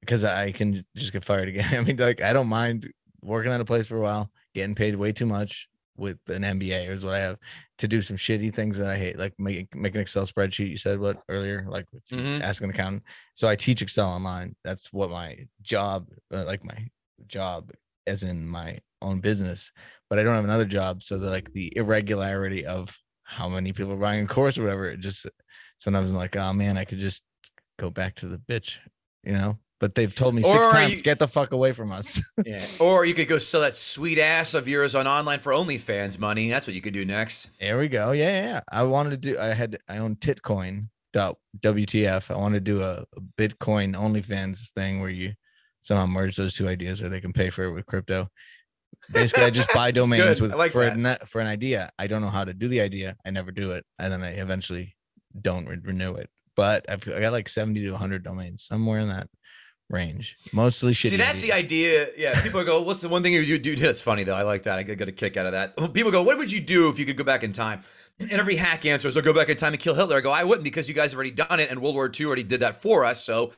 [0.00, 1.66] because I can just get fired again.
[1.74, 4.94] I mean, like I don't mind working at a place for a while, getting paid
[4.94, 7.38] way too much with an MBA is what I have
[7.78, 10.68] to do some shitty things that I hate, like make make an Excel spreadsheet.
[10.68, 12.42] You said what earlier, like Mhm.
[12.42, 13.02] ask an accountant.
[13.34, 14.54] So I teach Excel online.
[14.62, 16.88] That's what my job, uh, like my
[17.26, 17.72] job,
[18.06, 19.72] as in my own business.
[20.08, 23.92] But I don't have another job, so the like the irregularity of how many people
[23.92, 24.86] are buying a course or whatever.
[24.86, 25.26] It just
[25.78, 27.22] sometimes I'm like, oh man, I could just
[27.78, 28.78] go back to the bitch,
[29.24, 29.58] you know.
[29.78, 32.22] But they've told me six Or times, you- get the fuck away from us.
[32.46, 32.64] Yeah.
[32.80, 36.48] Or you could go sell that sweet ass of yours on online for OnlyFans money.
[36.48, 37.50] That's what you could do next.
[37.60, 38.12] There we go.
[38.12, 38.60] Yeah, yeah.
[38.70, 39.38] I wanted to do.
[39.38, 39.76] I had.
[39.88, 40.88] I own Titcoin.
[41.12, 42.30] Dot WTF.
[42.30, 45.32] I want to do a, a Bitcoin OnlyFans thing where you
[45.80, 48.28] somehow merge those two ideas, or they can pay for it with crypto.
[49.12, 50.96] Basically, I just buy domains with like for that.
[50.96, 51.90] a net, for an idea.
[51.98, 53.16] I don't know how to do the idea.
[53.24, 54.96] I never do it, and then I eventually
[55.40, 56.28] don't re- renew it.
[56.56, 59.28] But I've I got like seventy to hundred domains, somewhere in that
[59.88, 60.36] range.
[60.52, 61.10] Mostly shitty.
[61.10, 62.08] See, that's the idea.
[62.16, 62.40] Yeah.
[62.42, 63.76] People go, what's the one thing you do?
[63.76, 64.34] That's funny, though.
[64.34, 64.78] I like that.
[64.78, 65.76] I get a kick out of that.
[65.94, 67.82] People go, what would you do if you could go back in time?
[68.18, 70.16] And every hack answers, I'll go back in time and kill Hitler.
[70.16, 72.26] I go, I wouldn't because you guys have already done it and World War II
[72.26, 73.22] already did that for us.
[73.22, 73.52] So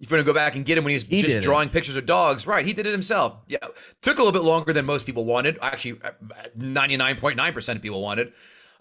[0.00, 1.42] if you're going to go back and get him when he's He just did it.
[1.42, 2.64] drawing pictures of dogs, right?
[2.64, 3.36] He did it himself.
[3.48, 3.58] Yeah.
[4.00, 5.58] Took a little bit longer than most people wanted.
[5.60, 5.98] Actually,
[6.56, 8.32] 99.9% of people wanted.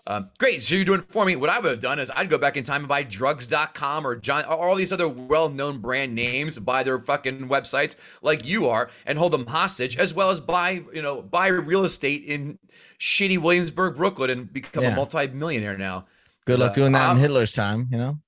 [0.09, 0.61] Um, great.
[0.61, 1.36] So you're doing it for me.
[1.36, 4.15] What I would have done is I'd go back in time and buy drugs.com or
[4.15, 8.68] John, or all these other well known brand names, buy their fucking websites like you
[8.70, 12.57] are and hold them hostage, as well as buy, you know, buy real estate in
[12.97, 14.95] shitty Williamsburg, Brooklyn and become a Yeah.
[14.95, 16.05] multi-millionaire now.
[16.45, 17.89] Good luck Uh, doing that in Hitler's time.
[17.91, 18.20] You know,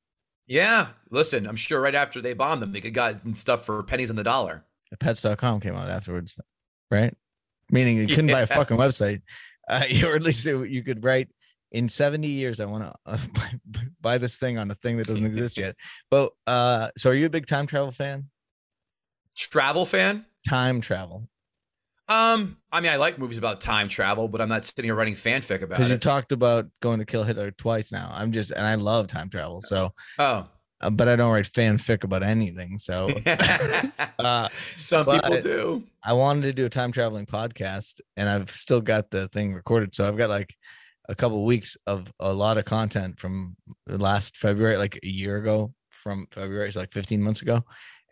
[0.50, 0.88] Yeah.
[1.12, 4.16] Listen, I'm sure right after they bombed them, they could got stuff for pennies on
[4.18, 4.66] the dollar.
[5.00, 6.38] Pets.com came out afterwards,
[6.90, 7.14] right?
[7.72, 9.22] Meaning you couldn't buy a fucking website,
[9.70, 11.30] uh, or at least it- you could write
[11.72, 12.60] in 70 years.
[12.60, 15.76] I want to uh, buy, buy this thing on a thing that doesn't exist yet.
[16.10, 18.26] But uh, so are you a big time travel fan?
[19.38, 20.26] Travel fan?
[20.48, 21.30] Time travel.
[22.10, 25.14] Um, I mean, I like movies about time travel, but I'm not sitting here writing
[25.14, 26.02] fanfic about Because you it.
[26.02, 28.10] talked about going to kill Hitler twice now.
[28.12, 29.62] I'm just, and I love time travel.
[29.62, 30.48] So, oh,
[30.82, 32.80] uh, but I don't write fanfic about anything.
[32.80, 33.10] So,
[34.20, 35.84] uh, some people do.
[36.04, 39.94] I wanted to do a time traveling podcast, and I've still got the thing recorded.
[39.94, 40.56] So I've got like
[41.10, 43.56] a couple weeks of a lot of content from
[43.88, 47.64] last February, like a year ago from February, it's like 15 months ago.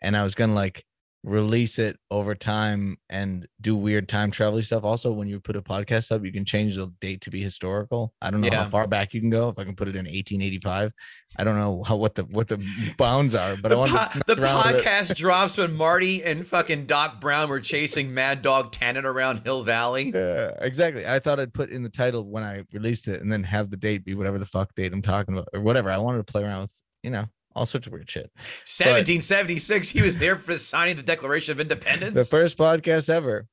[0.02, 0.84] And I was gonna like
[1.24, 4.84] release it over time and do weird time travel stuff.
[4.84, 8.14] Also, when you put a podcast up, you can change the date to be historical.
[8.22, 8.62] I don't know Yeah.
[8.64, 9.48] how far back you can go.
[9.48, 10.92] If I can put it in 1885,
[11.36, 12.64] I don't know how what the what the
[12.96, 17.20] bounds are, but I the want po- the podcast drops when Marty and fucking Doc
[17.20, 20.12] Brown were chasing Mad Dog Tannen around Hill Valley.
[20.14, 21.04] Yeah, exactly.
[21.06, 23.76] I thought I'd put in the title when I released it and then have the
[23.76, 25.90] date be whatever the fuck date I'm talking about or whatever.
[25.90, 27.24] I wanted to play around with, you know,
[27.58, 28.30] all sorts of weird shit.
[28.36, 29.90] 1776.
[29.90, 32.14] He was there for signing the Declaration of Independence.
[32.14, 33.46] The first podcast ever.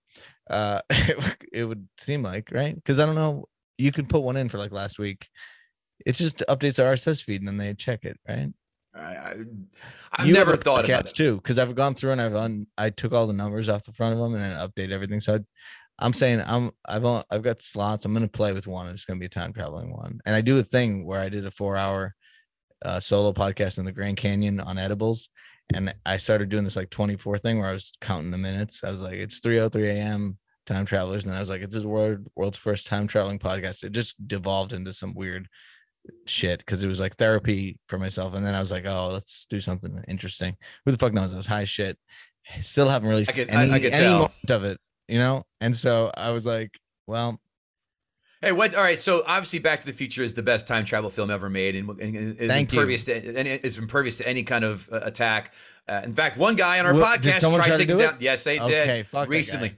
[0.50, 0.82] Uh
[1.52, 2.76] it would seem like, right?
[2.76, 3.46] Because I don't know,
[3.78, 5.28] you can put one in for like last week.
[6.06, 8.50] It just updates our RSS feed and then they check it, right?
[8.94, 9.34] I,
[10.24, 11.16] You never have thought about it.
[11.16, 13.92] too, because I've gone through and I've un, I took all the numbers off the
[13.92, 15.20] front of them and then update everything.
[15.20, 15.40] So I,
[16.00, 18.06] I'm saying I'm I've on, I've got slots.
[18.06, 18.88] I'm gonna play with one.
[18.90, 21.46] It's gonna be a time traveling one, and I do a thing where I did
[21.46, 22.14] a four hour
[22.84, 25.30] uh, solo podcast in the Grand Canyon on edibles,
[25.74, 28.84] and I started doing this like 24 thing where I was counting the minutes.
[28.84, 30.38] I was like, it's 3:03 a.m.
[30.66, 33.84] Time travelers, and I was like, it's this world world's first time traveling podcast.
[33.84, 35.48] It just devolved into some weird
[36.26, 38.34] shit because it was like therapy for myself.
[38.36, 40.56] And then I was like, oh, let's do something interesting.
[40.86, 41.34] Who the fuck knows?
[41.34, 41.98] I was high shit.
[42.62, 45.44] Still haven't released I could- I- any, I could any moment of it, you know?
[45.62, 46.72] And so I was like,
[47.08, 47.40] well,
[48.46, 48.76] Hey, what?
[48.76, 49.00] All right.
[49.00, 51.90] So obviously, Back to the Future is the best time travel film ever made, and,
[51.90, 52.86] and, and is Thank you.
[52.86, 55.54] to and it's impervious to any kind of uh, attack.
[55.88, 58.18] Uh, in fact, one guy on our What- podcast tried to take it down.
[58.20, 59.70] Yes, they Okay, did fuck that recently.
[59.70, 59.76] guy.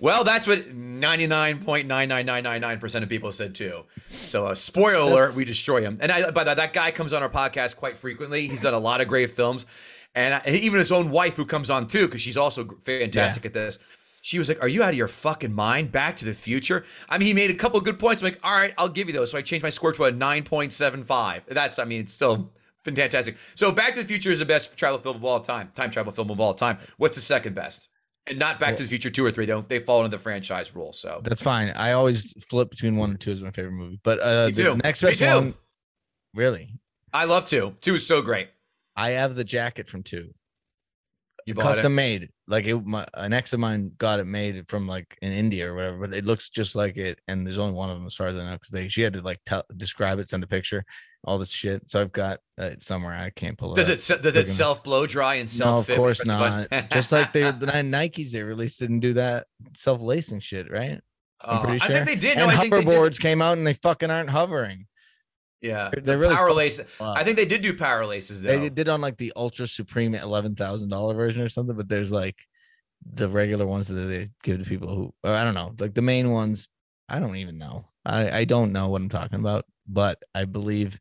[0.00, 3.54] Well, that's what ninety nine point nine nine nine nine nine percent of people said
[3.54, 3.84] too.
[4.10, 5.98] So, uh, spoiler alert: we destroy him.
[6.00, 8.48] And I, by that, that guy comes on our podcast quite frequently.
[8.48, 9.64] He's done a lot of great films,
[10.14, 13.52] and I, even his own wife, who comes on too, because she's also fantastic at
[13.54, 13.78] this.
[14.22, 15.92] She was like, "Are you out of your fucking mind?
[15.92, 18.22] Back to the Future." I mean, he made a couple good points.
[18.22, 20.12] I'm like, "All right, I'll give you those." So I changed my score to a
[20.12, 21.42] nine point seven five.
[21.46, 22.52] That's, I mean, it's still
[22.84, 23.36] fantastic.
[23.54, 25.70] So, Back to the Future is the best travel film of all time.
[25.74, 26.78] Time travel film of all time.
[26.98, 27.88] What's the second best?
[28.26, 29.46] And not Back to the Future two or three.
[29.46, 29.68] They don't.
[29.68, 30.92] They fall into the franchise rule.
[30.92, 31.70] So that's fine.
[31.70, 33.98] I always flip between one and two is my favorite movie.
[34.04, 34.76] But uh Me the too.
[34.84, 35.54] next Me best one,
[36.34, 36.74] really.
[37.12, 37.74] I love two.
[37.80, 38.48] Two is so great.
[38.94, 40.28] I have the jacket from two.
[41.46, 41.96] You bought custom it.
[41.96, 42.28] made.
[42.50, 45.74] Like it, my, an ex of mine got it made from like in India or
[45.76, 47.18] whatever, but it looks just like it.
[47.28, 49.12] And there's only one of them as far as I know, because they she had
[49.14, 50.84] to like tell, describe it, send a picture,
[51.24, 51.88] all this shit.
[51.88, 53.14] So I've got uh, it somewhere.
[53.14, 53.76] I can't pull it.
[53.76, 54.18] Does up.
[54.18, 56.68] it does it self blow dry and self No, of course not.
[56.92, 59.46] Just like they the Nikes they released didn't do that
[59.76, 61.00] self lacing shit, right?
[61.42, 62.36] I'm Uh, pretty I think they did.
[62.36, 62.88] No, and I think they did.
[62.88, 64.86] hoverboards came out and they fucking aren't hovering.
[65.60, 67.00] Yeah, They're- the they're really power fucking lace.
[67.00, 67.14] Wow.
[67.14, 68.58] I think they did do power laces though.
[68.58, 72.10] They did on like the ultra supreme eleven thousand dollar version or something, but there's
[72.12, 72.36] like
[73.12, 76.02] the regular ones that they give to people who or I don't know, like the
[76.02, 76.68] main ones.
[77.08, 77.88] I don't even know.
[78.04, 80.98] I I don't know what I'm talking about, but I believe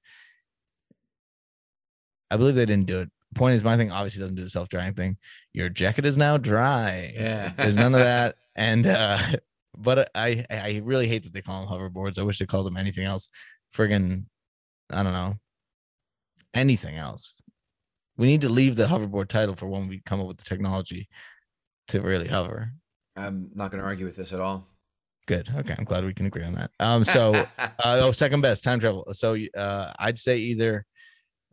[2.32, 3.10] I believe they didn't do it.
[3.36, 5.18] Point is, my thing obviously doesn't do the self drying thing.
[5.54, 7.14] Your jacket is now dry.
[7.16, 7.54] Yeah.
[7.56, 9.20] there's none of that, and uh
[9.78, 12.18] but I I really hate that they call them hoverboards.
[12.20, 13.30] I wish they called them anything else.
[13.76, 14.26] Friggin'
[14.92, 15.38] I don't know
[16.54, 17.42] anything else.
[18.18, 21.08] We need to leave the hoverboard title for when we come up with the technology
[21.90, 22.74] to really hover.
[23.16, 24.68] I'm not going to argue with this at all.
[25.26, 25.50] Good.
[25.56, 26.72] Okay, I'm glad we can agree on that.
[26.80, 29.06] Um, so uh, oh, second best time travel.
[29.14, 30.86] So uh, I'd say either.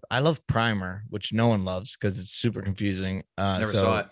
[0.09, 3.25] I love Primer, which no one loves because it's super confusing.
[3.37, 4.07] Uh, never so saw it.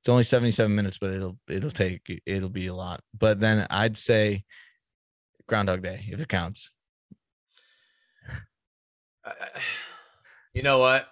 [0.00, 3.00] It's only 77 minutes, but it'll it'll take it'll be a lot.
[3.18, 4.44] But then I'd say
[5.48, 6.72] Groundhog Day if it counts.
[10.54, 11.08] You know what?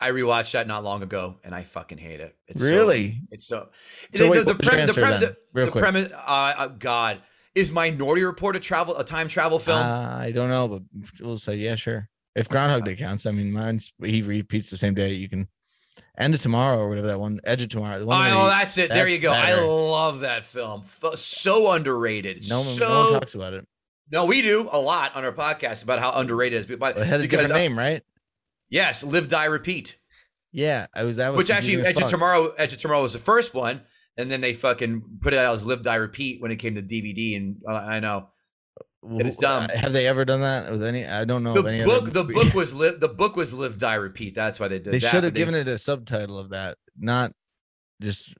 [0.00, 2.36] I rewatched that not long ago, and I fucking hate it.
[2.48, 3.20] It's so- Really?
[3.30, 3.68] it's so.
[4.12, 5.82] So the, wait, the, the, prem- the, answer the, Real the quick.
[5.82, 6.12] premise.
[6.12, 7.22] Uh, uh, God,
[7.54, 9.78] is Minority Report a travel a time travel film?
[9.80, 10.82] I don't know, but
[11.20, 12.08] we'll say yeah, sure.
[12.34, 15.12] If Groundhog Day counts, I mean, mine's he repeats the same day.
[15.12, 15.46] You can
[16.18, 17.38] end of tomorrow or whatever that one.
[17.44, 18.00] Edge of tomorrow.
[18.00, 18.88] The one he- that's it.
[18.88, 19.30] there you go.
[19.32, 20.82] I love that film.
[21.14, 22.38] So underrated.
[22.48, 23.68] no so no one talks about it.
[24.10, 26.76] No, we do a lot on our podcast about how underrated it is.
[26.76, 28.02] But It had a because different uh, name, right?
[28.68, 29.96] yes, live, die, repeat.
[30.52, 32.08] Yeah, I was that was Which actually, Edge of.
[32.10, 33.80] Tomorrow, Edge of Tomorrow was the first one,
[34.16, 36.82] and then they fucking put it out as live, die, repeat when it came to
[36.82, 37.36] DVD.
[37.36, 38.28] And uh, I know
[39.18, 39.68] it is dumb.
[39.68, 41.04] Have they ever done that with any?
[41.06, 41.54] I don't know.
[41.54, 42.02] the of any book.
[42.02, 43.00] Other The book was live.
[43.00, 44.34] The book was live, die, repeat.
[44.36, 44.92] That's why they did.
[44.92, 47.32] They should have they- given it a subtitle of that, not
[48.00, 48.34] just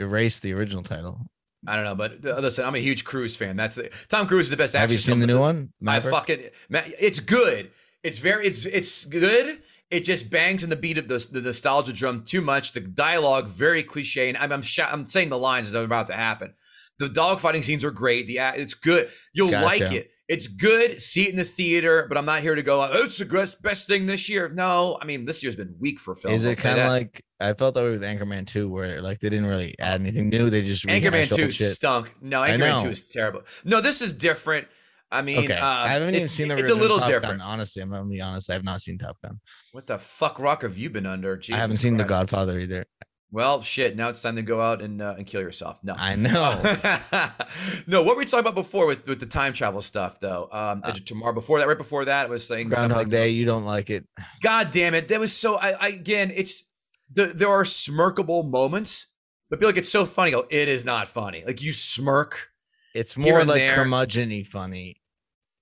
[0.00, 1.26] erase the original title.
[1.66, 3.56] I don't know, but uh, listen, I'm a huge Cruise fan.
[3.56, 4.76] That's the Tom Cruise is the best.
[4.76, 5.72] Have you seen the new one?
[5.86, 6.40] I fucking
[6.70, 7.70] it's good.
[8.02, 9.60] It's very it's it's good.
[9.90, 12.72] It just bangs in the beat of the, the nostalgia drum too much.
[12.72, 16.06] The dialogue very cliche, and I'm I'm, sh- I'm saying the lines as they're about
[16.08, 16.54] to happen.
[16.98, 18.26] The dogfighting scenes are great.
[18.26, 19.08] The it's good.
[19.32, 19.66] You'll gotcha.
[19.66, 20.10] like it.
[20.28, 21.00] It's good.
[21.00, 22.82] See it in the theater, but I'm not here to go.
[22.82, 24.50] Oh, it's the best best thing this year.
[24.50, 26.44] No, I mean this year's been weak for films.
[26.44, 29.30] Is it kind of like I felt that way with Anchorman 2, where like they
[29.30, 30.50] didn't really add anything new.
[30.50, 32.14] They just Anchorman 2 stunk.
[32.20, 33.42] No, Anchorman 2 is terrible.
[33.64, 34.68] No, this is different.
[35.10, 35.54] I mean, okay.
[35.54, 36.56] uh, I haven't even seen the.
[36.58, 37.38] It's a little Top different.
[37.38, 38.50] Gun, honestly, I'm gonna be honest.
[38.50, 39.40] I have not seen Top Gun.
[39.72, 41.36] What the fuck rock have you been under?
[41.38, 42.08] Jesus I haven't seen Christ.
[42.08, 42.84] The Godfather either.
[43.30, 43.94] Well, shit.
[43.94, 45.80] Now it's time to go out and uh, and kill yourself.
[45.84, 46.62] No, I know.
[47.86, 50.48] no, what were we talking about before with, with the time travel stuff though?
[50.50, 53.28] Um, uh, tomorrow before that, right before that, I was saying Groundhog like, Day.
[53.28, 54.06] You don't like it?
[54.40, 55.08] God damn it!
[55.08, 55.56] That was so.
[55.56, 56.64] I, I again, it's
[57.12, 59.08] the, there are smirkable moments,
[59.50, 60.30] but be like it's so funny.
[60.30, 61.44] Go, it is not funny.
[61.46, 62.48] Like you smirk.
[62.94, 65.02] It's more like curmudgeon funny.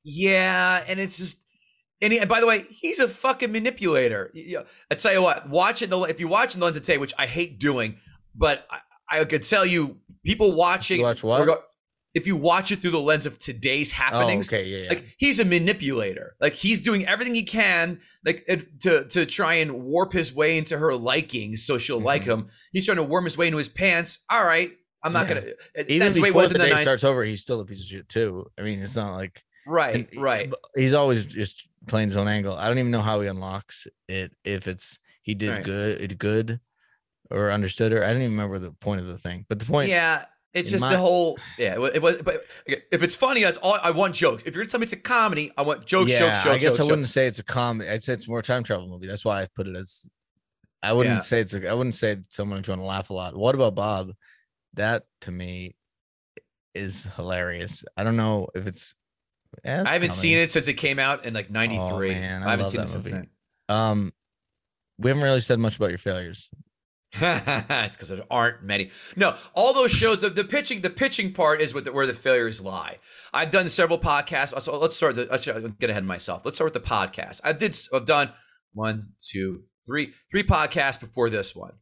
[0.04, 1.45] Yeah, and it's just
[2.02, 4.32] and, he, and by the way, he's a fucking manipulator.
[4.90, 5.92] I tell you what, watch it.
[5.92, 7.96] If you watch the lens of Tay, which I hate doing,
[8.34, 8.80] but I,
[9.20, 10.98] I could tell you, people watching.
[10.98, 11.62] You watch what?
[12.14, 14.88] If you watch it through the lens of today's oh, happenings, oh, okay, yeah, yeah.
[14.88, 16.34] like he's a manipulator.
[16.40, 18.46] Like he's doing everything he can, like
[18.80, 22.06] to to try and warp his way into her liking, so she'll mm-hmm.
[22.06, 22.48] like him.
[22.72, 24.24] He's trying to worm his way into his pants.
[24.30, 24.70] All right,
[25.02, 25.34] I'm not yeah.
[25.34, 25.46] gonna.
[25.88, 27.86] Even that's before the, way the, the day starts over, he's still a piece of
[27.86, 28.46] shit too.
[28.58, 30.50] I mean, it's not like right, right.
[30.74, 32.56] He's always just playing own angle.
[32.56, 34.32] I don't even know how he unlocks it.
[34.44, 35.64] If it's he did right.
[35.64, 36.60] good, it good,
[37.30, 38.04] or understood her.
[38.04, 39.44] I don't even remember the point of the thing.
[39.48, 40.24] But the point, yeah,
[40.54, 41.74] it's just my, the whole yeah.
[41.74, 44.14] It was, but if it's funny, that's all I want.
[44.14, 44.44] Jokes.
[44.44, 46.46] If you're gonna tell me it's a comedy, I want jokes, yeah, jokes, jokes.
[46.46, 47.90] I guess jokes, I wouldn't say it's a comedy.
[47.90, 49.06] I'd say it's more time travel movie.
[49.06, 50.08] That's why I put it as.
[50.82, 51.20] I wouldn't yeah.
[51.20, 51.54] say it's.
[51.54, 53.36] A, I wouldn't say someone trying to laugh a lot.
[53.36, 54.12] What about Bob?
[54.74, 55.74] That to me
[56.74, 57.84] is hilarious.
[57.96, 58.94] I don't know if it's
[59.64, 60.10] I haven't coming.
[60.10, 62.10] seen it since it came out in like '93.
[62.10, 63.28] Oh, man, I, I haven't seen it since then.
[63.68, 64.12] Um,
[64.98, 66.48] we haven't really said much about your failures.
[67.20, 68.90] it's because there aren't many.
[69.16, 70.20] No, all those shows.
[70.20, 72.96] The, the pitching, the pitching part is the, where the failures lie.
[73.32, 74.60] I've done several podcasts.
[74.60, 75.14] So let's start.
[75.14, 76.44] The, let's get ahead of myself.
[76.44, 77.40] Let's start with the podcast.
[77.44, 77.76] I did.
[77.92, 78.32] I've done
[78.74, 81.72] one, two, three, three podcasts before this one.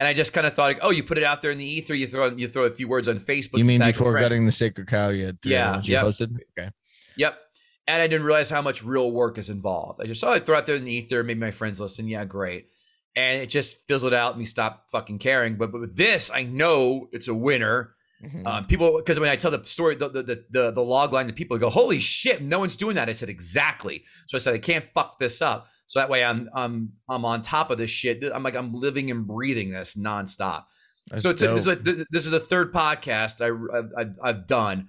[0.00, 1.64] And I just kind of thought, like, oh, you put it out there in the
[1.64, 1.94] ether.
[1.94, 3.58] You throw you throw a few words on Facebook.
[3.58, 5.10] You mean before gutting the sacred cow?
[5.10, 6.36] You had yeah, you posted.
[6.58, 6.70] Okay.
[7.16, 7.38] Yep.
[7.86, 10.00] And I didn't realize how much real work is involved.
[10.00, 11.22] I just saw oh, it throw out there in the ether.
[11.22, 12.08] Maybe my friends listen.
[12.08, 12.68] Yeah, great.
[13.14, 15.56] And it just fizzled out and we stopped fucking caring.
[15.56, 17.94] But, but with this, I know it's a winner.
[18.22, 18.46] Mm-hmm.
[18.46, 21.32] Um, people, because when I tell the story, the, the the the log line to
[21.34, 24.04] people, go, "Holy shit, no one's doing that." I said exactly.
[24.28, 25.68] So I said I can't fuck this up.
[25.86, 28.24] So that way I'm I'm I'm on top of this shit.
[28.32, 30.64] I'm like I'm living and breathing this nonstop.
[31.10, 31.76] That's so it's a, this, is a,
[32.10, 34.88] this is the third podcast I, I I've done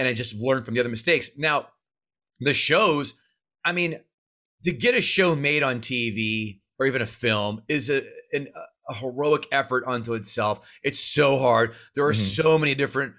[0.00, 1.30] and I just learned from the other mistakes.
[1.36, 1.66] Now,
[2.40, 3.20] the shows,
[3.66, 4.00] I mean,
[4.64, 8.48] to get a show made on TV or even a film is a, an,
[8.88, 10.78] a heroic effort unto itself.
[10.82, 11.74] It's so hard.
[11.94, 12.42] There are mm-hmm.
[12.42, 13.12] so many different,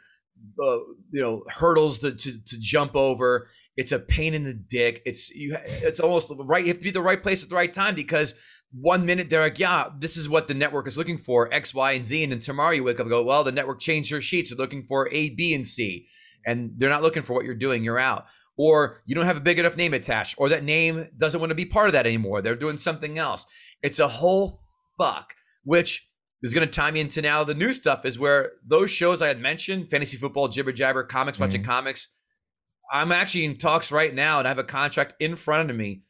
[0.59, 0.79] uh,
[1.11, 3.47] you know, hurdles to, to, to jump over.
[3.77, 5.03] It's a pain in the dick.
[5.05, 5.55] It's you.
[5.63, 6.63] It's almost right.
[6.63, 8.33] You have to be the right place at the right time because
[8.71, 11.91] one minute they're like, yeah, this is what the network is looking for, X, Y,
[11.91, 14.21] and Z, and then tomorrow you wake up and go, well, the network changed their
[14.21, 14.49] sheets.
[14.49, 16.07] They're looking for A, B, and C
[16.45, 18.25] and they're not looking for what you're doing, you're out.
[18.57, 21.55] Or you don't have a big enough name attached, or that name doesn't want to
[21.55, 22.41] be part of that anymore.
[22.41, 23.45] They're doing something else.
[23.81, 24.61] It's a whole
[24.99, 25.33] fuck,
[25.63, 26.07] which
[26.43, 29.27] is going to tie me into now the new stuff is where those shows I
[29.27, 31.43] had mentioned, fantasy football, jibber jabber, comics, mm-hmm.
[31.43, 32.07] watching comics.
[32.91, 36.03] I'm actually in talks right now and I have a contract in front of me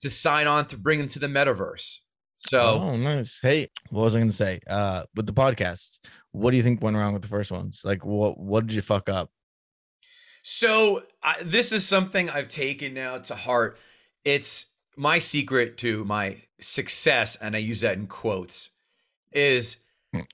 [0.00, 1.98] to sign on to bring them to the metaverse.
[2.36, 3.40] So oh nice.
[3.42, 4.60] Hey, what was I gonna say?
[4.70, 5.98] Uh with the podcasts,
[6.30, 7.82] what do you think went wrong with the first ones?
[7.84, 9.30] Like what what did you fuck up?
[10.50, 13.78] So I, this is something I've taken now to heart.
[14.24, 18.70] It's my secret to my success, and I use that in quotes,
[19.30, 19.84] is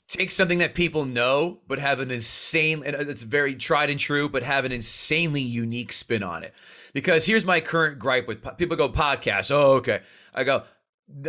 [0.07, 3.99] take something that people know, but have an insane, and uh, it's very tried and
[3.99, 6.55] true, but have an insanely unique spin on it.
[6.93, 9.51] Because here's my current gripe with people go podcast.
[9.53, 10.01] Oh, okay.
[10.33, 10.63] I go,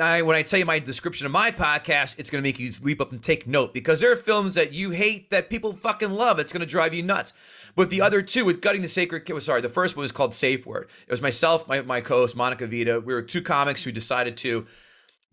[0.01, 2.71] I, when I tell you my description of my podcast, it's going to make you
[2.83, 6.11] leap up and take note because there are films that you hate that people fucking
[6.11, 6.39] love.
[6.39, 7.33] It's going to drive you nuts.
[7.75, 10.33] But the other two, with Gutting the Sacred was sorry, the first one was called
[10.33, 10.89] Safe Word.
[11.07, 13.01] It was myself, my, my co host, Monica Vita.
[13.01, 14.65] We were two comics who decided to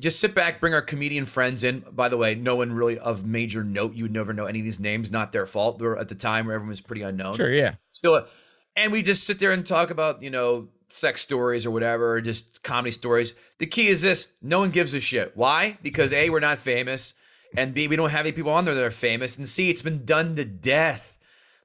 [0.01, 1.84] just sit back, bring our comedian friends in.
[1.93, 3.95] By the way, no one really of major note.
[3.95, 5.78] You would never know any of these names, not their fault.
[5.78, 7.36] They were at the time where everyone was pretty unknown.
[7.36, 7.76] Sure, yeah.
[7.90, 8.26] Still,
[8.74, 12.20] and we just sit there and talk about, you know, sex stories or whatever, or
[12.20, 13.34] just comedy stories.
[13.59, 15.36] The key is this no one gives a shit.
[15.36, 15.78] Why?
[15.82, 17.14] Because A, we're not famous,
[17.57, 19.82] and B, we don't have any people on there that are famous, and C, it's
[19.82, 21.11] been done to death.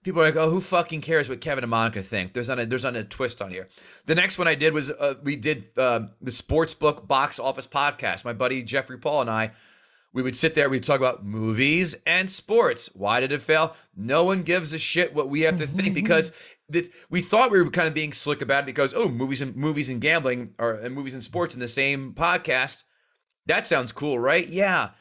[0.07, 2.65] People are like, "Oh, who fucking cares what Kevin and Monica think?" There's not a
[2.65, 3.67] there's not a twist on here.
[4.05, 7.67] The next one I did was uh, we did uh, the sports book box office
[7.67, 8.23] podcast.
[8.23, 9.51] My buddy Jeffrey Paul and I,
[10.13, 12.89] we would sit there, we'd talk about movies and sports.
[12.93, 13.75] Why did it fail?
[13.97, 16.31] No one gives a shit what we have to think because
[16.69, 19.57] that we thought we were kind of being slick about it because oh, movies and
[19.57, 22.83] movies and gambling or and movies and sports in the same podcast.
[23.45, 24.47] That sounds cool, right?
[24.47, 24.91] Yeah.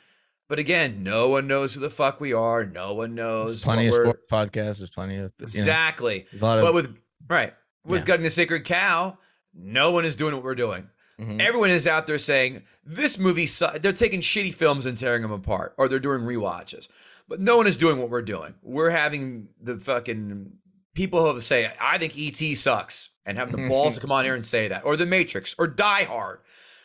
[0.49, 2.65] But again, no one knows who the fuck we are.
[2.65, 3.49] No one knows.
[3.49, 4.79] There's plenty of sport podcasts.
[4.79, 6.27] There's plenty of know, Exactly.
[6.33, 6.97] a lot of But with
[7.29, 7.53] right
[7.85, 8.07] with Yeah.
[8.07, 9.19] gutting the sacred cow,
[9.55, 10.89] no one is doing what we're doing.
[11.21, 11.41] Mhm.
[11.41, 13.47] Everyone is out there saying this movie.
[13.47, 13.79] Su-.
[13.81, 16.89] They're taking shitty films and tearing them apart, or they're doing rewatches.
[17.29, 18.55] But no one is doing what we're doing.
[18.63, 20.53] We're having the fucking
[20.95, 24.13] people who have to say, "I think ET sucks," and having the balls to come
[24.13, 26.39] on here and say that, or The Matrix, or Die Hard,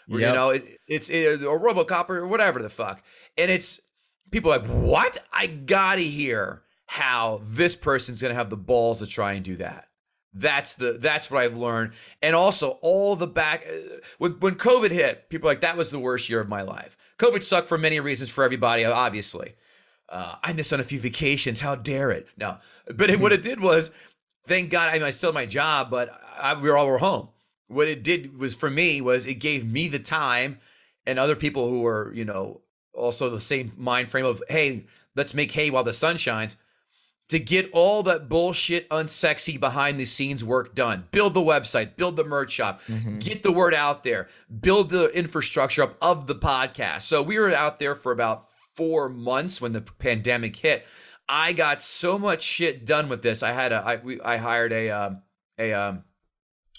[0.10, 3.04] or, you know, it, it's it, or RoboCop, or whatever the fuck.
[3.42, 3.82] And it's
[4.32, 5.18] people like, "What?
[5.34, 9.88] I gotta hear how this person's gonna have the balls to try and do that."
[10.34, 14.92] That's the that's what I've learned, and also all the back uh, when when COVID
[14.92, 16.96] hit, people like that was the worst year of my life.
[17.18, 19.56] COVID sucked for many reasons for everybody, obviously.
[20.08, 21.62] Uh, I missed on a few vacations.
[21.62, 22.28] How dare it?
[22.38, 22.58] No,
[22.96, 23.94] but it, what it did was,
[24.46, 26.10] thank God, I, mean, I still had my job, but
[26.42, 27.30] I, we were all were home.
[27.68, 30.60] What it did was for me was it gave me the time,
[31.06, 32.62] and other people who were you know
[32.94, 34.86] also the same mind frame of hey,
[35.16, 36.58] let's make hay while the sun shines
[37.30, 41.08] to get all that bullshit, unsexy behind the scenes work done.
[41.14, 43.24] Build the website, build the merch shop, Mhm.
[43.24, 44.28] get the word out there,
[44.60, 47.04] build the infrastructure up of the podcast.
[47.04, 50.86] So we were out there for about four months when the pandemic hit.
[51.30, 53.44] I got so much shit done with this.
[53.44, 55.22] I had a, I, we, I hired a, um,
[55.58, 56.04] a, um,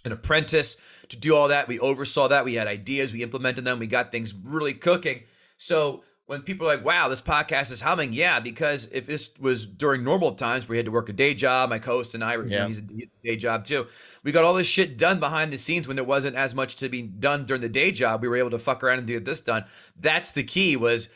[0.04, 0.76] an apprentice
[1.08, 1.68] to do all that.
[1.68, 2.44] We oversaw that.
[2.44, 3.14] We had ideas.
[3.14, 3.78] We implemented them.
[3.78, 5.22] We got things really cooking.
[5.62, 9.64] So when people are like, wow, this podcast is humming, yeah, because if this was
[9.64, 12.36] during normal times where we had to work a day job, my co-host and I,
[12.36, 12.66] were Yeah.
[12.66, 12.82] he's a
[13.22, 13.86] day job too.
[14.24, 16.88] We got all this shit done behind the scenes when there wasn't as much to
[16.88, 18.22] be done during the day job.
[18.22, 19.64] We were able to fuck around and get this done.
[19.96, 21.10] That's the key was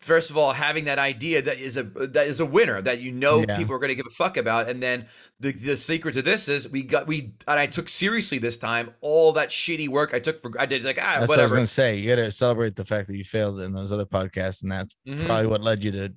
[0.00, 3.10] first of all having that idea that is a that is a winner that you
[3.12, 3.56] know Yeah.
[3.56, 5.06] people are going to give a fuck about and then
[5.40, 8.90] the the secret to this is we got we and I took seriously this time
[9.00, 11.50] all that shitty work I took for I did like ah That's what I was
[11.50, 11.96] whatever gonna say.
[11.96, 15.24] You gotta celebrate the fact that you failed in those other podcasts, and that's Mhm.
[15.26, 16.12] probably what led you to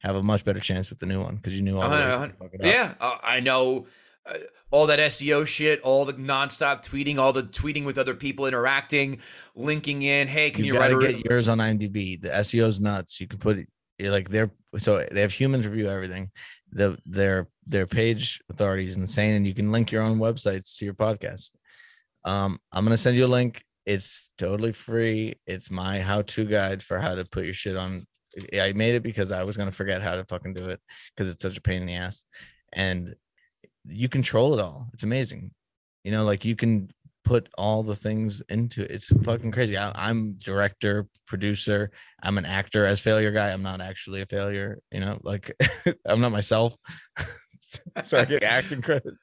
[0.00, 1.96] have a much better chance with the new one because you knew all A the
[1.96, 2.66] hundred- ways a to hundred- fuck it up.
[2.66, 3.86] Yeah, uh, I know
[4.26, 4.34] uh,
[4.70, 9.20] all that SEO shit, all the nonstop tweeting, all the tweeting with other people, interacting,
[9.54, 10.28] linking in.
[10.28, 12.20] Hey, can you, you, write a get yours on IMDb.
[12.20, 13.20] The SEO's nuts.
[13.20, 13.58] You can put
[13.98, 16.30] it like they're so they have humans review everything.
[16.72, 20.84] The their their page authority is insane, and you can link your own websites to
[20.84, 21.52] your podcast.
[22.24, 23.64] Um, I'm gonna send you a link.
[23.86, 25.34] It's totally free.
[25.46, 28.04] It's my how-to guide for how to put your shit on.
[28.60, 30.80] I made it because I was gonna forget how to fucking do it
[31.14, 32.24] because it's such a pain in the ass,
[32.72, 33.14] and
[33.88, 34.88] you control it all.
[34.92, 35.52] It's amazing.
[36.04, 36.88] You know, like you can
[37.24, 38.90] put all the things into it.
[38.90, 39.76] It's fucking crazy.
[39.76, 41.90] I, I'm director, producer.
[42.22, 43.50] I'm an actor as failure guy.
[43.50, 44.78] I'm not actually a failure.
[44.92, 45.52] You know, like
[46.06, 46.76] I'm not myself.
[48.02, 49.14] so I get acting credit.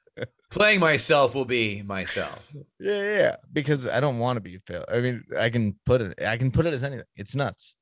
[0.50, 2.54] playing myself will be myself.
[2.78, 3.36] Yeah, yeah, yeah.
[3.52, 4.86] Because I don't want to be a failure.
[4.92, 6.22] I mean, I can put it.
[6.22, 7.06] I can put it as anything.
[7.16, 7.76] It's nuts.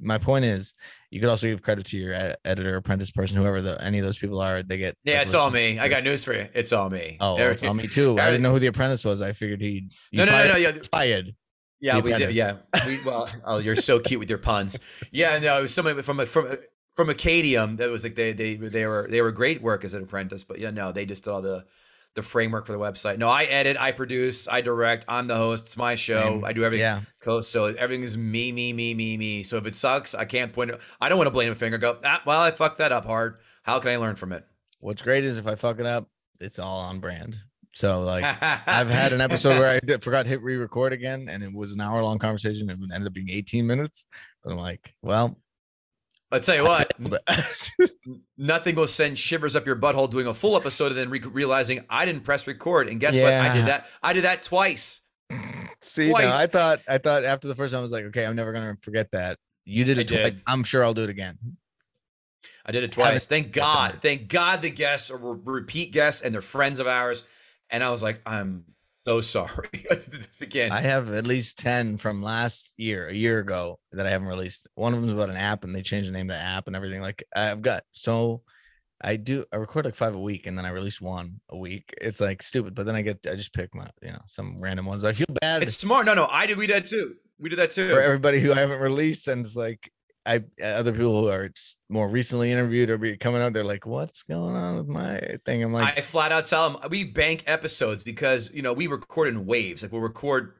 [0.00, 0.74] My point is,
[1.10, 4.04] you could also give credit to your ed- editor, apprentice person, whoever the any of
[4.04, 4.62] those people are.
[4.62, 5.78] They get Yeah, it's all me.
[5.78, 6.46] I got news for you.
[6.54, 7.16] It's all me.
[7.20, 8.18] Oh, well, it's all me too.
[8.18, 9.22] I didn't know who the apprentice was.
[9.22, 9.90] I figured he.
[10.12, 10.56] No, no, no, no.
[10.56, 11.34] Yeah, Fired.
[11.80, 12.34] yeah, we did.
[12.34, 14.78] Yeah, we, well, oh, you're so cute with your puns.
[15.10, 16.48] Yeah, no, it was somebody from from
[16.92, 20.02] from Acadium that was like they they they were they were great work as an
[20.02, 21.64] apprentice, but yeah, no, they just did all the
[22.14, 23.18] the framework for the website.
[23.18, 25.04] No, I edit, I produce, I direct.
[25.08, 25.66] I'm the host.
[25.66, 26.22] It's my show.
[26.22, 26.44] Same.
[26.44, 26.82] I do everything.
[26.82, 27.40] Yeah.
[27.42, 29.42] So everything is me, me, me, me, me.
[29.42, 30.80] So if it sucks, I can't point it.
[31.00, 31.78] I don't want to blame a finger.
[31.78, 33.38] Go, ah, well, I fucked that up hard.
[33.62, 34.44] How can I learn from it?
[34.80, 36.08] What's great is if I fuck it up,
[36.40, 37.36] it's all on brand.
[37.74, 38.24] So like
[38.66, 41.72] I've had an episode where I did, forgot to hit re-record again, and it was
[41.72, 42.70] an hour-long conversation.
[42.70, 44.06] and It ended up being 18 minutes.
[44.42, 45.38] But I'm like, well,
[46.30, 46.92] I'll tell you what,
[48.36, 51.84] nothing will send shivers up your butthole doing a full episode and then re- realizing
[51.88, 52.88] I didn't press record.
[52.88, 53.32] And guess what?
[53.32, 53.86] I did that.
[54.02, 55.00] I did that twice.
[55.80, 56.34] see, Twice.
[56.34, 58.76] I thought, I thought after the first time, I was like, okay, I'm never gonna
[58.80, 59.38] forget that.
[59.64, 60.40] You did it did.
[60.46, 61.38] I'm sure I'll do it again.
[62.64, 63.26] I did it twice.
[63.26, 63.94] Thank God.
[64.00, 67.24] Thank God the guests are repeat guests and they're friends of ours.
[67.70, 68.64] And I was like, I'm
[69.08, 69.68] so sorry.
[69.90, 70.70] Let's do this again.
[70.70, 74.66] I have at least 10 from last year, a year ago, that I haven't released.
[74.74, 76.66] One of them is about an app, and they changed the name of the app
[76.66, 77.00] and everything.
[77.00, 78.42] Like I've got so
[79.00, 81.94] I do I record like five a week and then I release one a week.
[82.00, 84.86] It's like stupid, but then I get I just pick my you know some random
[84.86, 85.04] ones.
[85.04, 86.04] I feel bad it's smart.
[86.04, 86.58] No, no, I did.
[86.58, 87.14] We did that too.
[87.38, 87.88] We did that too.
[87.88, 89.90] for everybody who I haven't released, and it's like
[90.28, 91.50] I other people who are
[91.88, 95.62] more recently interviewed or be coming out, they're like, "What's going on with my thing?"
[95.62, 99.28] I'm like, I flat out tell them we bank episodes because you know we record
[99.28, 99.82] in waves.
[99.82, 100.52] Like we'll record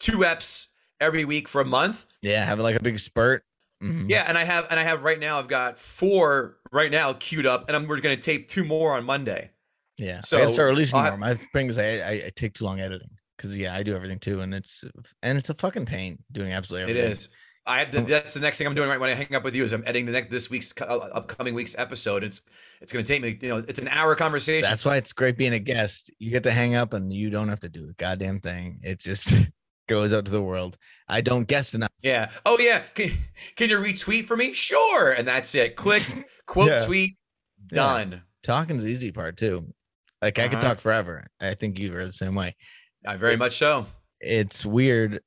[0.00, 0.68] two eps
[1.00, 2.06] every week for a month.
[2.20, 3.44] Yeah, having like a big spurt.
[3.82, 4.10] Mm-hmm.
[4.10, 5.38] Yeah, and I have and I have right now.
[5.38, 9.04] I've got four right now queued up, and I'm we're gonna tape two more on
[9.04, 9.50] Monday.
[9.98, 11.16] Yeah, so I gotta start releasing more.
[11.16, 14.18] My thing is I, I, I take too long editing because yeah, I do everything
[14.18, 14.84] too, and it's
[15.22, 17.10] and it's a fucking pain doing absolutely everything.
[17.10, 17.28] It is.
[17.64, 19.62] I the, that's the next thing I'm doing right when I hang up with you
[19.62, 20.84] is I'm editing the next this week's uh,
[21.14, 22.24] upcoming week's episode.
[22.24, 22.42] It's
[22.80, 24.68] it's going to take me you know it's an hour conversation.
[24.68, 26.10] That's why it's great being a guest.
[26.18, 28.80] You get to hang up and you don't have to do a goddamn thing.
[28.82, 29.32] It just
[29.88, 30.76] goes out to the world.
[31.08, 31.92] I don't guess enough.
[32.02, 32.30] Yeah.
[32.44, 32.80] Oh yeah.
[32.94, 33.12] Can,
[33.54, 34.54] can you retweet for me?
[34.54, 35.12] Sure.
[35.12, 35.76] And that's it.
[35.76, 36.02] Click
[36.46, 36.84] quote yeah.
[36.84, 37.16] tweet
[37.68, 38.10] done.
[38.10, 38.18] Yeah.
[38.42, 39.72] Talking's the easy part too.
[40.20, 40.50] Like I uh-huh.
[40.54, 41.26] could talk forever.
[41.40, 42.56] I think you are the same way.
[43.06, 43.86] I very it, much so.
[44.20, 45.20] It's weird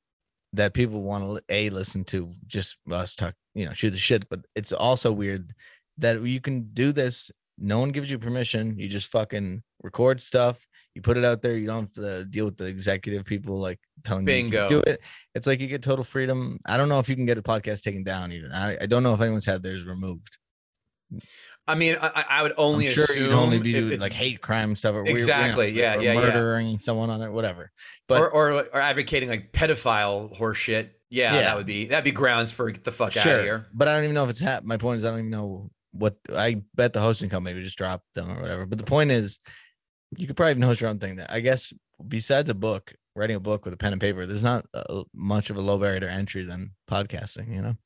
[0.52, 4.28] that people want to a listen to just us talk, you know, shoot the shit.
[4.28, 5.52] But it's also weird
[5.98, 7.30] that you can do this.
[7.58, 8.78] No one gives you permission.
[8.78, 10.66] You just fucking record stuff.
[10.94, 11.56] You put it out there.
[11.56, 14.64] You don't have to deal with the executive people like telling Bingo.
[14.64, 15.00] you to do it.
[15.34, 16.58] It's like you get total freedom.
[16.66, 18.32] I don't know if you can get a podcast taken down.
[18.32, 20.38] Even I, I don't know if anyone's had theirs removed.
[21.68, 24.94] I mean, I, I would only sure assume only be doing like hate crime stuff.
[24.94, 25.70] Or exactly.
[25.70, 25.96] you know, yeah.
[25.96, 26.14] Or yeah.
[26.14, 26.78] Murdering yeah.
[26.78, 27.72] someone on it, whatever.
[28.08, 30.90] But or, or, or advocating like pedophile horseshit.
[31.08, 33.22] Yeah, yeah, that would be that'd be grounds for get the fuck sure.
[33.22, 33.66] out of here.
[33.72, 34.68] But I don't even know if it's happened.
[34.68, 37.78] My point is, I don't even know what I bet the hosting company would just
[37.78, 38.66] drop them or whatever.
[38.66, 39.38] But the point is,
[40.16, 41.16] you could probably even host your own thing.
[41.16, 41.72] That I guess
[42.06, 45.50] besides a book, writing a book with a pen and paper, there's not a, much
[45.50, 47.54] of a low barrier to entry than podcasting.
[47.54, 47.76] You know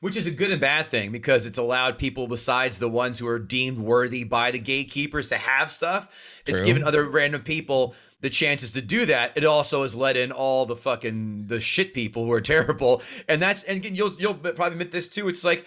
[0.00, 3.26] which is a good and bad thing because it's allowed people besides the ones who
[3.28, 6.42] are deemed worthy by the gatekeepers to have stuff.
[6.44, 6.54] True.
[6.54, 9.32] It's given other random people the chances to do that.
[9.36, 13.40] It also has let in all the fucking the shit people who are terrible, and
[13.40, 15.28] that's and you'll you'll probably admit this too.
[15.28, 15.66] It's like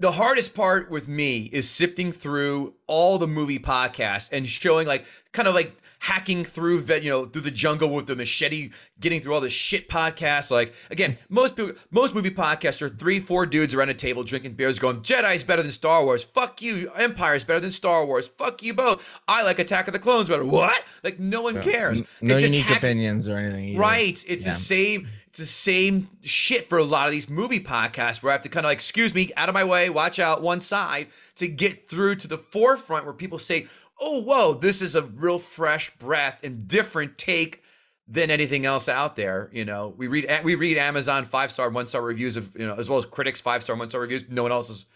[0.00, 5.06] the hardest part with me is sifting through all the movie podcasts and showing like
[5.32, 8.70] kind of like hacking through you know through the jungle with the machete
[9.00, 10.50] getting through all the shit podcasts.
[10.50, 14.52] Like again most people most movie podcasts are three four dudes around a table drinking
[14.52, 16.22] beers going jedi's better than star wars.
[16.22, 16.90] Fuck you.
[16.96, 18.28] Empire's better than star wars.
[18.28, 19.20] Fuck you both.
[19.26, 20.44] I like attack of the clones better.
[20.44, 20.84] What?
[21.02, 22.02] Like no one cares.
[22.22, 23.80] No unique hack- opinions or anything either.
[23.80, 24.24] right.
[24.28, 24.50] It's yeah.
[24.50, 28.34] the same it's the same shit for a lot of these movie podcasts where I
[28.34, 31.08] have to kind of like, excuse me, out of my way, watch out one side
[31.36, 33.66] to get through to the forefront where people say,
[34.00, 37.62] oh, whoa, this is a real fresh breath and different take
[38.06, 39.50] than anything else out there.
[39.52, 42.74] You know, we read we read Amazon five star, one star reviews of you know,
[42.76, 44.24] as well as critics five star, one star reviews.
[44.30, 44.86] No one else is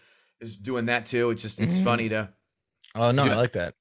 [0.41, 1.29] is doing that too.
[1.29, 1.83] It's just it's mm-hmm.
[1.83, 2.29] funny to.
[2.95, 3.75] Oh no, I like that.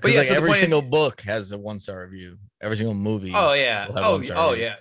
[0.00, 2.38] But yeah, like so every single is, book has a one star review.
[2.62, 3.32] Every single movie.
[3.34, 3.86] Oh yeah.
[3.90, 4.64] Oh oh review.
[4.64, 4.76] yeah.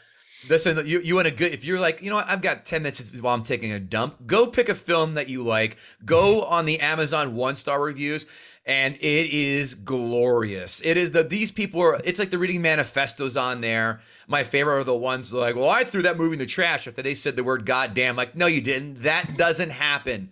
[0.49, 2.83] Listen, you you want a good if you're like you know what I've got ten
[2.83, 4.27] minutes while I'm taking a dump.
[4.27, 5.77] Go pick a film that you like.
[6.05, 8.25] Go on the Amazon one star reviews
[8.67, 10.81] and it is glorious.
[10.81, 12.01] It is the these people are.
[12.03, 14.01] It's like the reading manifestos on there.
[14.27, 17.01] My favorite are the ones like, well, I threw that movie in the trash after
[17.01, 18.17] they said the word goddamn.
[18.17, 19.03] Like, no, you didn't.
[19.03, 20.31] That doesn't happen.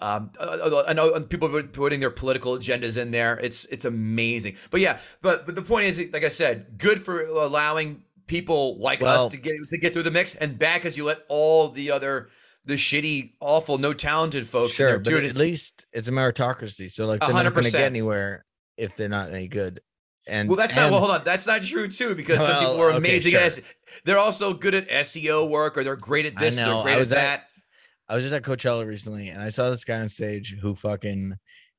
[0.00, 3.38] Um, uh, uh, I know people putting their political agendas in there.
[3.38, 4.56] It's it's amazing.
[4.70, 9.00] But yeah, but but the point is, like I said, good for allowing people like
[9.00, 11.68] well, us to get to get through the mix, and back as you let all
[11.68, 12.28] the other
[12.66, 14.74] the shitty, awful, no talented folks.
[14.74, 16.90] Sure, but at least it's a meritocracy.
[16.90, 17.44] So like they're 100%.
[17.44, 18.44] not going to get anywhere
[18.76, 19.80] if they're not any good.
[20.28, 21.06] And well, that's and, not well.
[21.06, 22.16] Hold on, that's not true too.
[22.16, 23.64] Because well, some people are amazing okay, sure.
[23.64, 23.74] at.
[24.04, 26.56] They're also good at SEO work, or they're great at this.
[26.56, 27.40] They're great at that.
[27.40, 27.46] At,
[28.08, 31.34] I was just at Coachella recently, and I saw this guy on stage who fucking.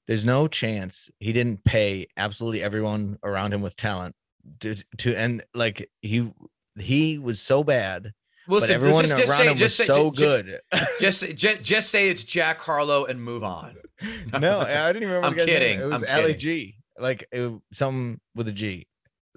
[0.08, 4.16] There's no chance he didn't pay absolutely everyone around him with talent
[4.62, 6.32] to to and like he
[6.80, 8.14] he was so bad
[8.48, 10.60] Listen, everyone just, just around say, him was say, so just, good.
[11.00, 13.76] Just, just, just say it's Jack Harlow and move on.
[14.40, 15.28] no, I didn't even remember.
[15.28, 15.82] I'm kidding.
[15.82, 18.88] It was Ali G, like it, some with a G.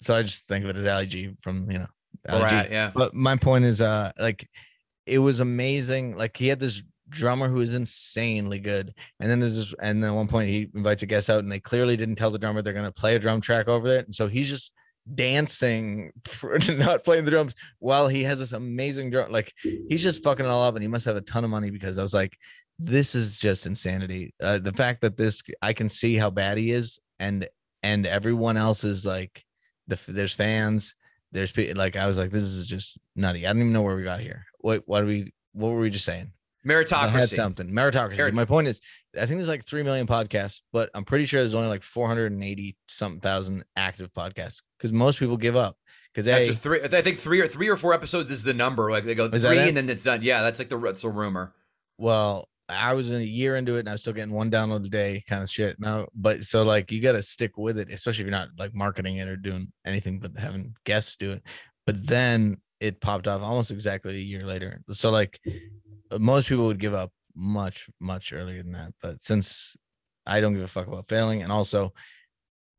[0.00, 1.86] So I just think of it as Ali G from you know.
[2.28, 2.72] Ali right, G.
[2.72, 2.92] yeah.
[2.94, 4.48] But my point is, uh, like
[5.06, 6.16] it was amazing.
[6.16, 8.94] Like he had this drummer who is insanely good.
[9.18, 11.50] And then there's this, and then at one point he invites a guest out, and
[11.50, 14.00] they clearly didn't tell the drummer they're gonna play a drum track over there.
[14.00, 14.72] And so he's just
[15.14, 16.12] dancing
[16.68, 19.30] not playing the drums while he has this amazing drum.
[19.30, 21.70] Like he's just fucking it all up, and he must have a ton of money
[21.70, 22.38] because I was like,
[22.78, 24.34] this is just insanity.
[24.42, 27.46] Uh, the fact that this, I can see how bad he is, and
[27.82, 29.44] and everyone else is like,
[29.86, 30.94] the there's fans,
[31.32, 33.46] there's people like I was like, this is just nutty.
[33.46, 34.44] I don't even know where we got here.
[34.58, 35.32] What what are we?
[35.52, 36.32] What were we just saying?
[36.66, 36.92] Meritocracy.
[36.92, 37.70] I had something.
[37.70, 38.18] Meritocracy.
[38.18, 38.80] Merit- My point is,
[39.16, 42.76] I think there's like three million podcasts, but I'm pretty sure there's only like 480
[42.86, 45.76] something thousand active podcasts because most people give up.
[46.12, 48.90] Because after three, I think three or three or four episodes is the number.
[48.90, 50.22] Like they go three and then it's done.
[50.22, 51.54] Yeah, that's like the that's a rumor.
[51.98, 54.84] Well, I was in a year into it and I was still getting one download
[54.84, 55.76] a day kind of shit.
[55.78, 58.74] No, but so like you got to stick with it, especially if you're not like
[58.74, 61.42] marketing it or doing anything but having guests do it.
[61.86, 64.82] But then it popped off almost exactly a year later.
[64.90, 65.40] So like
[66.18, 68.92] most people would give up much much earlier than that.
[69.00, 69.76] But since
[70.26, 71.92] I don't give a fuck about failing, and also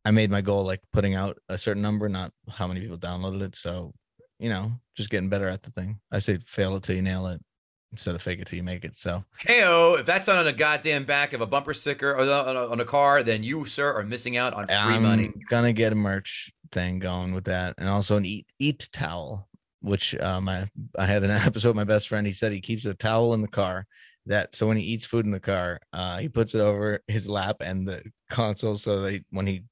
[0.03, 3.41] I made my goal like putting out a certain number, not how many people downloaded
[3.41, 3.55] it.
[3.55, 3.93] So
[4.39, 5.99] you know, just getting better at the thing.
[6.11, 7.39] I say fail it till you nail it
[7.91, 8.95] instead of fake it till you make it.
[8.95, 12.55] So, heyo, if that's not on a goddamn back of a bumper sticker or on
[12.55, 15.31] a, on a car, then you, sir, are missing out on free I'm money.
[15.49, 19.47] gonna get a merch thing going with that, and also an eat eat towel.
[19.81, 20.67] Which um, I
[20.97, 22.25] I had an episode with my best friend.
[22.25, 23.85] He said he keeps a towel in the car
[24.27, 27.27] that so when he eats food in the car, uh, he puts it over his
[27.27, 29.63] lap and the console so that when he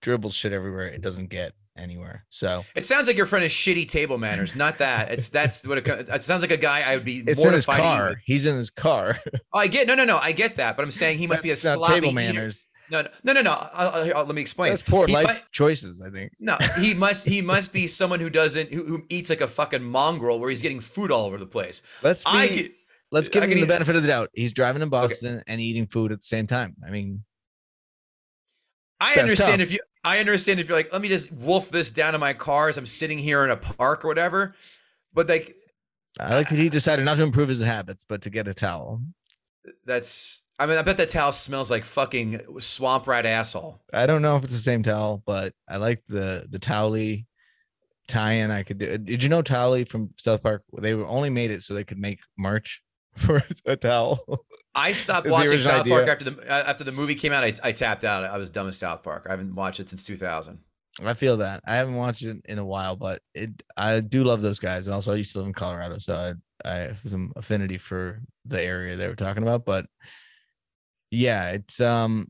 [0.00, 2.24] dribbles shit everywhere, it doesn't get anywhere.
[2.28, 4.54] So It sounds like your friend has shitty table manners.
[4.54, 5.12] Not that.
[5.12, 7.66] It's that's what it, it sounds like a guy I would be it's in his
[7.66, 8.14] mortified car.
[8.24, 9.18] He's in his car.
[9.54, 10.16] Oh, I get no, no, no.
[10.16, 12.68] I get that, but I'm saying he must be a That's sloppy table manners.
[12.68, 13.42] No, no, no, no.
[13.42, 13.50] no.
[13.50, 14.70] I'll, I'll- I'll- let me explain.
[14.70, 16.00] That's poor He life choices.
[16.02, 16.32] I think.
[16.38, 17.26] no, he must.
[17.26, 20.62] He must be someone who doesn't who, who eats like a fucking mongrel, where he's
[20.62, 21.82] getting food all over the place.
[22.02, 22.30] Let's be.
[22.30, 22.72] I get,
[23.10, 24.30] let's give I him the eat- benefit of the doubt.
[24.34, 26.76] He's driving in Boston and eating food at the same time.
[26.86, 27.24] I mean,
[29.00, 29.68] I understand tough.
[29.68, 29.80] if you.
[30.04, 32.76] I understand if you're like, let me just wolf this down in my car as
[32.76, 34.54] I'm sitting here in a park or whatever.
[35.14, 35.54] But like,
[36.18, 39.00] I like that he decided not to improve his habits, but to get a towel.
[39.84, 40.41] that's.
[40.62, 43.80] I mean, I bet that towel smells like fucking swamp rat asshole.
[43.92, 47.26] I don't know if it's the same towel, but I like the the towelly
[48.06, 48.52] tie-in.
[48.52, 48.96] I could do.
[48.96, 50.62] Did you know Towelie from South Park?
[50.78, 52.80] They were only made it so they could make merch
[53.16, 54.20] for a towel.
[54.72, 57.42] I stopped watching South Park after the uh, after the movie came out.
[57.42, 58.22] I, I tapped out.
[58.22, 59.26] I was done with South Park.
[59.26, 60.60] I haven't watched it since 2000.
[61.02, 61.60] I feel that.
[61.66, 64.86] I haven't watched it in a while, but it I do love those guys.
[64.86, 68.20] And also I used to live in Colorado, so I I have some affinity for
[68.44, 69.64] the area they were talking about.
[69.64, 69.86] But
[71.12, 72.26] yeah, it's um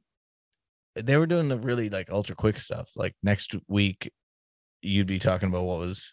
[0.97, 2.91] they were doing the really like ultra quick stuff.
[2.97, 4.11] Like next week
[4.83, 6.13] you'd be talking about what was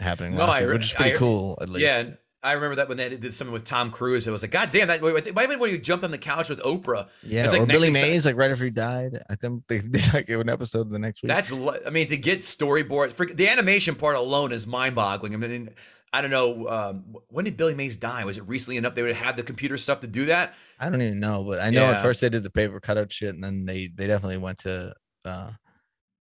[0.00, 1.86] happening No, last I re- which is pretty I- cool at least.
[1.86, 4.26] Yeah, I remember that when they did something with Tom Cruise.
[4.26, 5.00] It was like, God damn that!
[5.00, 7.08] Might have been when you jumped on the couch with Oprah.
[7.24, 9.22] Yeah, It's like or Billy Mays, like right after he died.
[9.30, 11.28] I think they did like an episode the next week.
[11.28, 15.34] That's, I mean, to get storyboards, for, the animation part alone is mind-boggling.
[15.34, 15.70] I mean,
[16.12, 18.24] I don't know um, when did Billy Mays die?
[18.24, 20.54] Was it recently enough they would have had the computer stuff to do that?
[20.80, 21.96] I don't even know, but I know Yeah.
[21.96, 24.94] at first they did the paper cutout shit, and then they they definitely went to
[25.24, 25.50] uh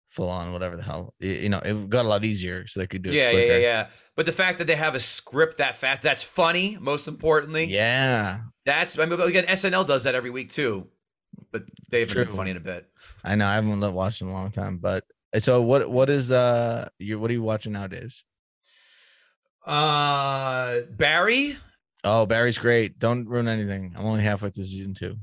[0.09, 1.15] full on whatever the hell.
[1.21, 3.15] Y- You know, it got a lot easier, so they could do it.
[3.15, 3.87] Yeah, yeah, yeah, yeah.
[4.17, 6.79] But the fact that they have a script that fast, that's funny.
[6.81, 8.99] Most importantly, Yeah, that's.
[8.99, 10.89] I mean, again, SNL does that every week too,
[11.53, 12.89] but they haven't been funny in a bit.
[13.23, 13.47] I know.
[13.47, 15.05] I haven't watched in a long time, but
[15.39, 15.89] so what?
[15.91, 16.89] What is uh?
[16.99, 18.25] You what are you watching nowadays?
[19.67, 21.57] Uh, Barry.
[22.05, 22.99] Oh, Barry's great.
[22.99, 23.93] Don't ruin anything.
[23.97, 25.17] I'm only halfway through season two.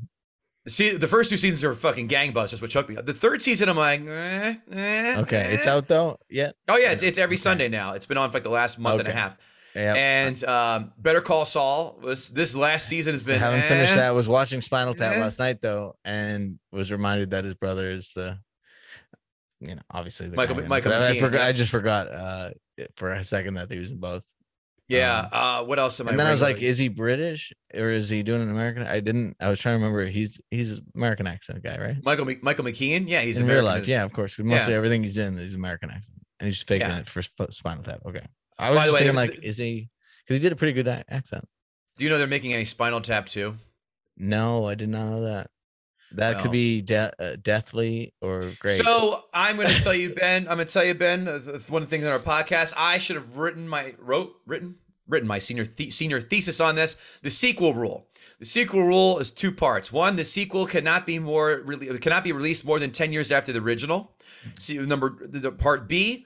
[0.67, 2.61] See, the first two seasons are fucking gangbusters.
[2.61, 2.95] What chucked me.
[2.95, 5.71] The third season, I'm like, eh, eh, Okay, it's eh.
[5.71, 6.17] out though.
[6.29, 7.41] Yeah, Oh yeah, it's, it's every Okay.
[7.41, 7.93] Sunday now.
[7.93, 9.35] It's been on for like the last month and a half.
[9.75, 9.93] yeah.
[9.95, 13.35] And um, Better Call Saul was this last season has been.
[13.43, 13.95] I haven't finished eh.
[13.97, 14.11] that.
[14.15, 15.19] Was watching Spinal Tap Eh.
[15.19, 18.39] last night though, and was reminded that his brother is the,
[19.59, 21.41] you know, obviously the Michael- guy Michael I, I forgot.
[21.41, 22.49] I just forgot uh
[22.95, 24.25] for a second that he was in both.
[24.97, 25.19] Yeah.
[25.19, 26.11] Um, uh, what else am I?
[26.11, 28.83] and then I was like, is he British or is he doing an American?
[28.83, 29.35] I didn't.
[29.39, 30.05] I was trying to remember.
[30.05, 31.97] He's he's American accent guy, right?
[32.03, 33.05] Michael Michael McKean.
[33.07, 33.65] Yeah, he's in American.
[33.65, 34.37] real life, yeah, of course.
[34.39, 34.77] Mostly Yeah.
[34.77, 36.99] everything he's in is American accent, and he's just faking Yeah.
[36.99, 38.01] it for Spinal Tap.
[38.05, 38.25] Okay,
[38.59, 39.89] I was By just way, thinking like, is he?
[40.25, 41.45] Because he did a pretty good accent.
[41.97, 43.57] Do you know they're making a Spinal Tap too?
[44.17, 45.47] No, I did not know that.
[46.13, 46.43] That Well.
[46.43, 48.79] could be de- uh, deathly or great.
[48.83, 50.43] So I'm going to tell you, Ben.
[50.47, 51.27] I'm going to tell you, Ben.
[51.27, 51.39] uh,
[51.69, 54.75] One of the things on our podcast, I should have written my wrote written
[55.07, 56.95] written my senior the- senior thesis on this.
[57.21, 58.07] The sequel rule.
[58.39, 59.91] The sequel rule is two parts.
[59.91, 63.51] One, the sequel cannot be more really cannot be released more than ten years after
[63.53, 64.11] the original.
[64.59, 66.25] See number the, part B.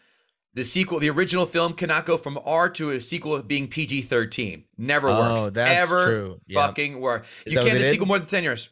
[0.53, 4.63] The sequel, the original film cannot go from R to a sequel being PG thirteen.
[4.77, 5.41] Never works.
[5.45, 6.41] Oh, that's Ever true.
[6.47, 6.59] Yep.
[6.59, 7.25] fucking work.
[7.45, 8.69] Is you can't the sequel more than ten years.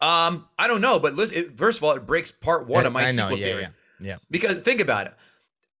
[0.00, 1.36] Um, I don't know, but listen.
[1.38, 3.46] It, first of all, it breaks part one I- of my I know, sequel yeah,
[3.46, 3.62] theory.
[3.62, 3.68] yeah,
[4.00, 4.16] yeah.
[4.30, 5.14] Because think about it.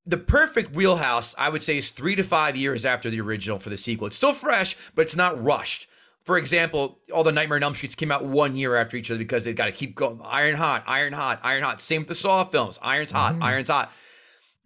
[0.06, 3.68] The perfect wheelhouse, I would say, is three to five years after the original for
[3.70, 4.06] the sequel.
[4.06, 5.88] It's still fresh, but it's not rushed.
[6.24, 9.18] For example, all the Nightmare on Elm Streets came out one year after each other
[9.18, 10.20] because they got to keep going.
[10.24, 11.80] Iron hot, iron hot, iron hot.
[11.80, 12.78] Same with the Saw films.
[12.82, 13.42] Iron's hot, Mhm.
[13.42, 13.92] iron's hot.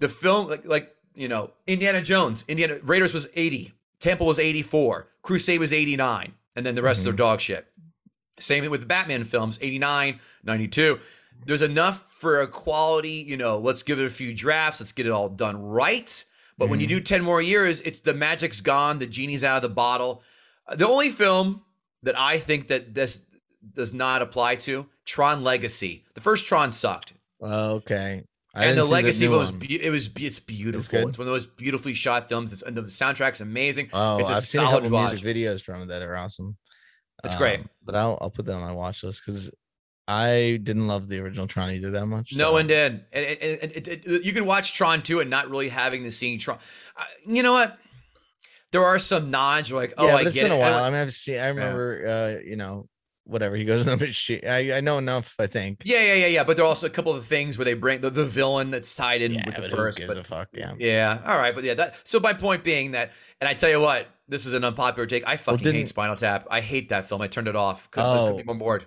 [0.00, 5.08] The film, like, like you know, Indiana Jones, Indiana Raiders was 80, Temple was 84,
[5.22, 7.66] Crusade was 89, and then the rest of their dog shit.
[8.40, 10.98] Same with the Batman films, 89, 92.
[11.46, 15.06] There's enough for a quality, you know, let's give it a few drafts, let's get
[15.06, 16.24] it all done right.
[16.56, 19.62] But when you do 10 more years, it's the magic's gone, the genie's out of
[19.62, 20.22] the bottle.
[20.68, 21.62] Uh, The only film
[22.04, 23.24] that I think that this
[23.72, 26.04] does not apply to Tron Legacy.
[26.14, 27.12] The first Tron sucked.
[27.42, 28.24] Okay.
[28.54, 30.88] I and the Legacy was be- it was it's beautiful.
[31.00, 31.08] good?
[31.08, 32.52] It's one of those beautifully shot films.
[32.52, 33.88] It's and the soundtrack's amazing.
[33.92, 35.10] Oh, it's a I've seen a solid couple watch.
[35.24, 36.56] music videos from it that are awesome.
[37.24, 37.60] It's great.
[37.60, 39.50] Um, But I'll I'll put that on my watch list because
[40.06, 42.32] I didn't love the original Tron either that much.
[42.34, 43.04] No so- one did.
[43.12, 46.10] And, and, and- and- and you can watch Tron 2 and not really having the
[46.10, 46.58] scene Tron.
[46.96, 47.78] Uh, you know what?
[48.72, 49.70] There are some nods.
[49.70, 50.82] You're like, oh, yeah, I it's get been a while.
[50.82, 51.38] I mean, I've seen.
[51.38, 52.06] I remember.
[52.06, 52.88] Uh, you know,
[53.22, 54.40] whatever he goes in the machine.
[54.46, 55.34] I I know enough.
[55.38, 55.82] I think.
[55.84, 56.44] Yeah, yeah, yeah, yeah.
[56.44, 58.94] But there are also a couple of things where they bring the, the villain that's
[58.96, 59.98] tied in Yeah, with the but who first.
[59.98, 60.48] gives But a fuck?
[60.52, 60.74] Yeah.
[60.78, 61.54] yeah, all right.
[61.54, 62.00] But yeah, that.
[62.06, 65.26] So my point being that, and I tell you what, this is an unpopular take.
[65.26, 66.46] I fucking didn't- hate Spinal Tap.
[66.50, 67.22] I hate that film.
[67.22, 67.88] I turned it off.
[67.92, 68.36] Couldn't, couldn't Oh.
[68.38, 68.86] be more bored.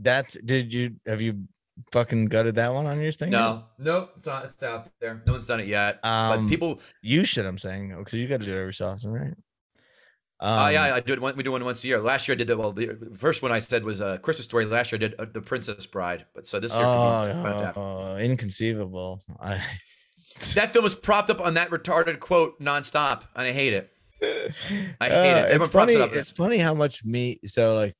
[0.00, 0.36] That's.
[0.44, 1.44] Did you have you
[1.92, 3.30] fucking gutted that one on your thing?
[3.30, 4.10] No, nope.
[4.16, 4.44] It's not.
[4.46, 5.22] It's out there.
[5.26, 5.98] No one's done it yet.
[6.04, 6.80] Um, but people.
[7.02, 7.46] You should.
[7.46, 9.34] I'm saying because you got to do it every so often, right?
[10.40, 11.20] Um, Oh yeah, I do it.
[11.20, 11.98] One, we do one once a year.
[12.00, 12.56] Last year I did that.
[12.56, 14.64] Well, the first one I said was a Christmas story.
[14.66, 16.26] Last year I did uh, the Princess Bride.
[16.34, 16.88] But so this year be
[17.76, 19.22] Oh, inconceivable.
[19.40, 19.60] I.
[20.54, 23.90] that film was propped up on that retarded quote nonstop, and I hate it.
[24.22, 24.50] I hate
[25.00, 25.00] it.
[25.00, 25.94] Uh, Everyone it's funny.
[25.94, 26.12] it.
[26.12, 27.40] It's funny how much me.
[27.44, 27.94] So like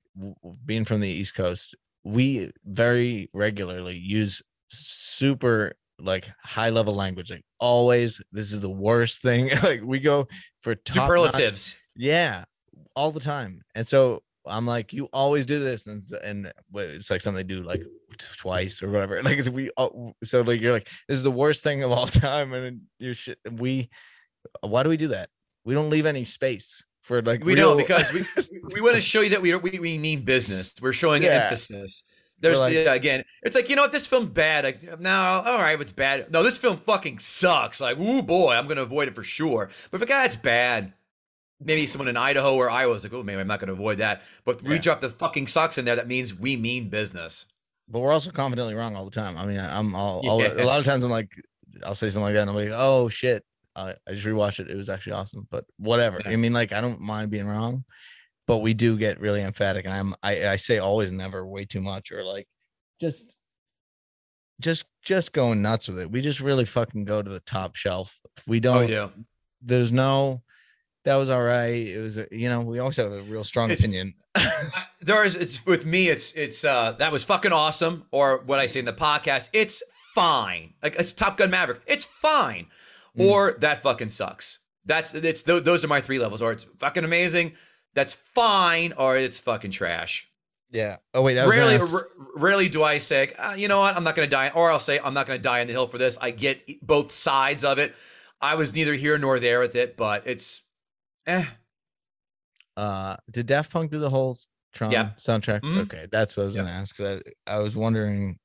[0.64, 1.74] being from the East Coast,
[2.08, 7.30] we very regularly use super like high level language.
[7.30, 9.50] Like always, this is the worst thing.
[9.62, 10.26] like we go
[10.60, 11.76] for Superlatives.
[11.94, 12.44] Yeah,
[12.96, 13.62] all the time.
[13.74, 17.62] And so I'm like, you always do this, and and it's like something they do
[17.62, 17.82] like
[18.16, 19.22] twice or whatever.
[19.22, 19.70] Like it's, we
[20.24, 23.38] so like you're like this is the worst thing of all time, and you shit.
[23.50, 23.90] We
[24.62, 25.28] why do we do that?
[25.64, 28.24] We don't leave any space for like We real- know because we
[28.74, 30.74] we want to show you that we we, we mean business.
[30.80, 31.42] We're showing Yeah.
[31.44, 32.04] emphasis.
[32.40, 34.62] There's like- yeah, again, it's like you know what this film bad.
[34.64, 36.30] Like no, all right, it's bad.
[36.30, 37.80] No, this film fucking sucks.
[37.80, 39.70] Like ooh boy, I'm gonna avoid it for sure.
[39.90, 40.92] But if a guy it's bad,
[41.60, 44.22] maybe someone in Idaho or Iowa is like, oh maybe I'm not gonna avoid that.
[44.44, 45.96] But if we drop the fucking sucks in there.
[45.96, 47.46] That means we mean business.
[47.88, 49.36] but we're also confidently wrong all the time.
[49.36, 50.62] I mean, I'm all, all Yeah.
[50.62, 51.30] a lot of times I'm like,
[51.84, 53.44] I'll say something like that, and I'm like, oh shit,
[53.78, 54.70] I, I just rewatched it.
[54.70, 55.46] It was actually awesome.
[55.50, 56.18] But whatever.
[56.24, 56.32] Yeah.
[56.32, 57.84] I mean, like, I don't mind being wrong,
[58.46, 61.80] but we do get really emphatic, and I'm I, I say always never way too
[61.80, 62.46] much or like
[63.00, 63.34] just
[64.60, 66.10] just just going nuts with it.
[66.10, 68.18] We just really fucking go to the top shelf.
[68.46, 68.88] We Oh don't.
[68.88, 69.08] yeah.
[69.62, 70.42] There's no.
[71.04, 71.74] That was all right.
[71.86, 74.14] It was, you know, we always have a real strong It's- opinion.
[75.00, 78.66] there is it's with me it's it's uh that was fucking awesome or what i
[78.66, 79.82] say in the podcast it's
[80.14, 82.66] fine like it's top gun maverick it's fine
[83.18, 83.28] Mm.
[83.30, 87.04] or that fucking sucks that's it's th- those are my three levels or it's fucking
[87.04, 87.52] amazing
[87.94, 90.30] that's fine or it's fucking trash
[90.70, 90.96] yeah.
[91.14, 94.04] Oh wait, that was rarely r- rarely do i say uh, you know what i'm
[94.04, 96.18] not gonna die or i'll say i'm not gonna die on the hill for this
[96.18, 97.94] i get both sides of it
[98.40, 100.62] i was neither here nor there with it but it's
[101.26, 101.44] eh
[102.76, 104.36] Uh, did Daft Punk do the whole
[104.72, 105.10] Tron Yeah.
[105.18, 105.62] soundtrack?
[105.62, 105.78] Mhm.
[105.80, 106.62] Okay, that's what I was Yeah.
[106.62, 107.00] gonna ask.
[107.00, 108.38] I, I was wondering.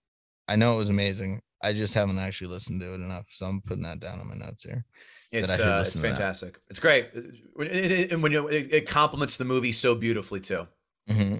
[0.47, 1.41] I know it was amazing.
[1.64, 4.36] I just haven't actually listened to it enough, so I'm putting that down on my
[4.36, 4.86] notes here.
[5.32, 5.59] It's uh, it's
[5.95, 6.18] listen to that.
[6.18, 6.59] fantastic.
[6.70, 10.68] It's great, it- and when you, it, it complements the movie so beautifully too.
[11.09, 11.39] Mhm.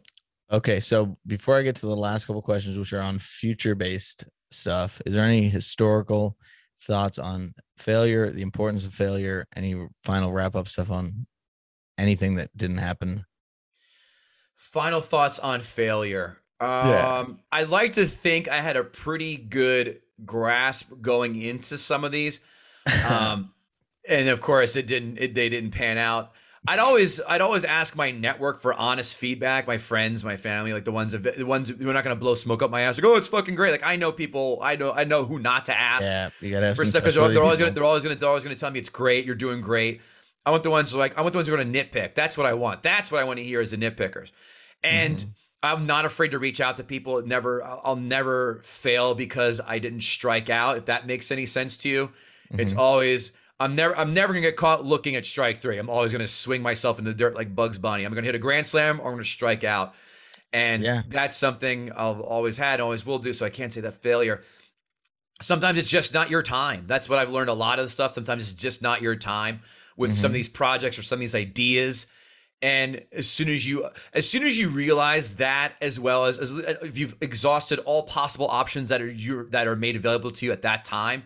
[0.52, 5.02] Okay, so before I get to the last couple questions, which are on future-based stuff,
[5.06, 6.38] is there any historical
[6.82, 9.46] thoughts on failure, the importance of failure?
[9.56, 11.26] Any final wrap-up stuff on
[11.98, 13.26] anything that didn't happen?
[14.56, 16.38] Final thoughts on failure.
[16.60, 17.26] Um, Yeah.
[17.52, 22.42] I like to think I had a pretty good grasp going into some of these,
[23.08, 23.54] um,
[24.10, 25.18] and of course, it didn't.
[25.20, 26.32] It, they didn't pan out.
[26.66, 29.68] I'd always, I'd always ask my network for honest feedback.
[29.68, 32.20] My friends, my family, like the ones, of the ones who are not going to
[32.20, 32.98] blow smoke up my ass.
[32.98, 33.72] Like, oh, it's fucking great.
[33.72, 34.60] Like I know people.
[34.62, 36.10] I know, I know who not to ask.
[36.10, 38.44] yeah, you gotta for stuff because they're, they're always gonna they're always gonna they're always
[38.44, 40.00] gonna tell me it's great, you're doing great.
[40.46, 42.16] I want the ones who are like I want the ones who are gonna nitpick.
[42.16, 42.82] That's what I want.
[42.82, 44.32] That's what I want to hear is the nitpickers.
[44.86, 45.26] And Mhm.
[45.64, 47.18] I'm not afraid to reach out to people.
[47.18, 50.78] It Never I'll never fail because I didn't strike out.
[50.78, 52.12] If that makes any sense to you,
[52.52, 52.78] it's Mhm.
[52.78, 55.78] always I'm never I'm never gonna get caught looking at strike three.
[55.78, 58.04] I'm always gonna swing myself in the dirt like Bugs Bunny.
[58.04, 59.96] I'm gonna hit a grand slam or I'm gonna strike out.
[60.52, 61.02] And Yeah.
[61.08, 63.34] that's something I've always had, always will do.
[63.34, 64.44] So I can't say that failure
[65.42, 66.86] sometimes it's just not your time.
[66.88, 68.14] That's what I've learned a lot of the stuff.
[68.14, 69.62] Sometimes it's just not your time
[69.98, 70.36] with some of Mhm.
[70.36, 72.06] these projects or some of these ideas.
[72.64, 76.54] And as soon as you as soon as you realize that as well as, as
[76.54, 80.46] uh, if you've exhausted all possible options that are you that are made available to
[80.46, 81.24] you at that time,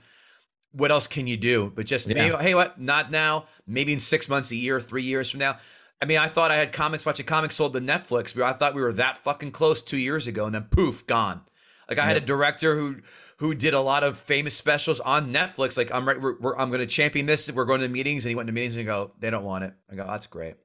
[0.72, 1.72] what else can you do?
[1.76, 2.16] But just Yeah.
[2.16, 2.82] maybe, hey, what?
[2.82, 3.46] Not now.
[3.68, 5.60] Maybe in six months, a year, three years from now.
[6.02, 8.40] I mean, I thought I had comics watching comics sold to Netflix.
[8.42, 11.42] I thought we were that fucking close two years ago, and then poof, gone.
[11.88, 12.98] Like I had a director who
[13.38, 15.78] who did a lot of famous specials on Netflix.
[15.78, 17.52] Like I'm right, we're, we're, I'm going to champion this.
[17.52, 19.74] We're going to meetings, and he went to meetings and go, they don't want it.
[19.92, 20.56] I go, that's great.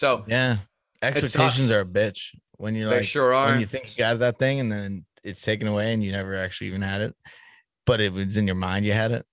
[0.00, 0.60] So Yeah.
[1.02, 3.50] expectations are a bitch when you're They like sure are.
[3.50, 6.34] when you think you got that thing and then it's taken away and you never
[6.36, 7.14] actually even had it,
[7.84, 9.26] but it was in your mind you had it.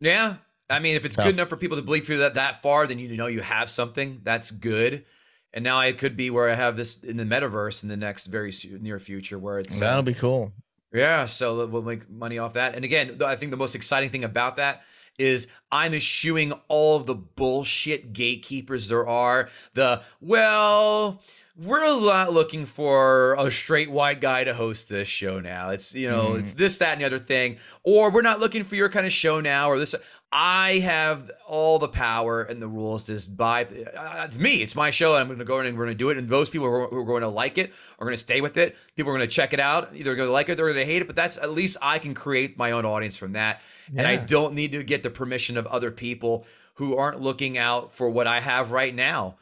[0.00, 0.36] Yeah.
[0.68, 1.24] I mean, if it's Tough.
[1.24, 3.70] good enough for people to believe through that that far, then you know you have
[3.70, 5.06] something that's good.
[5.54, 8.26] And now I could be where I have this in the metaverse in the next
[8.26, 8.52] very
[8.82, 10.52] near future, where it's That'll um, be cool.
[10.92, 11.24] yeah.
[11.24, 12.74] So we'll make money off that.
[12.74, 14.82] And again, I think the most exciting thing about that
[15.18, 19.48] is I'm eschewing all of the bullshit gatekeepers there are.
[19.74, 21.22] The well,
[21.56, 25.70] we're not looking for a straight white guy to host this show now.
[25.70, 26.40] It's you know, Mhm.
[26.40, 27.58] it's this, that, and the other thing.
[27.82, 29.94] Or we're not looking for your kind of show now, or this.
[30.34, 33.64] I have all the power and the rules to just buy.
[33.64, 34.62] uh, It's me.
[34.62, 35.12] It's my show.
[35.12, 36.16] And I'm going to go in and we're going to do it.
[36.16, 38.74] And those people who are, going to like it are going to stay with it.
[38.96, 39.94] People are going to check it out.
[39.94, 41.06] Either going to like it or they hate it.
[41.06, 43.60] But that's at least I can create my own audience from that.
[43.94, 46.46] And I don't need to get the permission of other people
[46.76, 49.36] who aren't looking out for what I have right now.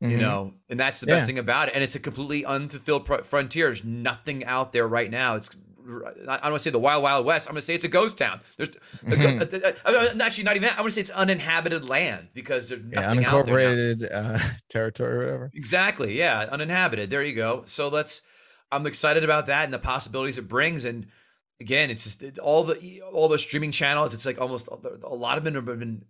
[0.00, 0.20] You Mhm.
[0.20, 1.74] know, and that's the best thing about it.
[1.74, 3.66] And it's a completely unfulfilled pr- frontier.
[3.66, 5.36] There's nothing out there right now.
[5.36, 5.50] It's
[6.06, 7.48] I don't want to say the wild, wild west.
[7.48, 8.40] I'm going to say it's a ghost town.
[8.56, 9.64] There's a Mhm.
[9.64, 10.78] uh, uh, uh, actually not even that.
[10.78, 13.56] I want to say it's uninhabited land because there's yeah, nothing out there.
[13.58, 14.38] unincorporated uh,
[14.68, 15.50] territory or whatever.
[15.54, 16.16] Exactly.
[16.18, 17.10] Yeah, uninhabited.
[17.10, 17.62] There you go.
[17.66, 18.22] So let's.
[18.72, 20.84] I'm excited about that and the possibilities it brings.
[20.84, 21.06] And
[21.60, 24.14] again, it's just all the all the streaming channels.
[24.14, 26.02] It's like almost a lot of them have been.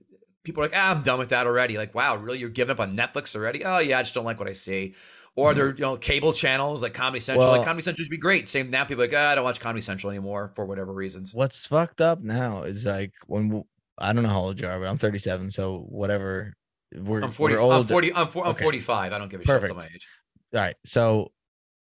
[0.43, 1.77] People are like, ah, I'm done with that already.
[1.77, 2.39] Like, wow, really?
[2.39, 3.62] You're giving up on Netflix already?
[3.65, 4.94] Oh yeah, I just don't like what I see.
[5.41, 7.49] Or they're you know cable channels like Comedy Central.
[7.49, 8.49] like Comedy Central to be great.
[8.49, 11.35] Same now, people are like, ah, I don't watch Comedy Central anymore for whatever reasons.
[11.35, 13.62] What's fucked up now is like when
[13.99, 16.55] I don't know how old you are, but I'm 37, so whatever.
[16.95, 17.55] We're I'm 40.
[17.55, 17.73] We're old.
[17.73, 18.15] I'm 40.
[18.15, 18.65] I'm, for, I'm Okay.
[18.65, 19.12] 45.
[19.12, 19.77] I don't give a shit Perfect.
[19.77, 20.07] my age.
[20.53, 21.31] All right, so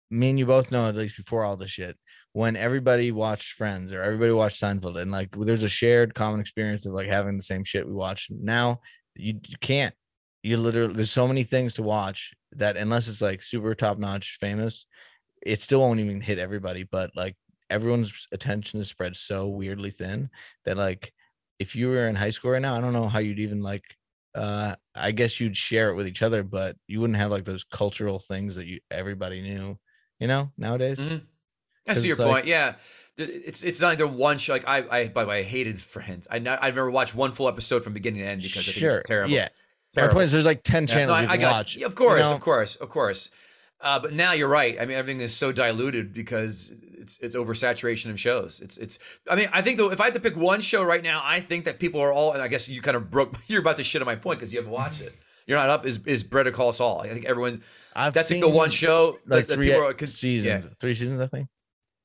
[0.09, 1.97] me and you both know at least before all this shit
[2.33, 6.85] when everybody watched Friends or everybody watched Seinfeld and like there's a shared common experience
[6.85, 8.27] of like having the same shit we watch.
[8.29, 8.81] Now
[9.15, 9.93] you, you can't.
[10.43, 14.37] You literally there's so many things to watch that unless it's like super top notch
[14.39, 14.85] famous,
[15.41, 16.83] it still won't even hit everybody.
[16.83, 17.35] But like
[17.69, 20.29] everyone's attention is spread so weirdly thin
[20.65, 21.13] that like
[21.59, 23.83] if you were in high school right now, I don't know how you'd even like
[24.35, 27.63] uh I guess you'd share it with each other, but you wouldn't have like those
[27.63, 29.77] cultural things that you everybody knew,
[30.19, 30.99] you know, nowadays.
[30.99, 31.21] Mhm.
[31.87, 32.45] I see your like- point.
[32.47, 32.75] Yeah,
[33.17, 34.53] it's it's not like the one show.
[34.53, 36.27] Like I, I by the way, I hated Friends.
[36.29, 38.85] I not, I've never watched one full episode from beginning to end because I think
[38.85, 39.33] it's terrible.
[39.33, 39.49] Yeah.
[39.95, 41.75] My point is there's like 10 Yeah, channels no, you I, I got watch.
[41.75, 41.85] you.
[41.85, 42.35] Of course, know?
[42.35, 43.29] of course, of course.
[43.79, 44.77] Uh, but now you're right.
[44.79, 48.59] I mean, everything is so diluted because it's it's oversaturation of shows.
[48.61, 48.99] It's it's.
[49.27, 51.39] I mean, I think though, if I had to pick one show right now, I
[51.39, 52.33] think that people are all.
[52.33, 53.35] And I guess you kind of broke.
[53.47, 55.13] You're about to shit on my point because you haven't watched it.
[55.47, 55.87] You're not up.
[55.87, 57.01] Is is Better Call Saul?
[57.01, 57.63] I think everyone.
[57.95, 59.97] I've That's like the one show like that, that three e- are.
[60.05, 60.71] seasons, Yeah.
[60.79, 61.47] three seasons, I think.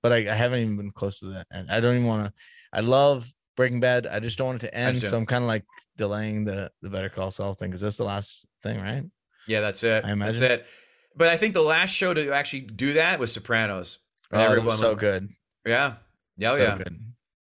[0.02, 1.46] But I, I haven't even been close to that.
[1.50, 2.32] And I don't even want to.
[2.72, 4.06] I love Breaking Bad.
[4.06, 4.96] I just don't want it to end.
[4.98, 5.64] So I'm kind of like
[5.96, 9.04] delaying the the Better Call Saul thing because that's the last thing, right?
[9.46, 10.04] Yeah, that's it.
[10.04, 10.50] I That's imagine.
[10.50, 10.66] it.
[11.14, 14.00] But I think the last show to actually do that was Sopranos.
[14.32, 15.28] Oh, Everyone was so good.
[15.64, 15.94] Yeah.
[16.36, 16.78] Yeah, oh, so yeah.
[16.78, 16.96] good.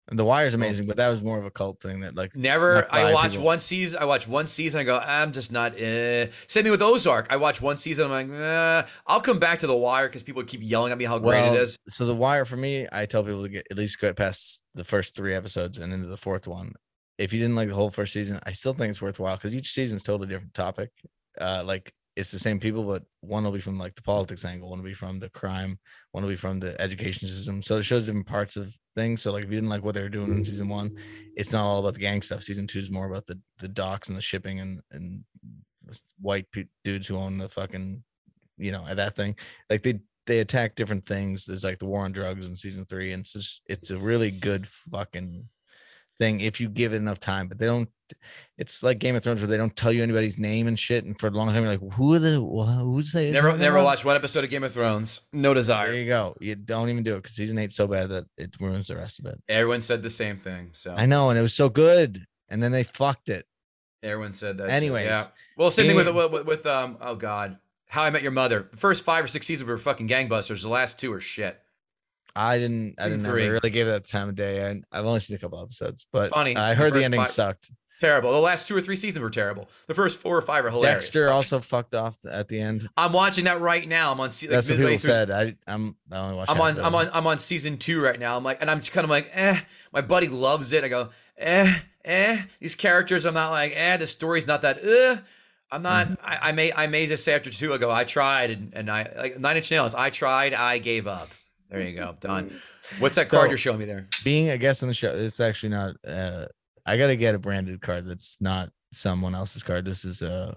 [0.08, 2.86] And the Wire's amazing, but that was more of a cult thing that like Never.
[2.92, 3.46] I watch people.
[3.46, 3.98] one season.
[4.02, 4.80] I watch one season.
[4.80, 5.72] I go, I'm just not.
[5.78, 6.26] Eh.
[6.46, 7.28] Same thing with Ozark.
[7.30, 8.12] I watch one season.
[8.12, 8.82] I'm like, eh.
[9.06, 11.54] I'll come back to The Wire because people keep yelling at me how great it
[11.54, 11.78] is.
[11.88, 14.84] So the Wire for me, I tell people to get at least get past the
[14.84, 16.74] first three episodes and into the fourth one.
[17.18, 19.72] If you didn't like the whole first season, I still think it's worthwhile because each
[19.72, 20.90] season's totally different topic.
[21.40, 24.70] Uh, like it's the same people, but one will be from like the politics angle,
[24.70, 25.78] one will be from the crime,
[26.12, 27.62] one will be from the education system.
[27.62, 29.22] So it shows different parts of things.
[29.22, 30.96] So like if you didn't like what they were doing in season one,
[31.36, 32.42] it's not all about the gang stuff.
[32.42, 35.24] Season two is more about the the docks and the shipping and and
[36.20, 38.02] white pe- dudes who own the fucking
[38.56, 39.36] you know that thing.
[39.68, 41.44] Like they they attack different things.
[41.44, 44.30] There's like the war on drugs in season three, and it's just it's a really
[44.30, 45.48] good fucking
[46.18, 47.48] thing if you give it enough time.
[47.48, 47.88] But they don't.
[48.58, 51.18] It's like Game of Thrones where they don't tell you anybody's name and shit, and
[51.18, 53.30] for a long time you're like, who are the who's they?
[53.30, 55.22] Never, never about?" watched one episode of Game of Thrones.
[55.32, 55.86] No desire.
[55.86, 56.36] There you go.
[56.40, 59.20] You don't even do it because season eight's so bad that it ruins the rest
[59.20, 59.42] of it.
[59.48, 60.70] Everyone said the same thing.
[60.74, 63.46] So I know, and it was so good, and then they fucked it.
[64.02, 64.66] everyone said that.
[64.66, 64.70] too.
[64.72, 65.26] Anyways, yeah.
[65.56, 66.98] Well, same thing with, with with with um.
[67.00, 68.68] Oh God, How I Met Your Mother.
[68.70, 70.62] The first five or six seasons were fucking gangbusters.
[70.62, 71.58] The last two are shit.
[72.36, 72.96] I didn't.
[72.98, 73.48] I didn't three.
[73.48, 74.68] really give it that time of day.
[74.68, 76.56] I, I've only seen a couple episodes, but funny.
[76.56, 77.70] I It's the heard the first ending five- sucked.
[78.00, 78.32] Terrible.
[78.32, 79.68] The last two or three seasons were terrible.
[79.86, 81.04] The first four or five are hilarious.
[81.06, 82.88] Dexter also fucked off at the end.
[82.96, 84.10] I'm watching that right now.
[84.10, 84.26] I'm on.
[84.30, 85.30] Like That's what people through- said.
[85.30, 86.50] I I'm I only watched.
[86.50, 86.80] I'm on.
[86.80, 87.06] I'm on.
[87.14, 88.36] I'm on season two right now.
[88.36, 89.60] I'm like, and I'm kind of like, eh.
[89.92, 90.82] My buddy loves it.
[90.82, 91.72] I go, eh,
[92.04, 92.42] eh.
[92.60, 93.96] These characters, I'm not like, eh.
[93.96, 94.78] The story's not that.
[94.84, 95.22] Uh.
[95.70, 96.08] I'm not.
[96.08, 96.14] Mm-hmm.
[96.26, 96.72] I, I may.
[96.72, 99.56] I may just say after two, I go, I tried, and, and I like Nine
[99.56, 99.94] Inch Nails.
[99.94, 100.52] I tried.
[100.52, 101.28] I gave up.
[101.70, 102.16] There you go.
[102.20, 102.50] Done.
[102.98, 104.06] What's that card you're showing me there?
[104.22, 105.14] being a guest on the show.
[105.14, 105.96] It's actually not.
[106.06, 106.46] uh
[106.86, 109.84] I gotta get a branded card that's not someone else's card.
[109.84, 110.54] This is uh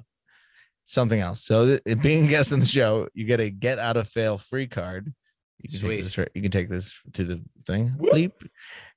[0.85, 1.43] something else.
[1.43, 4.37] So th- being a guest on the show, you get a get out of fail
[4.37, 5.13] free card.
[5.59, 5.95] You can Sweet.
[5.95, 6.17] take this.
[6.35, 7.93] You can take this to the thing.
[7.97, 8.31] Bleep.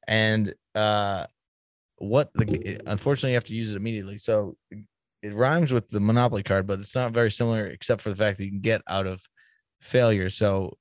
[0.07, 1.27] And uh,
[1.97, 4.19] what the unfortunately you have to use it immediately.
[4.19, 4.57] So
[5.23, 8.39] it rhymes with the Monopoly card, but it's not very similar except for the fact
[8.39, 9.23] that you can get out of
[9.81, 10.31] failure.
[10.31, 10.77] So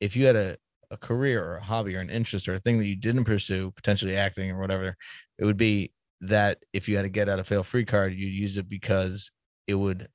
[0.00, 0.56] if you had a
[0.94, 3.70] a career or a hobby or an interest or a thing that you didn't pursue,
[3.72, 4.96] potentially acting or whatever,
[5.38, 5.92] it would be
[6.22, 9.30] that if you had a get out of fail free card, you'd use it because
[9.66, 10.08] it would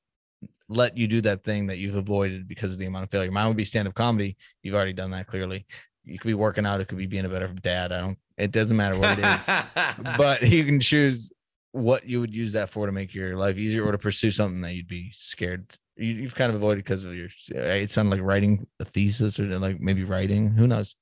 [0.68, 3.30] let you do that thing that you've avoided because of the amount of failure.
[3.30, 4.36] Mine would be stand up comedy.
[4.62, 5.66] You've already done that clearly.
[6.04, 6.80] You could be working out.
[6.80, 7.92] It could be being a better dad.
[7.92, 11.30] I don't, it doesn't matter what it is, but you can choose
[11.72, 14.60] what you would use that for to make your life easier or to pursue something
[14.62, 15.76] that you'd be scared.
[16.00, 19.46] You, you've kind of avoided because of your, it sounded like writing a thesis or
[19.58, 20.50] like maybe writing.
[20.50, 20.96] Who knows?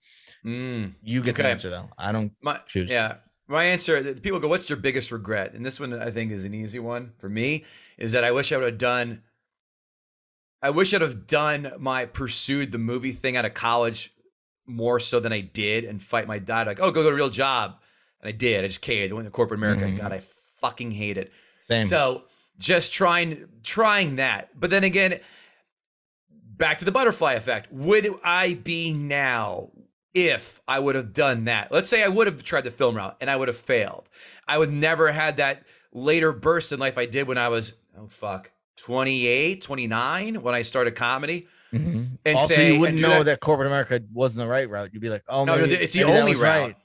[0.44, 1.88] Mm, You get the answer though.
[1.96, 2.90] I don't my, choose.
[2.90, 3.16] yeah.
[3.46, 5.54] My answer, people go, what's your biggest regret?
[5.54, 7.64] And this one I think is an easy one for me,
[7.96, 9.22] is that I wish I would have done
[10.60, 14.12] I wish I'd have done my pursued the movie thing out of college
[14.66, 17.30] more so than I did and fight my dad like, oh, go get a real
[17.30, 17.76] job.
[18.20, 18.64] And I did.
[18.64, 19.12] I just caved.
[19.12, 19.84] I went to corporate America.
[19.84, 19.98] Mhm.
[19.98, 20.20] God, I
[20.60, 21.32] fucking hate it.
[21.68, 21.86] Same.
[21.86, 22.24] So
[22.58, 24.50] just trying trying that.
[24.58, 25.20] But then again,
[26.56, 27.68] back to the butterfly effect.
[27.72, 29.70] Would I be now
[30.14, 31.70] if I would have done that?
[31.72, 34.08] Let's say I would have tried the film route and I would have failed.
[34.46, 38.06] I would never had that later burst in life I did when I was oh
[38.08, 41.46] fuck 28, 29 when I started comedy.
[41.72, 42.18] Mhm.
[42.24, 43.40] And also, say- you wouldn't know that- that.
[43.40, 44.90] corporate America wasn't the right route.
[44.92, 46.40] You'd be like, oh, No, no, it's the only route.
[46.42, 46.76] right,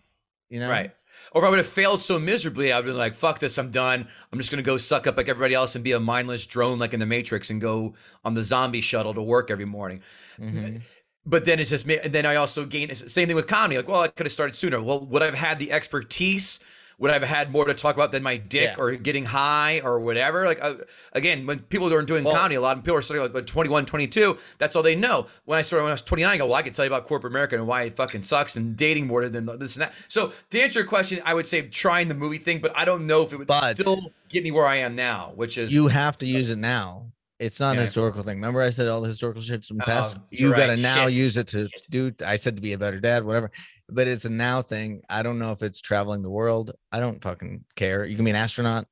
[0.50, 0.92] You know, Right.
[1.34, 4.08] Or if I would have failed so miserably, I'd been like, fuck this, I'm done.
[4.32, 6.94] I'm just gonna go suck up like everybody else and be a mindless drone like
[6.94, 10.02] in the Matrix and go on the zombie shuttle to work every morning.
[10.40, 10.82] Mhm.
[11.26, 11.98] But then it's just me.
[12.04, 13.78] And then I also gained the same thing with comedy.
[13.78, 14.82] Like, well, I could have started sooner.
[14.82, 16.60] Well, would I have had the expertise?
[17.00, 18.82] Would I have had more to talk about than my dick Yeah.
[18.84, 20.46] or getting high or whatever?
[20.46, 20.76] Like, uh,
[21.14, 23.46] again, when people aren't doing Well- comedy, a lot of people are starting like, like
[23.46, 24.38] 21, 22.
[24.60, 25.28] That's all they know.
[25.46, 27.06] When I started when I was 29, I go, well, I can tell you about
[27.08, 29.94] corporate America and why it fucking sucks and dating more than this and that.
[30.08, 33.08] So to answer your question, I would say trying the movie thing, but I don't
[33.08, 35.88] know if it would But- still get me where I am now, which is you
[35.88, 37.08] have to use it now.
[37.40, 37.82] It's not Yeah.
[37.82, 38.38] a historical thing.
[38.38, 40.18] Remember, I said all the historical shit's in the past.
[40.30, 41.14] You got to now Shit.
[41.18, 42.14] use it to do.
[42.26, 43.52] I said to be a better dad, whatever.
[43.90, 45.02] But it's a now thing.
[45.10, 46.72] I don't know if it's traveling the world.
[46.92, 48.06] I don't fucking care.
[48.06, 48.88] You can be an astronaut.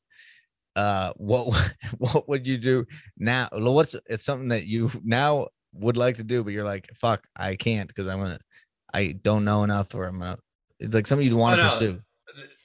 [0.76, 2.85] Uh, what what would you do
[3.18, 3.49] now?
[3.51, 7.55] What's it's something that you now would like to do, but you're like, fuck, I
[7.55, 8.39] can't because I'm gonna,
[8.93, 10.38] I don't know enough, or I'm gonna.
[10.80, 11.72] It's like something you'd want to Oh, no.
[11.72, 12.01] pursue.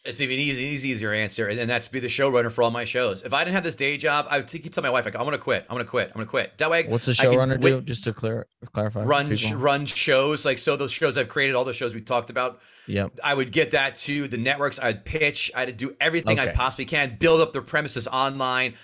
[0.06, 2.84] It's even easy, easy easier answer, and, and that's be the showrunner for all my
[2.84, 3.22] shows.
[3.22, 5.24] If I didn't have this day job, I would keep tell my wife like, I'm
[5.24, 5.66] gonna quit.
[5.68, 6.08] I'm gonna quit.
[6.08, 6.56] I'm gonna quit.
[6.58, 7.80] That way, What's the showrunner do?
[7.80, 9.02] Just to clear clarify.
[9.02, 12.30] run sh- run shows like so those shows I've created, all those shows we talked
[12.30, 12.60] about.
[12.86, 14.78] Yeah, I would get that to the networks.
[14.80, 15.50] I'd pitch.
[15.54, 17.16] I'd do everything I possibly can.
[17.18, 18.74] Build up their premises online,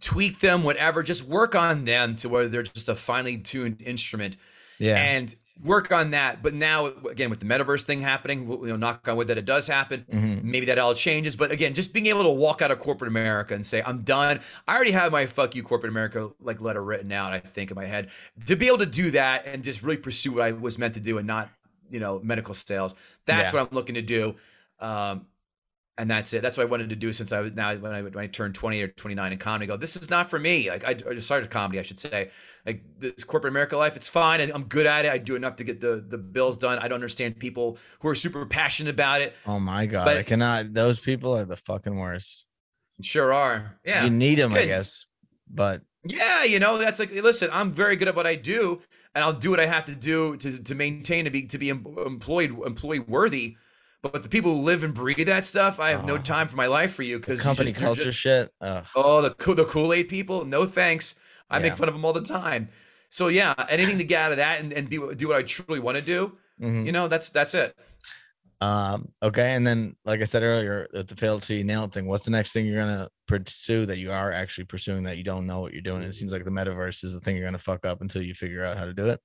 [0.00, 1.02] tweak them, whatever.
[1.02, 4.36] Just work on them to where they're just a finely tuned instrument.
[4.78, 4.96] Yeah.
[4.96, 5.34] and
[5.64, 6.42] work on that.
[6.42, 9.46] But now, again, with the metaverse thing happening, you know, knock on wood that it
[9.46, 10.04] does happen.
[10.12, 10.42] Mhm.
[10.44, 11.34] Maybe that all changes.
[11.34, 14.40] But again, just being able to walk out of corporate America and say, I'm done.
[14.68, 17.74] I already have my fuck you corporate America like letter written out, I think, in
[17.74, 18.10] my head.
[18.46, 21.00] To be able to do that and just really pursue what I was meant to
[21.00, 21.48] do and not,
[21.90, 22.94] you know, medical sales.
[23.24, 23.60] That's Yeah.
[23.60, 24.36] what I'm looking to do.
[24.78, 25.26] Um,
[25.98, 26.42] and that's it.
[26.42, 28.54] That's what I wanted to do since I was now when I when I turned
[28.54, 29.66] 20 or 29 in comedy.
[29.66, 30.68] Go, this is not for me.
[30.68, 32.30] Like I, I just started comedy, I should say.
[32.66, 34.40] Like this corporate America life, it's fine.
[34.40, 35.10] I- I'm good at it.
[35.10, 36.78] I do enough to get the the bills done.
[36.78, 39.34] I don't understand people who are super passionate about it.
[39.46, 40.74] Oh my god, But- I cannot.
[40.74, 42.44] Those people are the fucking worst.
[43.00, 43.78] Sure are.
[43.84, 44.04] Yeah.
[44.04, 45.06] You need them, I guess.
[45.48, 48.80] But Yeah, you know, that's like listen, I'm very good at what I do
[49.14, 51.70] and I'll do what I have to do to to maintain to be to be
[51.70, 53.56] employed employee worthy.
[54.12, 56.18] But the people who live and breathe that stuff, I have no Oh.
[56.18, 58.52] time for my life for you because company culture shit.
[58.60, 58.84] Ugh.
[58.94, 60.44] Oh, the the Kool Aid people?
[60.44, 61.14] No thanks.
[61.50, 62.68] I make fun of them all the time.
[63.10, 65.80] So yeah, anything to get out of that and, and be, do what I truly
[65.80, 66.84] want to do, Mhm.
[66.86, 67.76] you know, that's that's it.
[68.60, 69.12] Um.
[69.22, 69.52] Okay.
[69.52, 72.06] And then, like I said earlier, at the fail to nail thing.
[72.06, 75.46] What's the next thing you're gonna pursue that you are actually pursuing that you don't
[75.46, 76.02] know what you're doing?
[76.02, 78.64] It seems like the metaverse is the thing you're gonna fuck up until you figure
[78.64, 79.20] out how to do it.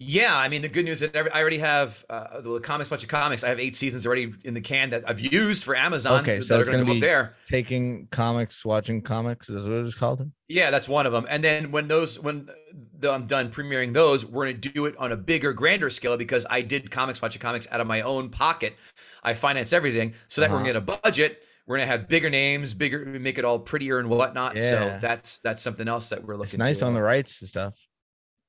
[0.00, 3.08] Yeah, I mean the good news is that I already have uh, the comics, watching
[3.08, 3.42] comics.
[3.42, 6.20] I have eight seasons already in the can that I've used for Amazon.
[6.20, 7.36] Okay, that so are it's gonna gonna go up be- there.
[7.48, 9.48] Taking comics, watching comics.
[9.48, 10.30] Is that what it's called?
[10.48, 11.26] Yeah, that's one of them.
[11.28, 12.48] And then when those when
[12.94, 16.46] the, I'm done premiering those, we're gonna do it on a bigger, grander scale because
[16.48, 18.76] I did comics, watching comics out of my own pocket.
[19.24, 20.72] I finance everything so that we're Uh-huh.
[20.72, 21.42] gonna get a budget.
[21.66, 24.56] We're gonna have bigger names, bigger, make it all prettier and whatnot.
[24.56, 24.70] Yeah.
[24.70, 26.54] So that's that's something else that we're looking.
[26.54, 27.74] It's nice to, on uh, the rights and stuff.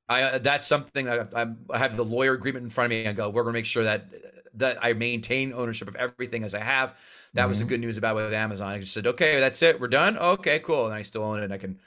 [0.10, 1.26] I uh, that's something I,
[1.72, 3.06] I have the lawyer agreement in front of me.
[3.06, 4.11] and go, we're gonna make sure that
[4.56, 6.98] that I maintain ownership of everything as I have.
[7.36, 7.69] That was the Mhm.
[7.69, 8.69] good news about with Amazon.
[8.69, 10.18] I just said, okay, that's it, we're done.
[10.18, 10.86] Okay, cool.
[10.86, 11.44] And I still own it.
[11.44, 11.80] and I can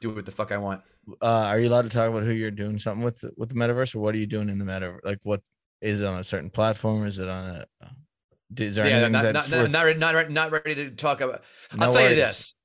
[0.00, 0.82] do what the fuck I want.
[1.22, 3.94] Uh, are you allowed to talk about who you're doing something with with the metaverse,
[3.94, 5.00] or what are you doing in the metaverse?
[5.04, 5.40] Like, what
[5.80, 7.06] is it on a certain platform?
[7.06, 7.64] Is it on a?
[8.60, 11.42] Is there yeah, anything not, that's not, worth- not, not, not, ready to talk about.
[11.76, 12.57] No I'll tell you this.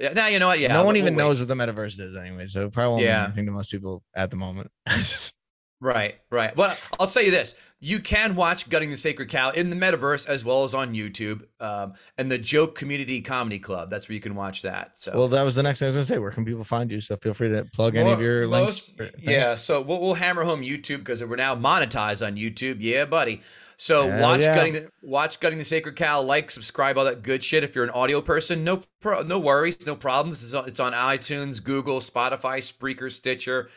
[0.00, 0.58] Yeah, now you know what?
[0.60, 1.22] Yeah, no one we'll even wait.
[1.24, 3.16] knows what the metaverse is anyway, so it probably won't Yeah.
[3.16, 4.70] mean anything to most people at the moment.
[5.80, 6.56] Right, right.
[6.56, 10.28] Well, I'll say you this: you can watch "Gutting the Sacred Cow" in the metaverse
[10.28, 13.88] as well as on YouTube, um, and the Joke Community Comedy Club.
[13.88, 14.98] That's where you can watch that.
[14.98, 16.18] So, well, that was the next thing I was gonna say.
[16.18, 17.00] Where can people find you?
[17.00, 19.14] So feel free to plug any of your most- links.
[19.22, 22.78] Yeah, so we'll, we'll hammer home YouTube because we're now monetized on YouTube.
[22.80, 23.40] Yeah, buddy.
[23.80, 24.54] So Hell watch yeah.
[24.56, 26.20] gutting the watch gutting the sacred cow.
[26.20, 27.62] Like, subscribe, all that good shit.
[27.62, 30.42] If you're an audio person, no pro, no worries, no problems.
[30.42, 33.68] It's on, it's on iTunes, Google, Spotify, Spreaker, Stitcher,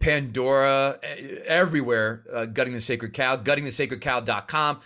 [0.00, 0.98] Pandora,
[1.46, 2.24] everywhere.
[2.32, 3.36] Uh, gutting the sacred cow.
[3.36, 4.80] Guttingthesacredcow.com.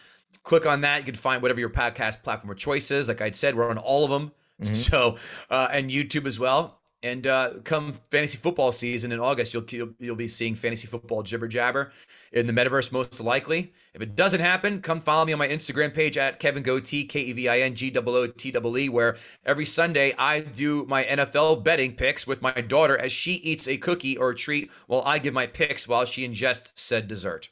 [0.45, 0.99] Click on that.
[0.99, 3.09] You can find whatever your podcast platform of choice is.
[3.09, 4.33] Like I said, we're on all of them.
[4.61, 4.77] Mhm.
[4.91, 5.17] So
[5.51, 6.79] uh, and YouTube as well.
[7.03, 11.25] And uh, come fantasy football season in August, you'll, you'll you'll be seeing fantasy football
[11.25, 11.91] jibber jabber
[12.31, 13.73] in the metaverse most likely.
[13.95, 17.21] If it doesn't happen, come follow me on my Instagram page at Kevin Gootee, K
[17.21, 21.05] E V I N G O O T E, where every Sunday I do my
[21.05, 25.03] NFL betting picks with my daughter as she eats a cookie or a treat while
[25.05, 27.51] I give my picks while she ingests said dessert.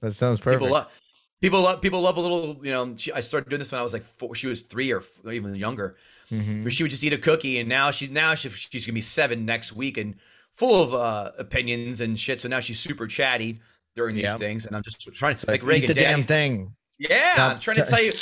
[0.00, 0.62] That sounds perfect.
[0.62, 1.00] People love
[1.40, 2.58] people love people love a little.
[2.64, 4.34] You know, she, I started doing this when I was like four.
[4.34, 5.96] She was three or even younger.
[6.30, 6.62] Mhm.
[6.62, 9.02] where she would just eat a cookie and now she now she, she's gonna be
[9.02, 10.14] seven next week and
[10.52, 13.60] full of uh opinions and shit so now she's super chatty
[13.94, 14.38] during these Yep.
[14.38, 16.74] things and i'm just trying to like, like, reagan the Daddy- damn thing.
[16.98, 18.12] yeah Stop i'm trying to tell you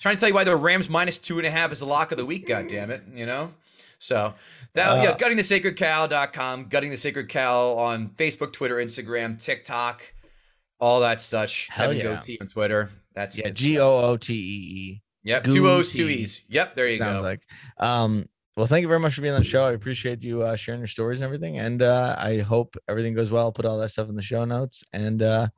[0.00, 2.10] trying to tell you why the rams minus two and a half is the lock
[2.12, 3.52] of the week god damn it you know
[3.98, 4.34] so
[4.74, 10.02] that Uh, yeah guttingthesacredcow.com gutting the sacred cow on facebook twitter instagram tiktok
[10.78, 12.16] all that such Hell Kevin yeah.
[12.16, 13.50] Gootee on twitter that's Yeah.
[13.50, 16.92] G O O T E yep two o's two e's yep there E.
[16.92, 17.40] you Sounds go like.
[17.78, 18.24] Um.
[18.60, 19.64] Well, thank you very much for being on the show.
[19.64, 21.58] I appreciate you uh, sharing your stories and everything.
[21.58, 23.44] And uh, I hope everything goes well.
[23.44, 24.84] I'll put all that stuff in the show notes.
[24.92, 25.48] And uh,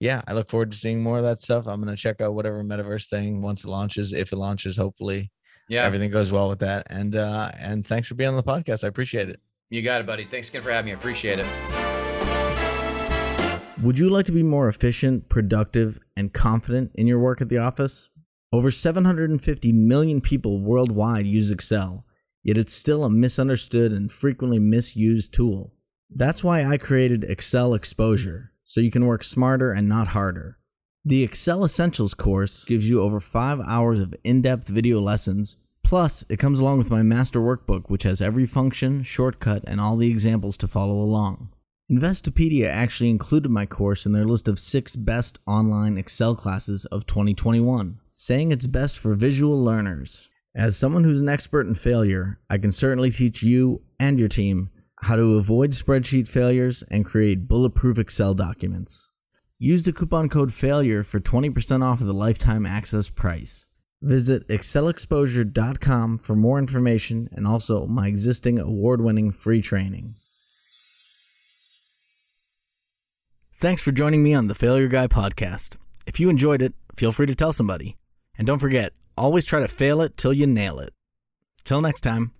[0.00, 1.68] yeah, I look forward to seeing more of that stuff.
[1.68, 4.76] I'm gonna check out whatever metaverse thing once it launches, if it launches.
[4.76, 5.30] Hopefully,
[5.68, 6.88] yeah everything goes well with that.
[6.90, 8.82] And uh, and thanks for being on the podcast.
[8.82, 9.38] I appreciate it.
[9.70, 11.46] you got it buddy thanks again for having me i appreciate it
[13.80, 17.58] Would you like to be more efficient, productive, and confident in your work at the
[17.58, 18.10] office?
[18.52, 22.04] Over 750 million people worldwide use Excel,
[22.42, 25.74] yet it's still a misunderstood and frequently misused tool.
[26.08, 30.58] That's why I created Excel Exposure, so you can work smarter and not harder.
[31.04, 35.56] The Excel Essentials course gives you over five hours of in depth video lessons.
[35.82, 39.96] Plus, it comes along with my master workbook, which has every function, shortcut, and all
[39.96, 41.50] the examples to follow along.
[41.90, 47.04] Investopedia actually included my course in their list of six best online Excel classes of
[47.06, 50.29] 2021, saying it's best for visual learners.
[50.54, 54.70] As someone who's an expert in failure, I can certainly teach you and your team
[55.02, 59.12] how to avoid spreadsheet failures and create bulletproof Excel documents.
[59.60, 63.68] Use the coupon code FAILURE for 20% off of the lifetime access price.
[64.02, 70.14] Visit excelexposure.com for more information and also my existing award winning free training.
[73.54, 75.76] Thanks for joining me on the Failure Guy podcast.
[76.06, 77.98] If you enjoyed it, feel free to tell somebody.
[78.36, 80.92] And don't forget, always try to fail it till you nail it.
[81.64, 82.32] Till next time.